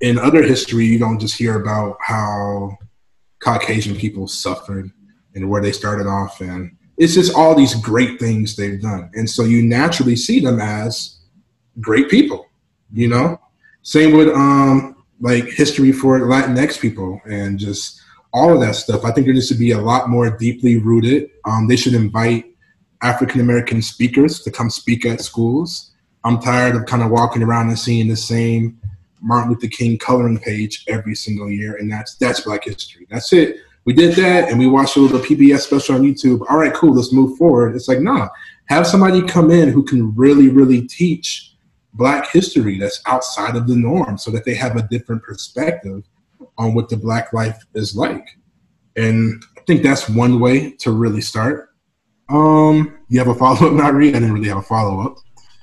in 0.00 0.18
other 0.18 0.42
history, 0.42 0.86
you 0.86 0.98
don't 0.98 1.18
just 1.18 1.36
hear 1.36 1.60
about 1.60 1.98
how 2.00 2.78
Caucasian 3.40 3.94
people 3.94 4.26
suffered 4.26 4.90
and 5.34 5.50
where 5.50 5.60
they 5.60 5.72
started 5.72 6.06
off, 6.06 6.40
and 6.40 6.74
it's 6.96 7.14
just 7.14 7.34
all 7.34 7.54
these 7.54 7.74
great 7.74 8.18
things 8.18 8.56
they've 8.56 8.80
done. 8.80 9.10
And 9.14 9.28
so 9.28 9.44
you 9.44 9.62
naturally 9.62 10.16
see 10.16 10.40
them 10.40 10.60
as 10.60 11.18
great 11.80 12.08
people, 12.08 12.46
you 12.92 13.08
know. 13.08 13.38
Same 13.82 14.16
with 14.16 14.28
um 14.28 14.96
like 15.20 15.44
history 15.44 15.92
for 15.92 16.20
Latinx 16.20 16.80
people 16.80 17.20
and 17.26 17.58
just 17.58 18.00
all 18.34 18.52
of 18.52 18.60
that 18.60 18.74
stuff. 18.74 19.04
I 19.04 19.12
think 19.12 19.26
there 19.26 19.34
needs 19.34 19.48
to 19.48 19.54
be 19.54 19.70
a 19.70 19.80
lot 19.80 20.10
more 20.10 20.28
deeply 20.28 20.76
rooted. 20.76 21.30
Um, 21.44 21.68
they 21.68 21.76
should 21.76 21.94
invite 21.94 22.44
African 23.00 23.40
American 23.40 23.80
speakers 23.80 24.40
to 24.40 24.50
come 24.50 24.68
speak 24.68 25.06
at 25.06 25.20
schools. 25.20 25.92
I'm 26.24 26.40
tired 26.40 26.74
of 26.74 26.84
kind 26.86 27.02
of 27.02 27.10
walking 27.10 27.42
around 27.42 27.68
and 27.68 27.78
seeing 27.78 28.08
the 28.08 28.16
same 28.16 28.78
Martin 29.22 29.52
Luther 29.52 29.68
King 29.68 29.98
coloring 29.98 30.38
page 30.38 30.84
every 30.88 31.14
single 31.14 31.50
year, 31.50 31.76
and 31.76 31.90
that's 31.90 32.16
that's 32.16 32.40
Black 32.40 32.64
history. 32.64 33.06
That's 33.08 33.32
it. 33.32 33.58
We 33.84 33.92
did 33.92 34.16
that, 34.16 34.48
and 34.48 34.58
we 34.58 34.66
watched 34.66 34.96
a 34.96 35.00
little 35.00 35.20
PBS 35.20 35.60
special 35.60 35.94
on 35.94 36.02
YouTube. 36.02 36.44
All 36.50 36.58
right, 36.58 36.74
cool. 36.74 36.94
Let's 36.94 37.12
move 37.12 37.38
forward. 37.38 37.76
It's 37.76 37.86
like, 37.86 38.00
nah, 38.00 38.28
have 38.66 38.86
somebody 38.86 39.22
come 39.22 39.50
in 39.50 39.68
who 39.68 39.84
can 39.84 40.14
really, 40.16 40.48
really 40.48 40.82
teach 40.88 41.52
Black 41.92 42.30
history 42.30 42.78
that's 42.78 43.00
outside 43.06 43.54
of 43.54 43.68
the 43.68 43.76
norm, 43.76 44.18
so 44.18 44.30
that 44.32 44.44
they 44.44 44.54
have 44.54 44.76
a 44.76 44.88
different 44.88 45.22
perspective 45.22 46.02
on 46.58 46.74
what 46.74 46.88
the 46.88 46.96
black 46.96 47.32
life 47.32 47.58
is 47.74 47.96
like. 47.96 48.26
And 48.96 49.42
I 49.56 49.60
think 49.62 49.82
that's 49.82 50.08
one 50.08 50.40
way 50.40 50.72
to 50.78 50.92
really 50.92 51.20
start. 51.20 51.70
Um, 52.28 52.98
you 53.08 53.18
have 53.18 53.28
a 53.28 53.34
follow 53.38 53.68
up, 53.68 53.72
Nairi? 53.72 54.08
I 54.08 54.12
didn't 54.12 54.32
really 54.32 54.48
have 54.48 54.58
a 54.58 54.62
follow 54.62 55.00
up. 55.00 55.16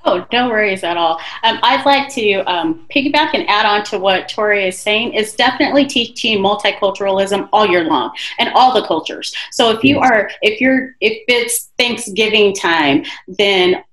Oh, 0.04 0.26
no 0.32 0.48
worries 0.48 0.82
at 0.82 0.96
all. 0.96 1.20
Um, 1.44 1.60
I'd 1.62 1.86
like 1.86 2.12
to 2.14 2.40
um, 2.50 2.86
piggyback 2.94 3.34
and 3.34 3.48
add 3.48 3.66
on 3.66 3.84
to 3.84 4.00
what 4.00 4.28
Tori 4.28 4.66
is 4.66 4.76
saying. 4.78 5.14
Is 5.14 5.34
definitely 5.34 5.86
teaching 5.86 6.38
multiculturalism 6.38 7.48
all 7.52 7.66
year 7.66 7.84
long 7.84 8.10
and 8.38 8.48
all 8.54 8.74
the 8.74 8.84
cultures. 8.86 9.32
So 9.52 9.70
if 9.70 9.84
you 9.84 10.00
are, 10.00 10.28
if 10.42 10.60
you're, 10.60 10.96
if 11.00 11.22
it's 11.28 11.70
Thanksgiving 11.78 12.52
time, 12.52 13.04
then 13.28 13.84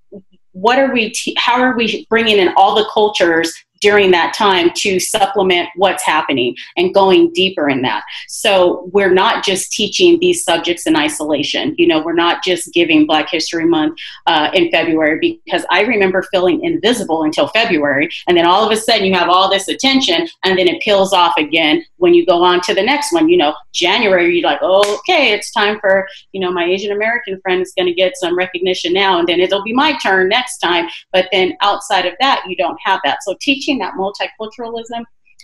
what 0.54 0.80
are 0.80 0.92
we? 0.92 1.12
Te- 1.12 1.36
how 1.38 1.62
are 1.62 1.78
we 1.78 2.08
bringing 2.10 2.40
in 2.40 2.54
all 2.58 2.74
the 2.74 2.90
cultures 2.92 3.54
during 3.82 4.12
that 4.12 4.34
time 4.34 4.70
to 4.76 5.00
supplement 5.00 5.70
what's 5.76 6.04
happening 6.04 6.56
and 6.78 6.94
going 6.94 7.32
deeper 7.34 7.70
in 7.70 7.82
that. 7.82 8.04
So 8.28 8.90
we're 8.92 9.14
not 9.14 9.44
just 9.44 9.72
teaching 9.72 10.20
these 10.20 10.44
subjects 10.44 10.88
in 10.88 10.96
isolation. 10.96 11.76
You 11.78 11.88
know, 11.88 12.02
we're 12.02 12.14
not 12.14 12.44
just 12.44 12.74
giving 12.74 13.06
Black 13.06 13.30
History 13.30 13.66
Month 13.66 13.98
uh, 14.26 14.50
in 14.54 14.70
February 14.72 15.20
because 15.20 15.66
I 15.70 15.82
remember 15.82 16.24
feeling 16.32 16.64
invisible 16.64 17.24
until 17.24 17.48
February. 17.50 18.10
And 18.28 18.38
then 18.38 18.46
all 18.46 18.66
of 18.66 18.72
a 18.72 18.76
sudden 18.76 19.06
you 19.06 19.14
have 19.14 19.30
all 19.30 19.50
this 19.50 19.68
attention 19.68 20.28
and 20.44 20.58
then 20.58 20.68
it 20.68 20.82
peels 20.82 21.14
off 21.14 21.38
again 21.38 21.84
when 21.98 22.14
you 22.14 22.26
go 22.26 22.44
on 22.44 22.62
to 22.62 22.74
the 22.74 22.84
next 22.84 23.14
one. 23.14 23.30
You 23.30 23.38
know, 23.38 23.54
January, 23.74 24.36
you're 24.36 24.50
like, 24.50 24.60
oh, 24.62 24.98
okay, 25.00 25.32
it's 25.32 25.52
time 25.52 25.80
for, 25.80 26.08
you 26.32 26.42
know, 26.42 26.52
my 26.52 26.66
Asian 26.66 26.92
American 26.92 27.40
friend 27.42 27.62
is 27.62 27.74
going 27.78 27.88
to 27.88 27.94
get 27.94 28.18
some 28.18 28.38
recognition 28.38 28.94
now. 28.94 29.20
And 29.20 29.28
then 29.28 29.40
it'll 29.40 29.64
be 29.64 29.74
my 29.74 29.98
turn 30.00 30.30
next 30.30 30.58
time. 30.58 30.90
But 31.12 31.28
then 31.32 31.58
outside 31.62 32.06
of 32.06 32.14
that, 32.20 32.44
you 32.48 32.56
don't 32.56 32.80
have 32.84 33.00
that. 33.04 33.24
So 33.24 33.36
teaching 33.40 33.69
teaching 33.70 33.80
that 33.80 33.94
multiculturalism 33.94 35.04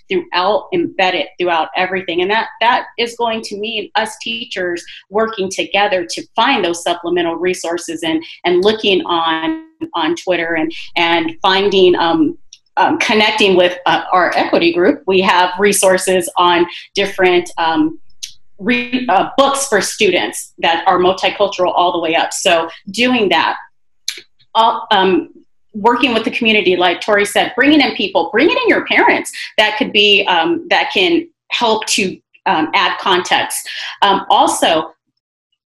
throughout 0.09 0.67
embedded 0.73 1.28
throughout 1.39 1.69
everything. 1.76 2.21
And 2.21 2.30
that 2.30 2.49
that 2.61 2.88
is 2.99 3.15
going 3.17 3.41
to 3.43 3.57
mean 3.57 3.89
us 3.95 4.15
teachers 4.21 4.84
working 5.09 5.49
together 5.49 6.05
to 6.05 6.28
find 6.36 6.63
those 6.63 6.84
supplemental 6.84 7.36
resources 7.36 8.03
and 8.03 8.23
and 8.43 8.63
looking 8.63 9.01
on 9.05 9.65
on 9.93 10.15
twitter 10.15 10.55
and 10.55 10.71
and 10.95 11.36
finding 11.41 11.95
um, 11.95 12.38
um, 12.78 12.99
connecting 12.99 13.55
with 13.55 13.78
uh, 13.86 14.03
our 14.11 14.36
equity 14.36 14.73
group. 14.73 15.01
We 15.07 15.21
have 15.21 15.51
resources 15.57 16.30
on 16.38 16.67
different 16.93 17.49
um, 17.57 17.99
re- 18.59 19.07
uh, 19.07 19.30
books 19.38 19.67
for 19.67 19.80
students 19.82 20.53
that 20.59 20.86
are 20.86 20.99
multicultural 20.99 21.71
all 21.73 21.93
the 21.93 21.99
way 21.99 22.15
up. 22.15 22.34
So 22.34 22.69
doing 22.91 23.30
that 23.30 23.55
all, 24.53 24.88
um, 24.91 25.44
working 25.76 26.13
with 26.13 26.23
the 26.23 26.32
community, 26.32 26.76
like 26.76 27.01
Tori 27.01 27.26
said, 27.26 27.53
bringing 27.55 27.82
in 27.82 27.95
people, 27.95 28.30
bringing 28.32 28.57
in 28.57 28.69
your 28.69 28.86
parents 28.86 29.32
that 29.57 29.78
could 29.78 29.91
be 29.91 30.26
um, 30.26 30.67
that 30.69 30.89
can 30.93 31.28
help 31.51 31.86
to 31.88 32.19
um, 32.45 32.69
add 32.73 32.97
context. 32.99 33.69
Um, 34.01 34.26
also, 34.30 34.94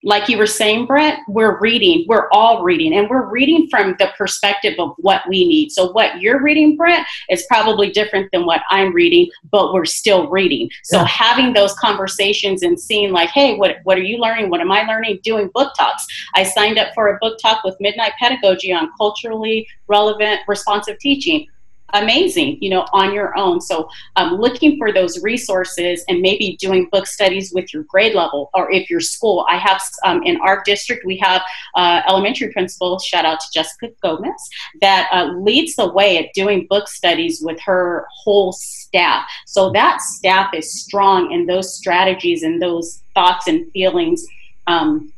like 0.06 0.28
you 0.28 0.38
were 0.38 0.46
saying, 0.46 0.86
Brett, 0.86 1.18
we're 1.26 1.58
reading, 1.58 2.04
we're 2.08 2.28
all 2.30 2.62
reading, 2.62 2.96
and 2.96 3.10
we're 3.10 3.28
reading 3.28 3.68
from 3.68 3.96
the 3.98 4.08
perspective 4.16 4.74
of 4.78 4.94
what 4.98 5.22
we 5.28 5.46
need. 5.48 5.72
So, 5.72 5.90
what 5.90 6.20
you're 6.20 6.40
reading, 6.40 6.76
Brett, 6.76 7.04
is 7.28 7.44
probably 7.48 7.90
different 7.90 8.30
than 8.30 8.46
what 8.46 8.62
I'm 8.70 8.94
reading, 8.94 9.28
but 9.50 9.74
we're 9.74 9.84
still 9.84 10.28
reading. 10.28 10.70
So, 10.84 10.98
yeah. 10.98 11.06
having 11.06 11.54
those 11.54 11.74
conversations 11.74 12.62
and 12.62 12.78
seeing, 12.78 13.10
like, 13.10 13.30
hey, 13.30 13.56
what, 13.56 13.78
what 13.82 13.98
are 13.98 14.02
you 14.02 14.18
learning? 14.18 14.48
What 14.48 14.60
am 14.60 14.70
I 14.70 14.82
learning? 14.82 15.18
Doing 15.24 15.50
book 15.52 15.74
talks. 15.76 16.06
I 16.36 16.44
signed 16.44 16.78
up 16.78 16.94
for 16.94 17.08
a 17.08 17.18
book 17.20 17.40
talk 17.42 17.64
with 17.64 17.76
Midnight 17.80 18.12
Pedagogy 18.20 18.72
on 18.72 18.90
culturally 18.96 19.66
relevant 19.88 20.40
responsive 20.46 21.00
teaching 21.00 21.48
amazing, 21.90 22.58
you 22.60 22.70
know, 22.70 22.86
on 22.92 23.12
your 23.12 23.36
own. 23.36 23.60
So 23.60 23.88
um, 24.16 24.34
looking 24.34 24.78
for 24.78 24.92
those 24.92 25.22
resources 25.22 26.04
and 26.08 26.20
maybe 26.20 26.56
doing 26.60 26.88
book 26.90 27.06
studies 27.06 27.52
with 27.52 27.72
your 27.72 27.84
grade 27.84 28.14
level 28.14 28.50
or 28.54 28.70
if 28.70 28.90
your 28.90 29.00
school. 29.00 29.46
I 29.48 29.56
have 29.58 29.80
um, 30.04 30.22
in 30.22 30.36
our 30.40 30.62
district, 30.64 31.04
we 31.04 31.16
have 31.18 31.42
uh, 31.74 32.02
elementary 32.08 32.52
principal, 32.52 32.98
shout 32.98 33.24
out 33.24 33.40
to 33.40 33.46
Jessica 33.52 33.90
Gomez, 34.02 34.50
that 34.80 35.08
uh, 35.12 35.32
leads 35.34 35.76
the 35.76 35.88
way 35.88 36.18
at 36.18 36.32
doing 36.34 36.66
book 36.68 36.88
studies 36.88 37.40
with 37.42 37.60
her 37.60 38.06
whole 38.10 38.52
staff. 38.52 39.28
So 39.46 39.70
that 39.72 40.00
staff 40.00 40.54
is 40.54 40.72
strong 40.72 41.32
in 41.32 41.46
those 41.46 41.76
strategies 41.76 42.42
and 42.42 42.60
those 42.60 43.02
thoughts 43.14 43.46
and 43.46 43.70
feelings. 43.72 44.26
Um, 44.66 45.12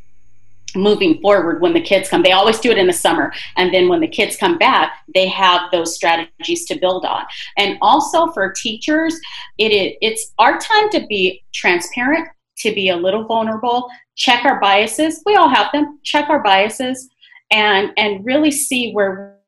moving 0.77 1.21
forward 1.21 1.61
when 1.61 1.73
the 1.73 1.81
kids 1.81 2.09
come. 2.09 2.23
They 2.23 2.33
always 2.33 2.61
do 2.61 2.71
it 2.71 2.79
in 2.79 2.87
the 2.87 2.93
summer. 2.93 3.33
And 3.57 3.73
then 3.73 3.89
when 3.89 4.01
the 4.01 4.09
kids 4.09 4.37
come 4.37 4.59
back, 4.59 4.93
they 5.15 5.29
have 5.29 5.71
those 5.73 5.95
strategies 5.95 6.67
to 6.67 6.79
build 6.79 7.05
on. 7.05 7.25
And 7.57 7.79
also 7.81 8.31
for 8.33 8.53
teachers, 8.53 9.19
it 9.59 9.73
is, 9.73 9.97
it's 10.01 10.33
our 10.39 10.59
time 10.59 10.91
to 10.91 11.07
be 11.07 11.43
transparent, 11.55 12.29
to 12.59 12.75
be 12.75 12.91
a 12.91 12.97
little 12.97 13.25
vulnerable, 13.25 13.89
check 14.17 14.45
our 14.45 14.61
biases. 14.61 15.23
We 15.25 15.37
all 15.37 15.49
have 15.49 15.73
them. 15.73 16.01
Check 16.05 16.29
our 16.29 16.43
biases 16.43 17.09
and 17.51 17.93
and 17.97 18.25
really 18.27 18.51
see 18.51 18.93
where 18.93 19.39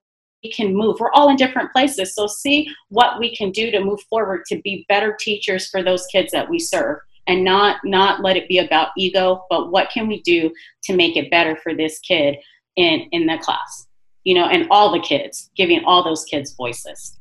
we 0.43 0.51
can 0.51 0.75
move. 0.75 0.99
We're 0.99 1.13
all 1.13 1.29
in 1.29 1.37
different 1.37 1.71
places. 1.71 2.15
So 2.15 2.27
see 2.27 2.71
what 2.89 3.19
we 3.19 3.37
can 3.37 3.51
do 3.51 3.71
to 3.71 3.85
move 3.85 4.01
forward 4.09 4.45
to 4.47 4.61
be 4.63 4.87
better 4.89 5.15
teachers 5.19 5.69
for 5.69 5.83
those 5.83 6.07
kids 6.07 6.33
that 6.33 6.49
we 6.49 6.59
serve 6.59 6.99
and 7.27 7.45
not 7.45 7.77
not 7.85 8.23
let 8.23 8.37
it 8.37 8.49
be 8.49 8.59
about 8.59 8.89
ego 8.97 9.45
but 9.51 9.71
what 9.71 9.91
can 9.91 10.09
we 10.09 10.21
do 10.23 10.51
to 10.83 10.95
make 10.95 11.17
it 11.17 11.31
better 11.31 11.57
for 11.57 11.75
this 11.75 11.99
kid 12.01 12.37
in 12.77 13.01
in 13.13 13.27
the 13.27 13.39
class? 13.39 13.87
You 14.25 14.35
know 14.35 14.47
and 14.47 14.67
all 14.71 14.93
the 14.93 15.01
kids 15.01 15.51
giving 15.57 15.85
all 15.85 16.03
those 16.03 16.25
kids 16.25 16.53
voices. 16.55 17.19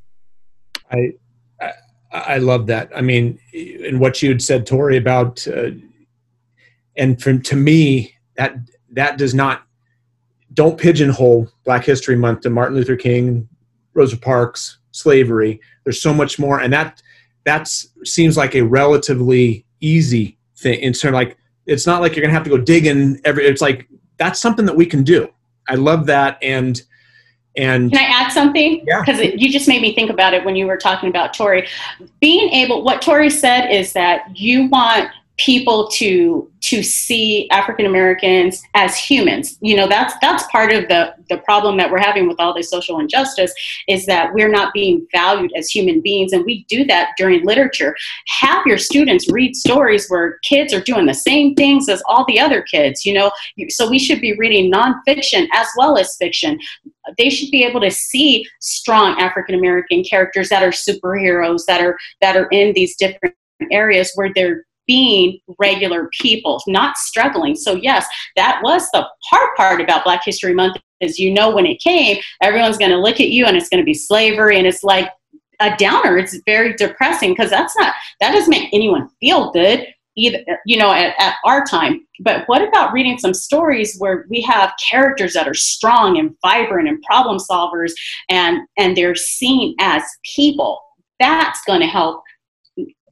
I 0.91 1.13
i, 1.61 1.71
I 2.11 2.37
love 2.37 2.67
that. 2.67 2.91
I 2.95 3.01
mean 3.01 3.39
and 3.53 3.99
what 3.99 4.21
you 4.21 4.29
had 4.29 4.41
said 4.41 4.65
tori 4.65 4.97
about 4.97 5.47
uh, 5.47 5.71
and 6.97 7.21
from 7.21 7.41
to 7.43 7.55
me 7.55 8.15
that 8.35 8.55
that 8.91 9.17
does 9.17 9.33
not 9.33 9.63
don't 10.53 10.79
pigeonhole 10.79 11.47
black 11.63 11.85
history 11.85 12.15
month 12.15 12.41
to 12.41 12.49
martin 12.49 12.75
luther 12.75 12.95
king 12.95 13.47
rosa 13.93 14.17
parks 14.17 14.79
slavery. 14.91 15.61
There's 15.83 16.01
so 16.01 16.13
much 16.13 16.39
more 16.39 16.59
and 16.59 16.71
that 16.73 17.01
that 17.45 17.67
seems 18.03 18.37
like 18.37 18.55
a 18.55 18.61
relatively 18.61 19.65
easy 19.81 20.37
thing. 20.57 20.83
And 20.83 20.95
so 20.95 21.09
like 21.09 21.37
it's 21.65 21.85
not 21.85 22.01
like 22.01 22.15
you're 22.15 22.21
gonna 22.21 22.33
have 22.33 22.43
to 22.43 22.49
go 22.49 22.57
digging 22.57 23.19
every 23.25 23.45
it's 23.45 23.61
like 23.61 23.87
that's 24.17 24.39
something 24.39 24.65
that 24.65 24.75
we 24.75 24.85
can 24.85 25.03
do. 25.03 25.29
I 25.67 25.75
love 25.75 26.05
that 26.07 26.37
and 26.41 26.81
and 27.57 27.91
can 27.91 27.99
I 27.99 28.07
add 28.07 28.31
something? 28.31 28.83
Yeah. 28.87 29.01
Because 29.01 29.19
you 29.35 29.51
just 29.51 29.67
made 29.67 29.81
me 29.81 29.93
think 29.93 30.09
about 30.09 30.33
it 30.33 30.45
when 30.45 30.55
you 30.55 30.65
were 30.65 30.77
talking 30.77 31.09
about 31.09 31.33
Tori. 31.33 31.67
Being 32.21 32.49
able, 32.49 32.83
what 32.83 33.01
Tori 33.01 33.29
said 33.29 33.69
is 33.69 33.91
that 33.93 34.37
you 34.37 34.67
want 34.69 35.09
people 35.39 35.87
to 35.87 36.51
to 36.61 36.83
see 36.83 37.49
African 37.49 37.85
Americans 37.85 38.61
as 38.73 38.95
humans. 38.97 39.57
You 39.61 39.77
know, 39.77 39.87
that's 39.87 40.13
that's 40.21 40.43
part 40.51 40.71
of 40.73 40.87
the 40.89 41.15
the 41.29 41.37
problem 41.37 41.77
that 41.77 41.89
we're 41.89 41.99
having 41.99 42.27
with 42.27 42.39
all 42.39 42.53
this 42.53 42.69
social 42.69 42.99
injustice 42.99 43.53
is 43.87 44.05
that 44.05 44.33
we're 44.33 44.51
not 44.51 44.73
being 44.73 45.07
valued 45.13 45.51
as 45.55 45.69
human 45.69 46.01
beings, 46.01 46.33
and 46.33 46.45
we 46.45 46.65
do 46.69 46.83
that 46.85 47.11
during 47.17 47.45
literature. 47.45 47.95
Have 48.41 48.65
your 48.65 48.77
students 48.77 49.31
read 49.31 49.55
stories 49.55 50.07
where 50.09 50.39
kids 50.43 50.73
are 50.73 50.81
doing 50.81 51.05
the 51.05 51.13
same 51.13 51.55
things 51.55 51.87
as 51.87 52.03
all 52.05 52.25
the 52.27 52.39
other 52.39 52.61
kids. 52.61 53.05
You 53.05 53.13
know, 53.13 53.31
so 53.69 53.89
we 53.89 53.97
should 53.97 54.21
be 54.21 54.37
reading 54.37 54.71
nonfiction 54.71 55.47
as 55.53 55.67
well 55.77 55.97
as 55.97 56.15
fiction. 56.17 56.59
They 57.17 57.29
should 57.29 57.49
be 57.49 57.63
able 57.63 57.81
to 57.81 57.91
see 57.91 58.45
strong 58.59 59.19
African 59.19 59.55
American 59.55 60.03
characters 60.03 60.49
that 60.49 60.63
are 60.63 60.71
superheroes 60.71 61.65
that 61.65 61.81
are 61.81 61.97
that 62.21 62.35
are 62.35 62.47
in 62.47 62.73
these 62.73 62.97
different 62.97 63.35
areas 63.71 64.11
where 64.15 64.31
they're 64.33 64.65
being 64.89 65.39
regular 65.59 66.09
people, 66.19 66.59
not 66.65 66.97
struggling. 66.97 67.55
So, 67.55 67.75
yes, 67.75 68.07
that 68.35 68.59
was 68.63 68.89
the 68.91 69.07
hard 69.25 69.55
part 69.55 69.79
about 69.79 70.03
Black 70.03 70.25
History 70.25 70.55
Month 70.55 70.77
is 70.99 71.19
you 71.19 71.31
know 71.31 71.53
when 71.53 71.67
it 71.67 71.79
came, 71.79 72.17
everyone's 72.41 72.79
going 72.79 72.89
to 72.89 72.97
look 72.97 73.19
at 73.19 73.29
you 73.29 73.45
and 73.45 73.55
it's 73.55 73.69
going 73.69 73.79
to 73.79 73.85
be 73.85 73.93
slavery. 73.93 74.57
And 74.57 74.65
it's 74.65 74.83
like 74.83 75.11
a 75.59 75.75
downer. 75.77 76.17
It's 76.17 76.35
very 76.47 76.73
depressing 76.73 77.33
because 77.33 77.51
that's 77.51 77.77
not, 77.77 77.93
that 78.19 78.31
doesn't 78.31 78.49
make 78.49 78.73
anyone 78.73 79.07
feel 79.19 79.51
good 79.51 79.85
either, 80.17 80.39
you 80.65 80.75
know, 80.75 80.91
at, 80.91 81.13
at 81.19 81.35
our 81.45 81.63
time. 81.63 82.01
But 82.21 82.47
what 82.47 82.67
about 82.67 82.91
reading 82.91 83.19
some 83.19 83.35
stories 83.35 83.95
where 83.99 84.25
we 84.27 84.41
have 84.41 84.73
characters 84.89 85.33
that 85.33 85.47
are 85.47 85.53
strong 85.53 86.17
and 86.17 86.35
vibrant 86.41 86.89
and 86.89 86.99
problem 87.03 87.37
solvers 87.37 87.91
and, 88.27 88.61
and 88.75 88.97
they're 88.97 89.13
seen 89.13 89.75
as 89.79 90.01
people? 90.35 90.81
That's 91.19 91.61
going 91.67 91.81
to 91.81 91.85
help 91.85 92.23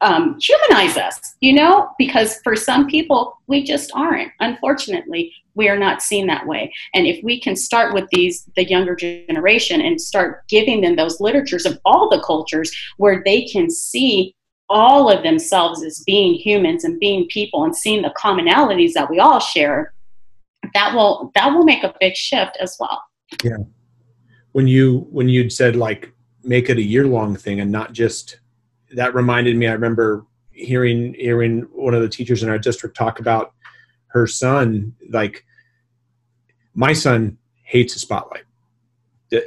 um, 0.01 0.39
humanize 0.39 0.97
us, 0.97 1.19
you 1.41 1.53
know, 1.53 1.91
because 1.97 2.39
for 2.43 2.55
some 2.55 2.87
people, 2.87 3.39
we 3.47 3.63
just 3.63 3.91
aren't. 3.93 4.31
Unfortunately, 4.39 5.33
we 5.55 5.67
are 5.69 5.77
not 5.77 6.01
seen 6.01 6.27
that 6.27 6.45
way. 6.45 6.73
And 6.93 7.07
if 7.07 7.23
we 7.23 7.39
can 7.39 7.55
start 7.55 7.93
with 7.93 8.07
these, 8.11 8.47
the 8.55 8.63
younger 8.63 8.95
generation, 8.95 9.81
and 9.81 9.99
start 9.99 10.47
giving 10.47 10.81
them 10.81 10.95
those 10.95 11.19
literatures 11.19 11.65
of 11.65 11.79
all 11.83 12.09
the 12.09 12.21
cultures 12.21 12.71
where 12.97 13.21
they 13.25 13.45
can 13.45 13.69
see 13.69 14.35
all 14.69 15.09
of 15.09 15.23
themselves 15.23 15.83
as 15.83 16.03
being 16.05 16.35
humans 16.35 16.83
and 16.83 16.99
being 16.99 17.27
people 17.27 17.63
and 17.63 17.75
seeing 17.75 18.01
the 18.01 18.13
commonalities 18.17 18.93
that 18.93 19.09
we 19.09 19.19
all 19.19 19.39
share, 19.39 19.93
that 20.73 20.93
will 20.93 21.31
that 21.35 21.47
will 21.47 21.63
make 21.63 21.83
a 21.83 21.95
big 21.99 22.15
shift 22.15 22.57
as 22.59 22.75
well. 22.79 23.01
Yeah. 23.43 23.57
When 24.51 24.67
you 24.67 25.07
when 25.11 25.29
you'd 25.29 25.53
said 25.53 25.75
like 25.75 26.11
make 26.43 26.69
it 26.69 26.77
a 26.77 26.81
year 26.81 27.05
long 27.05 27.35
thing 27.35 27.59
and 27.59 27.71
not 27.71 27.93
just 27.93 28.39
that 28.95 29.13
reminded 29.13 29.55
me. 29.55 29.67
I 29.67 29.73
remember 29.73 30.25
hearing 30.51 31.13
hearing 31.13 31.61
one 31.71 31.93
of 31.93 32.01
the 32.01 32.09
teachers 32.09 32.43
in 32.43 32.49
our 32.49 32.57
district 32.57 32.95
talk 32.95 33.19
about 33.19 33.53
her 34.07 34.25
son 34.25 34.95
like 35.11 35.45
my 36.73 36.93
son 36.93 37.37
hates 37.63 37.93
the 37.93 37.99
spotlight 37.99 38.43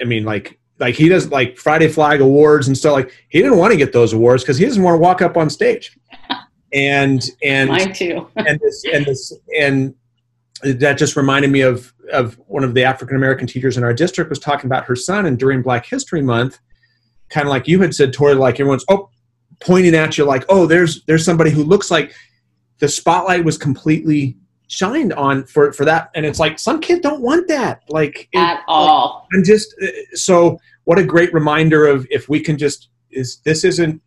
i 0.00 0.04
mean 0.04 0.24
like 0.24 0.60
like 0.78 0.94
he 0.94 1.08
doesn't 1.08 1.32
like 1.32 1.58
friday 1.58 1.88
flag 1.88 2.20
awards 2.20 2.68
and 2.68 2.78
stuff 2.78 2.92
like 2.92 3.12
he 3.28 3.42
didn't 3.42 3.58
want 3.58 3.72
to 3.72 3.76
get 3.76 3.92
those 3.92 4.12
awards 4.12 4.44
because 4.44 4.56
he 4.56 4.64
doesn't 4.64 4.84
want 4.84 4.94
to 4.94 4.98
walk 4.98 5.20
up 5.20 5.36
on 5.36 5.50
stage 5.50 5.98
and 6.72 7.30
and 7.42 7.70
mine 7.70 7.92
too 7.92 8.28
and 8.36 8.60
this 8.60 8.84
and 8.92 9.04
this 9.04 9.32
and 9.58 9.94
that 10.62 10.98
just 10.98 11.16
reminded 11.16 11.50
me 11.50 11.62
of 11.62 11.92
of 12.12 12.38
one 12.46 12.64
of 12.64 12.74
the 12.74 12.84
African 12.84 13.16
American 13.16 13.46
teachers 13.46 13.76
in 13.76 13.84
our 13.84 13.94
district 13.94 14.30
was 14.30 14.38
talking 14.38 14.66
about 14.66 14.84
her 14.84 14.96
son, 14.96 15.26
and 15.26 15.38
during 15.38 15.62
Black 15.62 15.86
History 15.86 16.22
Month, 16.22 16.58
kind 17.28 17.46
of 17.46 17.50
like 17.50 17.68
you 17.68 17.80
had 17.80 17.94
said, 17.94 18.12
Tori, 18.12 18.34
like 18.34 18.60
everyone's 18.60 18.84
oh 18.88 19.08
pointing 19.60 19.94
at 19.94 20.18
you, 20.18 20.24
like 20.24 20.44
oh 20.48 20.66
there's 20.66 21.04
there's 21.04 21.24
somebody 21.24 21.50
who 21.50 21.62
looks 21.62 21.90
like 21.90 22.14
the 22.78 22.88
spotlight 22.88 23.44
was 23.44 23.58
completely 23.58 24.36
shined 24.68 25.12
on 25.14 25.44
for 25.44 25.72
for 25.72 25.84
that, 25.84 26.10
and 26.14 26.24
it's 26.24 26.38
like 26.38 26.58
some 26.58 26.80
kids 26.80 27.00
don't 27.00 27.22
want 27.22 27.48
that, 27.48 27.82
like 27.88 28.28
at 28.34 28.58
it, 28.58 28.64
all. 28.68 29.26
And 29.32 29.44
just 29.44 29.74
uh, 29.82 29.86
so 30.14 30.58
what 30.84 30.98
a 30.98 31.04
great 31.04 31.32
reminder 31.32 31.86
of 31.86 32.06
if 32.10 32.28
we 32.28 32.40
can 32.40 32.58
just 32.58 32.88
is 33.10 33.40
this 33.44 33.64
isn't 33.64 34.00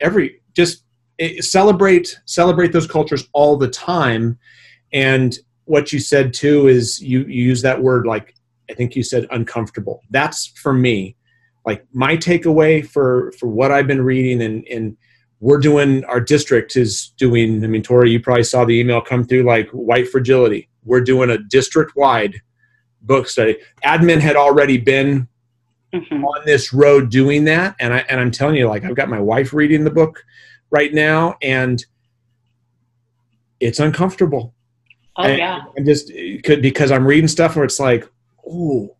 every 0.00 0.40
just 0.54 0.84
eh, 1.18 1.40
celebrate 1.40 2.18
celebrate 2.24 2.72
those 2.72 2.86
cultures 2.86 3.28
all 3.32 3.56
the 3.56 3.68
time 3.68 4.38
and 4.92 5.38
what 5.64 5.92
you 5.92 5.98
said 5.98 6.32
too 6.32 6.68
is 6.68 7.00
you, 7.00 7.20
you 7.20 7.44
use 7.44 7.62
that 7.62 7.82
word 7.82 8.06
like 8.06 8.34
I 8.70 8.74
think 8.74 8.96
you 8.96 9.02
said 9.02 9.26
uncomfortable. 9.30 10.02
That's 10.10 10.46
for 10.46 10.72
me. 10.72 11.16
Like 11.66 11.86
my 11.92 12.16
takeaway 12.16 12.86
for 12.86 13.32
for 13.38 13.48
what 13.48 13.72
I've 13.72 13.86
been 13.86 14.02
reading 14.02 14.42
and 14.42 14.66
and 14.68 14.96
we're 15.40 15.58
doing 15.58 16.04
our 16.04 16.20
district 16.20 16.76
is 16.76 17.12
doing 17.16 17.62
I 17.64 17.66
mean 17.66 17.82
Tori 17.82 18.10
you 18.10 18.20
probably 18.20 18.44
saw 18.44 18.64
the 18.64 18.78
email 18.78 19.00
come 19.00 19.24
through 19.24 19.44
like 19.44 19.68
white 19.70 20.08
fragility. 20.08 20.68
We're 20.84 21.00
doing 21.00 21.30
a 21.30 21.38
district 21.38 21.96
wide 21.96 22.40
book 23.02 23.28
study. 23.28 23.56
Admin 23.84 24.20
had 24.20 24.36
already 24.36 24.78
been 24.78 25.28
mm-hmm. 25.92 26.24
on 26.24 26.44
this 26.46 26.72
road 26.72 27.10
doing 27.10 27.44
that 27.44 27.76
and 27.80 27.94
I 27.94 28.04
and 28.08 28.20
I'm 28.20 28.30
telling 28.30 28.56
you 28.56 28.68
like 28.68 28.84
I've 28.84 28.96
got 28.96 29.08
my 29.08 29.20
wife 29.20 29.52
reading 29.52 29.84
the 29.84 29.90
book 29.90 30.22
right 30.70 30.92
now 30.92 31.36
and 31.42 31.84
it's 33.60 33.78
uncomfortable 33.78 34.54
Oh 35.16 35.22
and, 35.22 35.38
yeah. 35.38 35.64
And 35.76 35.86
just 35.86 36.08
because 36.42 36.90
I'm 36.90 37.06
reading 37.06 37.28
stuff 37.28 37.56
where 37.56 37.64
it's 37.64 37.78
like, 37.78 38.08
oh, 38.46 38.96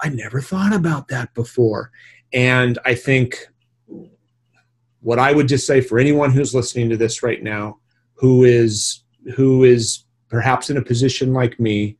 I 0.00 0.08
never 0.08 0.40
thought 0.40 0.72
about 0.72 1.08
that 1.08 1.34
before. 1.34 1.90
And 2.32 2.78
I 2.84 2.94
think 2.94 3.48
what 5.00 5.18
I 5.18 5.32
would 5.32 5.48
just 5.48 5.66
say 5.66 5.80
for 5.80 5.98
anyone 5.98 6.30
who's 6.30 6.54
listening 6.54 6.88
to 6.90 6.96
this 6.96 7.22
right 7.22 7.42
now, 7.42 7.78
who 8.14 8.44
is 8.44 9.02
who 9.34 9.64
is 9.64 10.04
perhaps 10.28 10.70
in 10.70 10.76
a 10.76 10.82
position 10.82 11.32
like 11.32 11.58
me, 11.58 11.96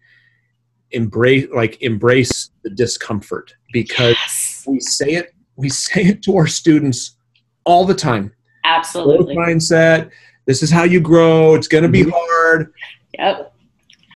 embrace 0.92 1.46
like 1.54 1.80
embrace 1.82 2.50
the 2.62 2.70
discomfort 2.70 3.54
because 3.72 4.16
yes. 4.16 4.64
we 4.66 4.80
say 4.80 5.12
it 5.12 5.34
we 5.56 5.68
say 5.68 6.02
it 6.02 6.22
to 6.22 6.36
our 6.36 6.46
students 6.46 7.16
all 7.64 7.84
the 7.84 7.94
time. 7.94 8.32
Absolutely. 8.64 9.34
Growth 9.34 9.48
mindset. 9.48 10.10
This 10.46 10.62
is 10.62 10.70
how 10.70 10.84
you 10.84 11.00
grow. 11.00 11.54
It's 11.54 11.68
going 11.68 11.82
to 11.82 11.88
be 11.88 12.02
mm-hmm. 12.02 12.10
hard. 12.14 12.72
Yep. 13.18 13.54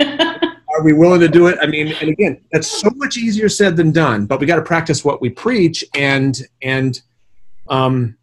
Are 0.75 0.83
we 0.83 0.93
willing 0.93 1.21
to 1.21 1.29
do 1.29 1.49
it? 1.49 1.59
I 1.61 1.67
mean, 1.67 1.95
and 2.01 2.11
again, 2.11 2.41
that's 2.51 2.69
so 2.69 2.91
much 2.95 3.17
easier 3.17 3.49
said 3.49 3.77
than 3.77 3.93
done. 3.93 4.27
But 4.27 4.41
we 4.41 4.47
got 4.47 4.57
to 4.57 4.63
practice 4.63 5.05
what 5.05 5.21
we 5.21 5.31
preach, 5.31 5.85
and 5.95 6.41
and 6.63 7.01
um, 7.69 8.17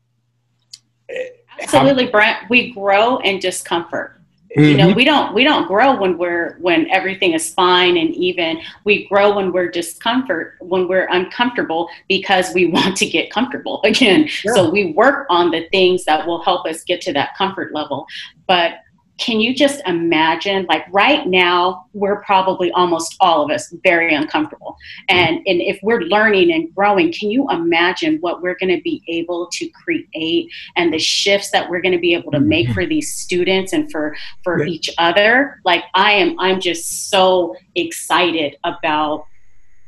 absolutely, 1.62 2.08
Brett. 2.08 2.50
We 2.50 2.72
grow 2.72 3.18
in 3.20 3.40
discomfort. 3.40 4.20
Mm-hmm. 4.58 4.62
You 4.64 4.78
know, 4.78 4.88
mm-hmm. 4.88 4.96
we 4.96 5.06
don't 5.06 5.34
we 5.36 5.44
don't 5.44 5.68
grow 5.68 5.96
when 5.96 6.18
we're 6.18 6.58
when 6.60 6.90
everything 6.90 7.34
is 7.34 7.54
fine 7.54 7.98
and 7.98 8.10
even. 8.16 8.60
We 8.84 9.08
grow 9.08 9.36
when 9.36 9.52
we're 9.52 9.70
discomfort 9.70 10.56
when 10.60 10.88
we're 10.88 11.08
uncomfortable 11.12 11.88
because 12.08 12.52
we 12.56 12.66
want 12.72 12.98
to 12.98 13.06
get 13.06 13.30
comfortable 13.30 13.80
again. 13.84 14.28
Yeah. 14.44 14.54
So 14.54 14.70
we 14.72 14.94
work 14.94 15.28
on 15.30 15.52
the 15.52 15.68
things 15.70 16.04
that 16.06 16.26
will 16.26 16.42
help 16.42 16.66
us 16.66 16.84
get 16.84 17.00
to 17.02 17.14
that 17.14 17.38
comfort 17.38 17.76
level. 17.76 18.08
But 18.48 18.80
can 19.20 19.40
you 19.40 19.54
just 19.54 19.82
imagine 19.86 20.66
like 20.70 20.86
right 20.92 21.28
now 21.28 21.86
we're 21.94 22.22
probably 22.24 22.72
almost 22.72 23.16
all 23.20 23.44
of 23.44 23.52
us 23.52 23.74
very 23.84 24.16
uncomfortable 24.16 24.78
and 25.10 25.38
and 25.46 25.62
if 25.62 25.78
we're 25.84 26.02
learning 26.02 26.52
and 26.52 26.74
growing 26.74 27.12
can 27.12 27.30
you 27.30 27.48
imagine 27.50 28.18
what 28.22 28.42
we're 28.42 28.56
going 28.56 28.76
to 28.76 28.82
be 28.82 29.04
able 29.08 29.48
to 29.52 29.70
create 29.70 30.50
and 30.76 30.94
the 30.94 31.00
shifts 31.00 31.52
that 31.52 31.70
we're 31.70 31.82
going 31.82 31.94
to 31.94 32.00
be 32.00 32.14
able 32.14 32.32
to 32.32 32.40
make 32.40 32.66
mm-hmm. 32.66 32.74
for 32.74 32.86
these 32.86 33.14
students 33.14 33.74
and 33.74 33.92
for 33.92 34.16
for 34.44 34.64
yeah. 34.64 34.72
each 34.72 34.90
other 34.98 35.60
like 35.66 35.84
i 35.94 36.12
am 36.12 36.40
i'm 36.40 36.60
just 36.60 37.10
so 37.10 37.56
excited 37.76 38.56
about 38.64 39.26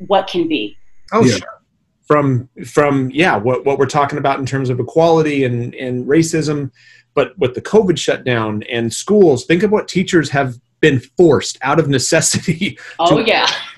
what 0.08 0.28
can 0.28 0.48
be 0.48 0.78
oh 1.14 1.24
yeah. 1.24 1.36
sure 1.38 1.62
from 2.06 2.50
from 2.66 3.10
yeah 3.12 3.38
what, 3.38 3.64
what 3.64 3.80
we're 3.80 3.86
talking 3.86 4.18
about 4.18 4.38
in 4.38 4.46
terms 4.46 4.70
of 4.70 4.82
equality 4.82 5.46
and 5.46 5.74
and 5.76 6.06
racism 6.08 6.70
but 7.14 7.38
with 7.38 7.56
the 7.56 7.62
COVID 7.62 7.98
shutdown 7.98 8.64
and 8.64 8.94
schools, 8.94 9.46
think 9.46 9.64
of 9.64 9.72
what 9.72 9.88
teachers 9.88 10.30
have 10.30 10.60
been 10.80 11.00
forced 11.00 11.58
out 11.62 11.80
of 11.80 11.88
necessity. 11.88 12.78
Oh, 13.00 13.20
yeah. 13.20 13.48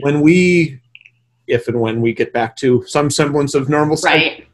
when 0.00 0.20
we, 0.20 0.80
if 1.46 1.68
and 1.68 1.80
when 1.80 2.00
we 2.00 2.12
get 2.12 2.32
back 2.32 2.56
to 2.56 2.84
some 2.86 3.10
semblance 3.10 3.54
of 3.54 3.68
normalcy, 3.68 4.08
right. 4.08 4.46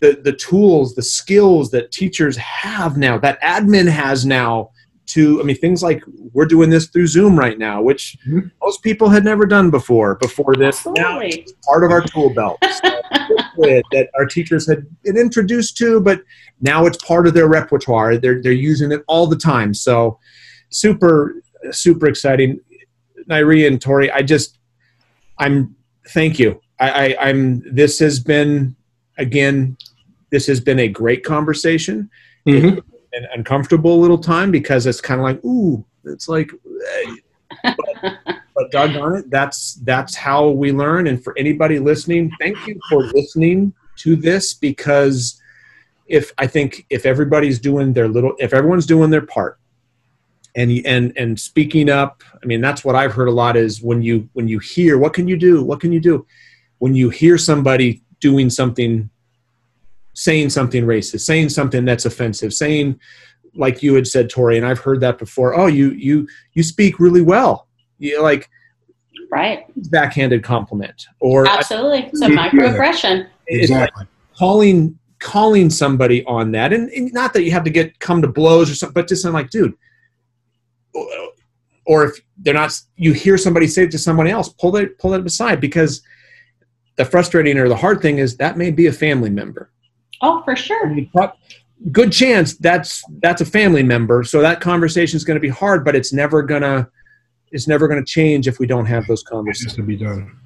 the, 0.00 0.20
the 0.22 0.32
tools, 0.32 0.94
the 0.94 1.02
skills 1.02 1.70
that 1.70 1.92
teachers 1.92 2.36
have 2.36 2.96
now, 2.96 3.18
that 3.18 3.40
admin 3.42 3.88
has 3.88 4.24
now 4.24 4.70
to, 5.08 5.40
I 5.40 5.44
mean, 5.44 5.56
things 5.56 5.82
like 5.82 6.02
we're 6.32 6.46
doing 6.46 6.70
this 6.70 6.86
through 6.86 7.06
Zoom 7.06 7.38
right 7.38 7.58
now, 7.58 7.82
which 7.82 8.16
mm-hmm. 8.26 8.48
most 8.62 8.82
people 8.82 9.08
had 9.08 9.24
never 9.24 9.46
done 9.46 9.70
before, 9.70 10.16
before 10.16 10.54
this. 10.54 10.86
Absolutely. 10.86 11.02
Now 11.02 11.20
it's 11.20 11.52
part 11.64 11.84
of 11.84 11.90
our 11.90 12.02
tool 12.02 12.32
belt. 12.32 12.58
So, 12.62 13.00
that 13.58 14.08
our 14.16 14.26
teachers 14.26 14.66
had 14.66 14.86
been 15.02 15.16
introduced 15.16 15.76
to, 15.78 16.00
but 16.00 16.22
now 16.60 16.86
it's 16.86 17.02
part 17.04 17.26
of 17.26 17.34
their 17.34 17.48
repertoire. 17.48 18.16
They're 18.16 18.42
they're 18.42 18.52
using 18.52 18.92
it 18.92 19.02
all 19.06 19.26
the 19.26 19.36
time. 19.36 19.74
So 19.74 20.18
super 20.70 21.34
super 21.70 22.06
exciting. 22.06 22.60
Nairi 23.28 23.66
and 23.66 23.80
Tori, 23.80 24.10
I 24.10 24.22
just 24.22 24.58
I'm 25.38 25.74
thank 26.08 26.38
you. 26.38 26.60
I, 26.80 26.90
I 26.90 27.28
I'm 27.28 27.62
this 27.70 27.98
has 27.98 28.20
been 28.20 28.76
again 29.18 29.76
this 30.30 30.46
has 30.46 30.60
been 30.60 30.78
a 30.78 30.88
great 30.88 31.24
conversation. 31.24 32.10
Mm-hmm. 32.46 32.78
An 33.14 33.26
uncomfortable 33.34 33.98
little 33.98 34.18
time 34.18 34.50
because 34.50 34.86
it's 34.86 35.00
kind 35.00 35.20
of 35.20 35.24
like 35.24 35.44
ooh, 35.44 35.84
it's 36.04 36.28
like. 36.28 36.50
But, 37.62 38.18
but 38.58 38.72
doggone 38.72 39.14
it, 39.14 39.30
that's 39.30 39.74
that's 39.84 40.16
how 40.16 40.48
we 40.48 40.72
learn. 40.72 41.06
And 41.06 41.22
for 41.22 41.32
anybody 41.38 41.78
listening, 41.78 42.32
thank 42.40 42.66
you 42.66 42.78
for 42.90 43.04
listening 43.04 43.72
to 43.98 44.16
this 44.16 44.52
because 44.52 45.40
if 46.06 46.32
I 46.38 46.48
think 46.48 46.84
if 46.90 47.06
everybody's 47.06 47.60
doing 47.60 47.92
their 47.92 48.08
little, 48.08 48.34
if 48.38 48.52
everyone's 48.52 48.86
doing 48.86 49.10
their 49.10 49.24
part, 49.24 49.60
and 50.56 50.72
and 50.84 51.12
and 51.16 51.38
speaking 51.38 51.88
up, 51.88 52.24
I 52.42 52.46
mean 52.46 52.60
that's 52.60 52.84
what 52.84 52.96
I've 52.96 53.12
heard 53.12 53.28
a 53.28 53.32
lot 53.32 53.56
is 53.56 53.80
when 53.80 54.02
you 54.02 54.28
when 54.32 54.48
you 54.48 54.58
hear 54.58 54.98
what 54.98 55.14
can 55.14 55.28
you 55.28 55.36
do, 55.36 55.62
what 55.62 55.78
can 55.78 55.92
you 55.92 56.00
do, 56.00 56.26
when 56.78 56.96
you 56.96 57.10
hear 57.10 57.38
somebody 57.38 58.02
doing 58.18 58.50
something, 58.50 59.08
saying 60.14 60.50
something 60.50 60.84
racist, 60.84 61.20
saying 61.20 61.50
something 61.50 61.84
that's 61.84 62.06
offensive, 62.06 62.52
saying 62.52 62.98
like 63.54 63.84
you 63.84 63.94
had 63.94 64.08
said, 64.08 64.28
Tori, 64.28 64.56
and 64.56 64.66
I've 64.66 64.80
heard 64.80 65.00
that 65.00 65.16
before. 65.16 65.54
Oh, 65.54 65.66
you 65.66 65.90
you 65.90 66.26
you 66.54 66.64
speak 66.64 66.98
really 66.98 67.22
well 67.22 67.67
you 67.98 68.22
like 68.22 68.48
right. 69.30 69.64
backhanded 69.90 70.42
compliment 70.42 71.06
or 71.20 71.48
absolutely. 71.48 72.04
It's 72.04 72.20
a 72.22 72.28
microaggression. 72.28 73.28
Exactly 73.48 74.00
like 74.00 74.08
calling 74.36 74.98
calling 75.18 75.68
somebody 75.68 76.24
on 76.26 76.52
that 76.52 76.72
and, 76.72 76.88
and, 76.90 77.12
not 77.12 77.32
that 77.32 77.42
you 77.42 77.50
have 77.50 77.64
to 77.64 77.70
get 77.70 77.98
come 77.98 78.22
to 78.22 78.28
blows 78.28 78.70
or 78.70 78.74
something 78.74 78.94
but 78.94 79.08
just 79.08 79.24
I'm 79.24 79.32
like 79.32 79.50
dude 79.50 79.74
or 81.86 82.04
if 82.04 82.20
they're 82.36 82.54
not 82.54 82.78
you 82.96 83.12
hear 83.12 83.36
somebody 83.36 83.66
say 83.66 83.84
it 83.84 83.90
to 83.90 83.98
someone 83.98 84.28
else 84.28 84.48
pull 84.48 84.70
that 84.72 84.96
pull 84.98 85.10
that 85.10 85.26
aside 85.26 85.60
because 85.60 86.02
the 86.96 87.04
frustrating 87.04 87.58
or 87.58 87.68
the 87.68 87.76
hard 87.76 88.00
thing 88.00 88.18
is 88.18 88.36
that 88.36 88.58
may 88.58 88.70
be 88.70 88.86
a 88.86 88.92
family 88.92 89.30
member. 89.30 89.70
Oh 90.20 90.42
for 90.44 90.56
sure. 90.56 90.94
Good 91.92 92.12
chance 92.12 92.56
that's 92.56 93.02
that's 93.20 93.40
a 93.40 93.46
family 93.46 93.82
member 93.82 94.24
so 94.24 94.40
that 94.40 94.60
conversation 94.60 95.16
is 95.16 95.24
going 95.24 95.36
to 95.36 95.40
be 95.40 95.48
hard 95.48 95.84
but 95.84 95.96
it's 95.96 96.12
never 96.12 96.42
going 96.42 96.62
to 96.62 96.88
is 97.52 97.68
never 97.68 97.88
going 97.88 98.02
to 98.02 98.06
change 98.06 98.46
if 98.48 98.58
we 98.58 98.66
don't 98.66 98.86
have 98.86 99.06
those 99.06 99.22
conversations. 99.22 99.74
to 99.74 99.82
be 99.82 99.96
done. 99.96 100.36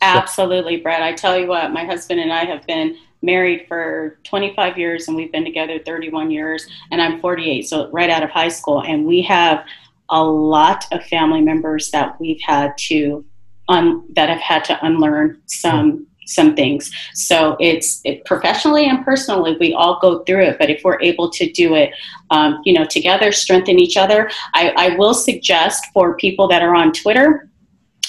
Absolutely, 0.00 0.78
Brett. 0.78 1.02
I 1.02 1.12
tell 1.12 1.38
you 1.38 1.46
what, 1.46 1.72
my 1.72 1.84
husband 1.84 2.20
and 2.20 2.32
I 2.32 2.44
have 2.44 2.66
been 2.66 2.96
married 3.22 3.66
for 3.68 4.18
25 4.24 4.76
years 4.76 5.06
and 5.06 5.16
we've 5.16 5.30
been 5.30 5.44
together 5.44 5.78
31 5.78 6.30
years, 6.30 6.66
and 6.90 7.00
I'm 7.00 7.20
48, 7.20 7.62
so 7.68 7.90
right 7.90 8.10
out 8.10 8.22
of 8.22 8.30
high 8.30 8.48
school. 8.48 8.82
And 8.82 9.06
we 9.06 9.22
have 9.22 9.64
a 10.10 10.22
lot 10.22 10.84
of 10.92 11.04
family 11.04 11.40
members 11.40 11.90
that 11.92 12.20
we've 12.20 12.40
had 12.44 12.76
to 12.88 13.24
un, 13.68 14.04
that 14.14 14.28
have 14.28 14.40
had 14.40 14.64
to 14.64 14.84
unlearn 14.84 15.40
some 15.46 16.06
some 16.26 16.54
things. 16.54 16.90
So 17.14 17.56
it's 17.60 18.00
it, 18.04 18.24
professionally 18.24 18.86
and 18.86 19.04
personally, 19.04 19.56
we 19.58 19.74
all 19.74 19.98
go 20.00 20.22
through 20.24 20.44
it. 20.44 20.58
But 20.58 20.70
if 20.70 20.82
we're 20.84 21.00
able 21.00 21.30
to 21.30 21.50
do 21.52 21.74
it, 21.74 21.90
um, 22.30 22.60
you 22.64 22.72
know, 22.72 22.84
together, 22.84 23.32
strengthen 23.32 23.78
each 23.78 23.96
other. 23.96 24.30
I, 24.54 24.72
I, 24.76 24.96
will 24.96 25.14
suggest 25.14 25.86
for 25.92 26.16
people 26.16 26.48
that 26.48 26.62
are 26.62 26.74
on 26.74 26.92
Twitter. 26.92 27.48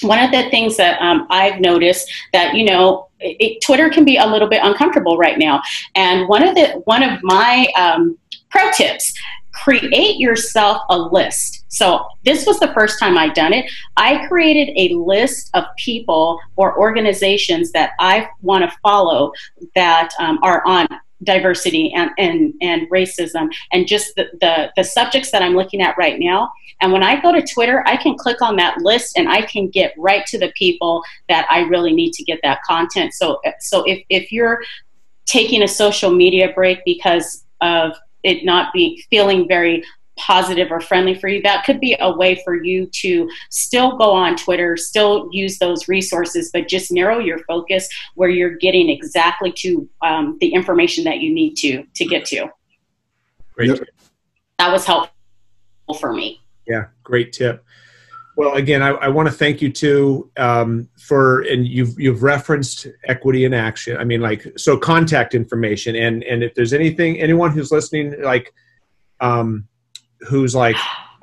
One 0.02 0.20
of 0.20 0.32
the 0.32 0.50
things 0.50 0.78
that 0.78 1.02
um, 1.02 1.28
I've 1.30 1.60
noticed 1.60 2.12
that 2.34 2.56
you 2.56 2.66
know, 2.66 3.10
it, 3.20 3.64
Twitter 3.64 3.90
can 3.90 4.06
be 4.06 4.18
a 4.18 4.26
little 4.26 4.50
bit 4.50 4.62
uncomfortable 4.64 5.18
right 5.18 5.38
now, 5.38 5.62
and 5.96 6.28
one 6.28 6.46
of 6.46 6.56
the 6.56 6.82
one 6.86 7.04
of 7.04 7.20
my 7.24 7.68
um, 7.78 8.18
pro 8.50 8.72
tips 8.72 9.14
create 9.54 10.18
yourself 10.20 10.82
a 10.90 10.98
list. 10.98 11.63
So 11.74 12.06
this 12.24 12.46
was 12.46 12.60
the 12.60 12.72
first 12.74 13.00
time 13.00 13.18
I'd 13.18 13.34
done 13.34 13.52
it. 13.52 13.70
I 13.98 14.28
created 14.28 14.74
a 14.78 14.94
list 14.94 15.50
of 15.56 15.64
people 15.76 16.40
or 16.56 16.78
organizations 16.78 17.72
that 17.72 17.94
I 18.00 18.30
want 18.44 18.64
to 18.64 18.78
follow 18.84 19.32
that 19.74 20.12
um, 20.20 20.38
are 20.44 20.64
on 20.68 20.88
diversity 21.24 21.92
and, 21.94 22.12
and, 22.20 22.54
and 22.62 22.88
racism 22.92 23.50
and 23.72 23.88
just 23.88 24.16
the, 24.16 24.26
the, 24.40 24.72
the 24.76 24.84
subjects 24.84 25.32
that 25.32 25.42
I'm 25.42 25.56
looking 25.56 25.82
at 25.82 25.98
right 25.98 26.20
now. 26.20 26.52
And 26.82 26.92
when 26.92 27.02
I 27.02 27.20
go 27.20 27.32
to 27.32 27.42
Twitter, 27.42 27.84
I 27.88 27.98
can 27.98 28.18
click 28.20 28.44
on 28.44 28.56
that 28.58 28.78
list 28.80 29.18
and 29.18 29.28
I 29.28 29.42
can 29.42 29.68
get 29.68 29.96
right 29.98 30.26
to 30.28 30.38
the 30.38 30.54
people 30.56 31.02
that 31.28 31.48
I 31.50 31.62
really 31.62 31.94
need 31.94 32.14
to 32.14 32.24
get 32.24 32.40
that 32.44 32.62
content. 32.64 33.14
So, 33.16 33.42
so 33.60 33.84
if, 33.86 34.04
if 34.10 34.32
you're 34.32 34.62
taking 35.26 35.64
a 35.64 35.68
social 35.68 36.12
media 36.12 36.52
break 36.54 36.86
because 36.86 37.46
of 37.62 37.94
it 38.22 38.46
not 38.46 38.72
be 38.74 39.04
feeling 39.10 39.48
very 39.48 39.84
positive 40.18 40.72
or 40.72 40.80
friendly 40.80 41.16
for 41.16 41.28
you, 41.28 41.42
that 41.42 41.66
could 41.66 41.80
be 41.80 41.96
a 42.00 42.12
way 42.16 42.42
for 42.44 42.56
you 42.56 42.88
to 42.88 43.30
still 43.50 43.98
go 43.98 44.12
on 44.12 44.36
Twitter, 44.36 44.78
still 44.78 45.30
use 45.32 45.58
those 45.60 45.88
resources, 45.88 46.50
but 46.54 46.68
just 46.68 46.92
narrow 46.92 47.20
your 47.20 47.40
focus 47.46 47.88
where 48.16 48.30
you're 48.30 48.56
getting 48.58 48.90
exactly 48.90 49.52
to 49.52 49.90
um, 50.02 50.38
the 50.40 50.54
information 50.54 51.04
that 51.04 51.20
you 51.20 51.34
need 51.34 51.56
to 51.56 51.84
to 51.96 52.06
get 52.06 52.26
to. 52.26 52.48
Great. 53.54 53.70
Yep. 53.70 53.88
That 54.60 54.72
was 54.72 54.86
helpful 54.86 55.12
for 56.00 56.14
me. 56.14 56.42
Yeah, 56.68 56.86
great 57.04 57.34
tip. 57.34 57.66
Well, 58.36 58.54
again, 58.54 58.82
I, 58.82 58.90
I 58.90 59.08
want 59.10 59.28
to 59.28 59.34
thank 59.34 59.62
you 59.62 59.72
too 59.72 60.32
um, 60.38 60.90
for, 61.00 61.42
and 61.42 61.68
you've 61.68 62.00
you've 62.00 62.24
referenced 62.24 62.88
equity 63.04 63.46
in 63.46 63.54
action. 63.54 63.98
I 63.98 64.06
mean, 64.06 64.22
like 64.22 64.48
so, 64.58 64.76
contact 64.76 65.36
information, 65.36 65.96
and 65.96 66.24
and 66.24 66.44
if 66.44 66.56
there's 66.56 66.74
anything, 66.74 67.20
anyone 67.20 67.52
who's 67.52 67.72
listening, 67.72 68.20
like, 68.24 68.52
um, 69.20 69.68
who's 70.28 70.56
like, 70.56 70.76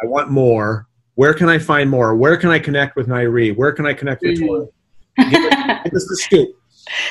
I 0.02 0.06
want 0.06 0.30
more. 0.30 0.86
Where 1.14 1.34
can 1.34 1.48
I 1.48 1.58
find 1.58 1.90
more? 1.90 2.16
Where 2.16 2.36
can 2.36 2.50
I 2.50 2.58
connect 2.58 2.96
with 2.96 3.08
Nairi? 3.08 3.54
Where 3.54 3.72
can 3.72 3.86
I 3.86 3.92
connect 3.92 4.22
with 4.22 4.38
mm. 4.38 4.46
Tori? 4.46 4.66
Give, 5.18 5.30
give 5.30 5.94
us 5.94 6.06
the 6.08 6.18
scoop. 6.22 6.48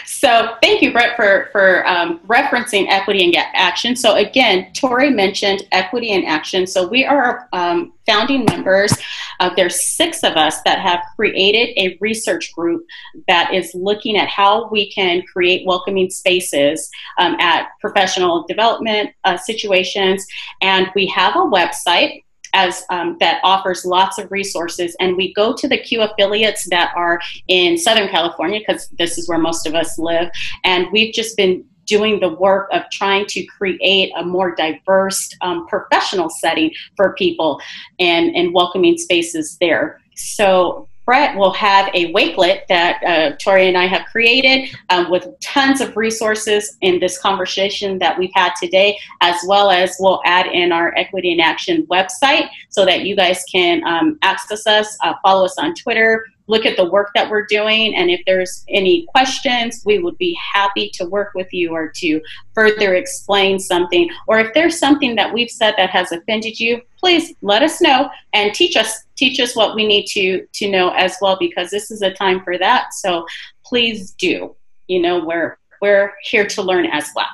So 0.05 0.55
thank 0.61 0.81
you, 0.81 0.91
Brett, 0.91 1.15
for, 1.15 1.49
for 1.51 1.87
um, 1.87 2.19
referencing 2.27 2.87
equity 2.89 3.23
in 3.23 3.33
action. 3.35 3.95
So 3.95 4.15
again, 4.15 4.71
Tori 4.73 5.09
mentioned 5.09 5.63
equity 5.71 6.09
in 6.09 6.25
action. 6.25 6.67
So 6.67 6.87
we 6.87 7.05
are 7.05 7.47
um, 7.53 7.93
founding 8.05 8.45
members. 8.45 8.93
Uh, 9.39 9.51
there's 9.55 9.85
six 9.85 10.23
of 10.23 10.33
us 10.33 10.61
that 10.63 10.79
have 10.79 11.01
created 11.15 11.77
a 11.77 11.97
research 12.01 12.53
group 12.53 12.85
that 13.27 13.53
is 13.53 13.71
looking 13.73 14.17
at 14.17 14.27
how 14.27 14.67
we 14.69 14.91
can 14.91 15.21
create 15.23 15.65
welcoming 15.65 16.09
spaces 16.09 16.89
um, 17.17 17.35
at 17.39 17.69
professional 17.79 18.45
development 18.47 19.11
uh, 19.23 19.37
situations. 19.37 20.25
And 20.61 20.87
we 20.95 21.07
have 21.07 21.35
a 21.35 21.39
website 21.39 22.23
as 22.53 22.83
um, 22.89 23.17
that 23.19 23.39
offers 23.43 23.85
lots 23.85 24.17
of 24.17 24.31
resources. 24.31 24.95
And 24.99 25.15
we 25.15 25.33
go 25.33 25.53
to 25.55 25.67
the 25.67 25.77
CUE 25.77 26.01
affiliates 26.01 26.67
that 26.69 26.91
are 26.95 27.19
in 27.47 27.77
southern 27.77 28.09
california 28.09 28.59
because 28.59 28.89
this 28.97 29.17
is 29.17 29.27
where 29.27 29.39
most 29.39 29.67
of 29.67 29.75
us 29.75 29.97
live. 29.97 30.29
And 30.63 30.87
we've 30.91 31.13
just 31.13 31.37
been 31.37 31.63
doing 31.85 32.19
the 32.19 32.29
work 32.29 32.69
of 32.71 32.83
trying 32.91 33.25
to 33.25 33.43
create 33.45 34.11
a 34.15 34.23
more 34.23 34.53
diverse 34.53 35.29
um, 35.41 35.65
professional 35.67 36.29
setting 36.29 36.71
for 36.95 37.13
people 37.15 37.59
and, 37.99 38.35
and 38.35 38.53
welcoming 38.53 38.97
spaces 38.97 39.57
there. 39.59 39.99
So 40.15 40.87
Brett 41.09 41.35
will 41.35 41.53
have 41.53 41.89
a 41.95 42.13
wakelet 42.13 42.67
that 42.67 43.01
uh, 43.03 43.35
Tori 43.37 43.67
and 43.67 43.75
I 43.75 43.87
have 43.87 44.05
created 44.05 44.69
um, 44.91 45.09
with 45.09 45.27
tons 45.39 45.81
of 45.81 45.97
resources 45.97 46.77
in 46.81 46.99
this 46.99 47.17
conversation 47.17 47.97
that 47.97 48.15
we've 48.15 48.29
had 48.35 48.51
today, 48.61 48.95
as 49.19 49.35
well 49.47 49.71
as 49.71 49.97
we'll 49.99 50.21
add 50.25 50.45
in 50.45 50.71
our 50.71 50.95
Equity 50.95 51.31
in 51.31 51.39
Action 51.39 51.87
website 51.87 52.47
so 52.69 52.85
that 52.85 53.05
you 53.05 53.15
guys 53.15 53.43
can 53.51 53.83
um, 53.87 54.19
access 54.21 54.67
us, 54.67 54.95
uh, 55.01 55.15
follow 55.23 55.45
us 55.45 55.57
on 55.57 55.73
Twitter, 55.73 56.27
look 56.49 56.65
at 56.65 56.75
the 56.75 56.89
work 56.89 57.11
that 57.13 57.29
we're 57.29 57.45
doing. 57.45 57.95
And 57.95 58.09
if 58.09 58.21
there's 58.25 58.65
any 58.67 59.05
questions, 59.05 59.83
we 59.85 59.99
would 59.99 60.17
be 60.17 60.37
happy 60.53 60.89
to 60.95 61.05
work 61.05 61.31
with 61.35 61.47
you 61.53 61.71
or 61.71 61.87
to 61.97 62.19
further 62.53 62.95
explain 62.95 63.59
something. 63.59 64.09
Or 64.27 64.39
if 64.39 64.53
there's 64.53 64.77
something 64.77 65.15
that 65.15 65.31
we've 65.31 65.51
said 65.51 65.75
that 65.77 65.91
has 65.91 66.11
offended 66.11 66.59
you, 66.59 66.81
please 66.97 67.33
let 67.41 67.61
us 67.61 67.79
know 67.79 68.09
and 68.33 68.53
teach 68.53 68.75
us 68.75 69.03
teach 69.15 69.39
us 69.39 69.55
what 69.55 69.75
we 69.75 69.85
need 69.85 70.05
to 70.07 70.45
to 70.53 70.69
know 70.69 70.89
as 70.89 71.15
well 71.21 71.37
because 71.39 71.69
this 71.69 71.91
is 71.91 72.01
a 72.01 72.11
time 72.11 72.43
for 72.43 72.57
that. 72.57 72.93
So 72.95 73.25
please 73.63 74.11
do. 74.11 74.55
You 74.87 75.01
know, 75.01 75.23
we're 75.23 75.57
we're 75.81 76.13
here 76.23 76.47
to 76.47 76.61
learn 76.63 76.87
as 76.87 77.09
well. 77.15 77.27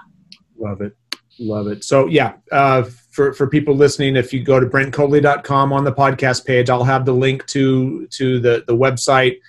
Love 0.58 0.82
it. 0.82 0.96
Love 1.40 1.68
it. 1.68 1.84
So 1.84 2.08
yeah, 2.08 2.34
uh, 2.52 2.84
for 3.16 3.32
for 3.34 3.48
people 3.48 3.74
listening, 3.74 4.18
if 4.18 4.34
you 4.34 4.44
go 4.44 4.60
to 4.60 4.66
brentcoley.com 4.66 5.72
on 5.72 5.86
the 5.86 5.94
podcast 5.94 6.46
page, 6.46 6.70
I'll 6.70 6.84
have 6.84 7.06
the 7.06 7.14
link 7.14 7.46
to 7.48 8.08
to 8.08 8.40
the 8.40 8.66
the 8.68 8.76
website 8.76 9.40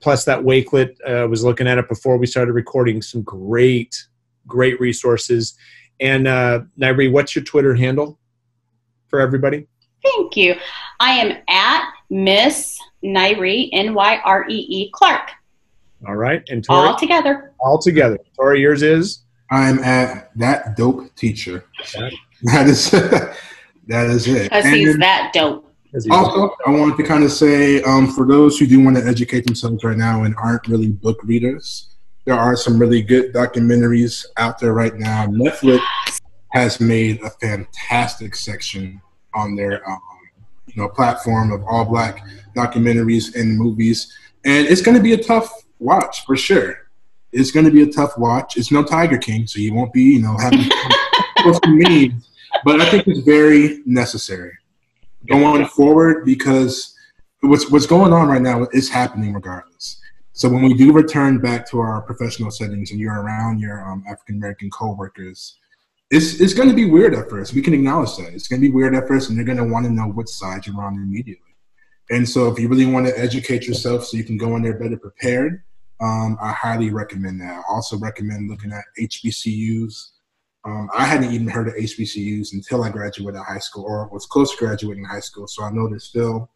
plus 0.00 0.24
that 0.24 0.40
wakelet. 0.40 0.96
Uh, 1.06 1.22
I 1.22 1.24
was 1.24 1.44
looking 1.44 1.68
at 1.68 1.78
it 1.78 1.88
before 1.88 2.16
we 2.16 2.26
started 2.26 2.52
recording. 2.52 3.00
Some 3.00 3.22
great 3.22 4.04
great 4.48 4.80
resources. 4.80 5.56
And 6.00 6.26
uh, 6.26 6.62
Nairi, 6.78 7.10
what's 7.10 7.36
your 7.36 7.44
Twitter 7.44 7.74
handle 7.74 8.18
for 9.06 9.20
everybody? 9.20 9.68
Thank 10.02 10.36
you. 10.36 10.56
I 10.98 11.12
am 11.12 11.38
at 11.48 11.92
Miss 12.10 12.78
Nairi 13.04 13.68
N 13.72 13.94
Y 13.94 14.20
R 14.24 14.44
E 14.48 14.66
E 14.68 14.90
Clark. 14.92 15.30
All 16.06 16.16
right, 16.16 16.42
and 16.48 16.64
Tori, 16.64 16.88
all 16.88 16.96
together. 16.96 17.52
All 17.60 17.78
together. 17.78 18.18
Tori, 18.36 18.60
yours 18.60 18.82
is. 18.82 19.22
I'm 19.50 19.78
at 19.80 20.36
that 20.36 20.76
dope 20.76 21.14
teacher. 21.14 21.64
That 21.94 22.12
is 22.66 22.90
that 22.90 23.36
is 23.88 24.28
it. 24.28 24.44
Because 24.44 24.66
he's 24.66 24.96
that 24.98 25.30
dope. 25.32 25.64
Also, 26.10 26.54
I 26.66 26.70
wanted 26.70 26.96
to 26.98 27.02
kind 27.02 27.24
of 27.24 27.32
say 27.32 27.82
um, 27.82 28.12
for 28.12 28.26
those 28.26 28.58
who 28.58 28.66
do 28.66 28.84
want 28.84 28.96
to 28.96 29.04
educate 29.04 29.46
themselves 29.46 29.82
right 29.82 29.96
now 29.96 30.24
and 30.24 30.34
aren't 30.36 30.68
really 30.68 30.88
book 30.88 31.18
readers, 31.24 31.88
there 32.26 32.34
are 32.34 32.56
some 32.56 32.78
really 32.78 33.00
good 33.00 33.32
documentaries 33.32 34.26
out 34.36 34.58
there 34.58 34.74
right 34.74 34.94
now. 34.94 35.26
Netflix 35.26 35.80
has 36.52 36.78
made 36.78 37.22
a 37.22 37.30
fantastic 37.30 38.34
section 38.34 39.00
on 39.34 39.56
their 39.56 39.88
um, 39.88 40.00
you 40.66 40.82
know 40.82 40.88
platform 40.88 41.52
of 41.52 41.64
all 41.64 41.86
black 41.86 42.22
documentaries 42.54 43.34
and 43.34 43.58
movies, 43.58 44.12
and 44.44 44.66
it's 44.66 44.82
going 44.82 44.96
to 44.96 45.02
be 45.02 45.14
a 45.14 45.22
tough 45.22 45.50
watch 45.80 46.24
for 46.26 46.36
sure 46.36 46.88
it's 47.32 47.50
going 47.50 47.66
to 47.66 47.72
be 47.72 47.82
a 47.82 47.86
tough 47.92 48.16
watch. 48.16 48.56
It's 48.56 48.72
no 48.72 48.82
Tiger 48.82 49.18
King, 49.18 49.46
so 49.46 49.60
you 49.60 49.74
won't 49.74 49.92
be, 49.92 50.02
you 50.02 50.22
know, 50.22 50.36
having 50.38 50.60
me. 51.68 52.14
But 52.64 52.80
I 52.80 52.90
think 52.90 53.06
it's 53.06 53.20
very 53.20 53.82
necessary 53.84 54.56
going 55.26 55.66
forward 55.66 56.24
because 56.24 56.94
what's 57.40 57.70
what's 57.70 57.86
going 57.86 58.12
on 58.12 58.28
right 58.28 58.42
now 58.42 58.66
is 58.72 58.88
happening 58.88 59.34
regardless. 59.34 60.00
So 60.32 60.48
when 60.48 60.62
we 60.62 60.74
do 60.74 60.92
return 60.92 61.38
back 61.38 61.68
to 61.70 61.80
our 61.80 62.00
professional 62.02 62.50
settings 62.50 62.90
and 62.90 63.00
you're 63.00 63.20
around 63.20 63.58
your 63.58 63.84
um, 63.84 64.04
African 64.08 64.36
American 64.36 64.70
coworkers, 64.70 65.58
it's 66.10 66.40
it's 66.40 66.54
going 66.54 66.68
to 66.68 66.74
be 66.74 66.86
weird 66.86 67.14
at 67.14 67.28
first. 67.28 67.54
We 67.54 67.62
can 67.62 67.74
acknowledge 67.74 68.16
that 68.16 68.32
it's 68.32 68.48
going 68.48 68.60
to 68.60 68.68
be 68.68 68.72
weird 68.72 68.94
at 68.94 69.08
first, 69.08 69.28
and 69.28 69.36
you're 69.36 69.46
going 69.46 69.58
to 69.58 69.64
want 69.64 69.86
to 69.86 69.92
know 69.92 70.06
what 70.06 70.28
side 70.28 70.66
you're 70.66 70.80
on 70.80 70.94
immediately. 70.94 71.42
And 72.10 72.26
so, 72.26 72.50
if 72.50 72.58
you 72.58 72.68
really 72.68 72.86
want 72.86 73.06
to 73.06 73.18
educate 73.18 73.66
yourself, 73.66 74.04
so 74.06 74.16
you 74.16 74.24
can 74.24 74.38
go 74.38 74.56
in 74.56 74.62
there 74.62 74.78
better 74.78 74.96
prepared, 74.96 75.62
um, 76.00 76.38
I 76.40 76.52
highly 76.52 76.90
recommend 76.90 77.40
that. 77.40 77.52
I 77.52 77.62
also 77.68 77.98
recommend 77.98 78.48
looking 78.48 78.72
at 78.72 78.84
HBCUs. 78.98 80.10
Um, 80.68 80.90
I 80.94 81.06
hadn't 81.06 81.32
even 81.32 81.48
heard 81.48 81.68
of 81.68 81.74
HBCUs 81.74 82.52
until 82.52 82.84
I 82.84 82.90
graduated 82.90 83.40
high 83.40 83.58
school 83.58 83.84
or 83.84 84.06
was 84.08 84.26
close 84.26 84.50
to 84.50 84.58
graduating 84.58 85.04
high 85.04 85.20
school. 85.20 85.48
So 85.48 85.64
I 85.64 85.70
know 85.70 85.88
there's 85.88 86.04
still 86.04 86.50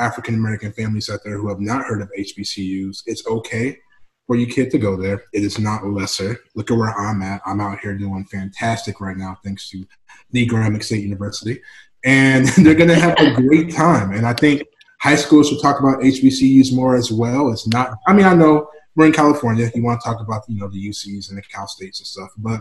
African 0.00 0.34
American 0.34 0.72
families 0.72 1.08
out 1.08 1.20
there 1.24 1.38
who 1.38 1.48
have 1.48 1.60
not 1.60 1.84
heard 1.84 2.02
of 2.02 2.10
HBCUs. 2.18 3.04
It's 3.06 3.24
okay 3.28 3.78
for 4.26 4.34
your 4.34 4.48
kid 4.48 4.72
to 4.72 4.78
go 4.78 4.96
there. 4.96 5.22
It 5.32 5.44
is 5.44 5.60
not 5.60 5.86
lesser. 5.86 6.38
Look 6.56 6.72
at 6.72 6.76
where 6.76 6.90
I'm 6.90 7.22
at. 7.22 7.40
I'm 7.46 7.60
out 7.60 7.78
here 7.78 7.96
doing 7.96 8.24
fantastic 8.24 9.00
right 9.00 9.16
now, 9.16 9.38
thanks 9.44 9.70
to 9.70 9.86
the 10.32 10.48
Grambling 10.48 10.82
State 10.82 11.04
University. 11.04 11.60
And 12.04 12.48
they're 12.58 12.74
going 12.74 12.88
to 12.88 12.96
have 12.96 13.16
a 13.18 13.32
great 13.32 13.72
time. 13.72 14.10
And 14.10 14.26
I 14.26 14.32
think 14.32 14.64
high 15.00 15.16
schools 15.16 15.50
should 15.50 15.62
talk 15.62 15.78
about 15.78 16.00
HBCUs 16.00 16.74
more 16.74 16.96
as 16.96 17.12
well. 17.12 17.52
It's 17.52 17.68
not, 17.68 17.96
I 18.08 18.12
mean, 18.12 18.26
I 18.26 18.34
know 18.34 18.68
we're 18.96 19.06
in 19.06 19.12
California. 19.12 19.70
You 19.72 19.84
want 19.84 20.00
to 20.00 20.08
talk 20.08 20.20
about 20.20 20.42
you 20.48 20.58
know 20.58 20.68
the 20.68 20.88
UCs 20.88 21.28
and 21.28 21.38
the 21.38 21.42
Cal 21.42 21.66
States 21.66 22.00
and 22.00 22.06
stuff, 22.06 22.30
but 22.36 22.60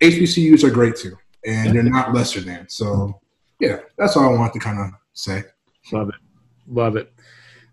HBCUs 0.00 0.64
are 0.64 0.70
great 0.70 0.96
too, 0.96 1.16
and 1.44 1.74
they're 1.74 1.82
not 1.82 2.12
lesser 2.12 2.40
than. 2.40 2.68
So 2.68 3.20
yeah, 3.60 3.78
that's 3.96 4.16
all 4.16 4.34
I 4.34 4.38
want 4.38 4.52
to 4.54 4.58
kind 4.58 4.78
of 4.78 4.90
say. 5.12 5.44
Love 5.92 6.08
it, 6.08 6.14
love 6.68 6.96
it. 6.96 7.12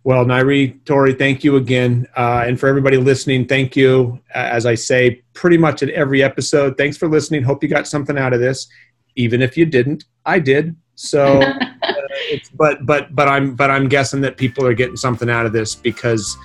Well, 0.05 0.25
Nairi, 0.25 0.83
Tori, 0.83 1.13
thank 1.13 1.45
you 1.45 1.55
again. 1.55 2.07
Uh, 2.17 2.43
and 2.45 2.59
for 2.59 2.67
everybody 2.67 2.97
listening, 2.97 3.47
thank 3.47 3.77
you. 3.77 4.19
Uh, 4.35 4.39
as 4.39 4.65
I 4.65 4.75
say 4.75 5.21
pretty 5.33 5.57
much 5.57 5.81
at 5.81 5.89
every 5.91 6.21
episode, 6.21 6.77
thanks 6.77 6.97
for 6.97 7.07
listening. 7.07 7.41
Hope 7.43 7.63
you 7.63 7.69
got 7.69 7.87
something 7.87 8.17
out 8.17 8.33
of 8.33 8.41
this. 8.41 8.67
Even 9.15 9.41
if 9.41 9.55
you 9.55 9.65
didn't, 9.65 10.03
I 10.25 10.39
did. 10.39 10.75
So, 10.95 11.41
uh, 11.41 11.53
but 12.55 12.85
but 12.85 13.15
but 13.15 13.29
I'm 13.29 13.55
but 13.55 13.71
I'm 13.71 13.87
guessing 13.87 14.19
that 14.21 14.35
people 14.35 14.65
are 14.65 14.73
getting 14.73 14.97
something 14.97 15.29
out 15.29 15.45
of 15.45 15.53
this 15.53 15.73
because 15.73 16.37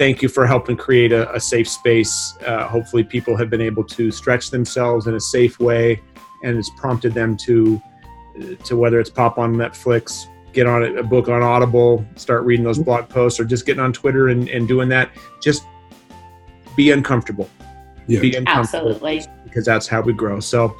thank 0.00 0.22
you 0.22 0.30
for 0.30 0.46
helping 0.46 0.78
create 0.78 1.12
a, 1.12 1.30
a 1.34 1.38
safe 1.38 1.68
space. 1.68 2.34
Uh, 2.46 2.66
hopefully, 2.66 3.04
people 3.04 3.36
have 3.36 3.50
been 3.50 3.60
able 3.60 3.84
to 3.84 4.10
stretch 4.10 4.50
themselves 4.50 5.06
in 5.06 5.14
a 5.14 5.20
safe 5.20 5.60
way, 5.60 6.00
and 6.42 6.56
it's 6.56 6.70
prompted 6.70 7.12
them 7.12 7.36
to 7.36 7.80
to 8.64 8.76
whether 8.76 8.98
it's 8.98 9.10
pop 9.10 9.36
on 9.36 9.54
Netflix, 9.54 10.24
get 10.54 10.66
on 10.66 10.96
a 10.96 11.02
book 11.02 11.28
on 11.28 11.42
Audible, 11.42 12.02
start 12.16 12.44
reading 12.44 12.64
those 12.64 12.78
blog 12.78 13.10
posts, 13.10 13.38
or 13.38 13.44
just 13.44 13.66
getting 13.66 13.82
on 13.82 13.92
Twitter 13.92 14.28
and, 14.28 14.48
and 14.48 14.66
doing 14.66 14.88
that. 14.88 15.10
Just 15.42 15.64
be 16.74 16.90
uncomfortable. 16.90 17.50
Yeah. 18.06 18.20
Be 18.20 18.34
uncomfortable 18.34 18.92
Absolutely. 18.92 19.26
because 19.44 19.66
that's 19.66 19.86
how 19.86 20.00
we 20.00 20.14
grow. 20.14 20.40
So, 20.40 20.74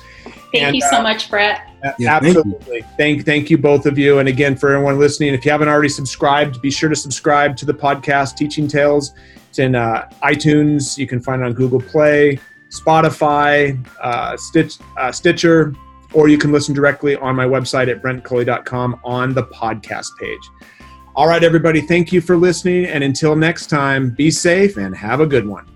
Thank 0.53 0.65
And, 0.65 0.77
you 0.77 0.83
so 0.83 1.03
much, 1.03 1.31
Brett. 1.31 1.71
Yeah, 1.99 2.17
absolutely. 2.17 2.83
Thank, 2.97 3.25
thank 3.25 3.51
you 3.51 3.59
both 3.59 3.87
of 3.87 3.99
you. 3.99 4.19
And 4.19 4.29
again, 4.29 4.57
for 4.57 4.73
everyone 4.73 4.99
listening, 4.99 5.33
if 5.33 5.45
you 5.45 5.51
haven't 5.51 5.69
already 5.69 5.89
subscribed, 5.89 6.61
be 6.61 6.71
sure 6.71 6.89
to 6.89 6.97
subscribe 6.97 7.57
to 7.59 7.65
the 7.65 7.75
podcast 7.75 8.37
Teaching 8.37 8.69
Tales. 8.69 9.15
It's 9.49 9.59
in 9.59 9.75
uh, 9.75 10.09
iTunes. 10.23 10.99
You 10.99 11.07
can 11.07 11.21
find 11.21 11.43
it 11.43 11.45
on 11.45 11.55
Google 11.55 11.81
Play, 11.81 12.39
Spotify, 12.69 13.87
uh, 14.01 14.37
Stitch, 14.37 14.79
uh, 14.99 15.11
Stitcher, 15.11 15.75
or 16.13 16.29
you 16.29 16.39
can 16.39 16.53
listen 16.53 16.75
directly 16.75 17.17
on 17.17 17.35
my 17.35 17.47
website 17.47 17.91
at 17.91 18.03
brentcoley.com 18.03 19.01
on 19.05 19.33
the 19.33 19.45
podcast 19.45 20.09
page. 20.19 20.51
All 21.15 21.27
right, 21.27 21.43
everybody. 21.43 21.81
Thank 21.81 22.13
you 22.13 22.21
for 22.21 22.37
listening. 22.37 22.87
And 22.87 23.03
until 23.03 23.35
next 23.35 23.67
time, 23.67 24.11
be 24.11 24.31
safe 24.31 24.77
and 24.77 24.95
have 24.95 25.21
a 25.21 25.27
good 25.27 25.47
one. 25.47 25.67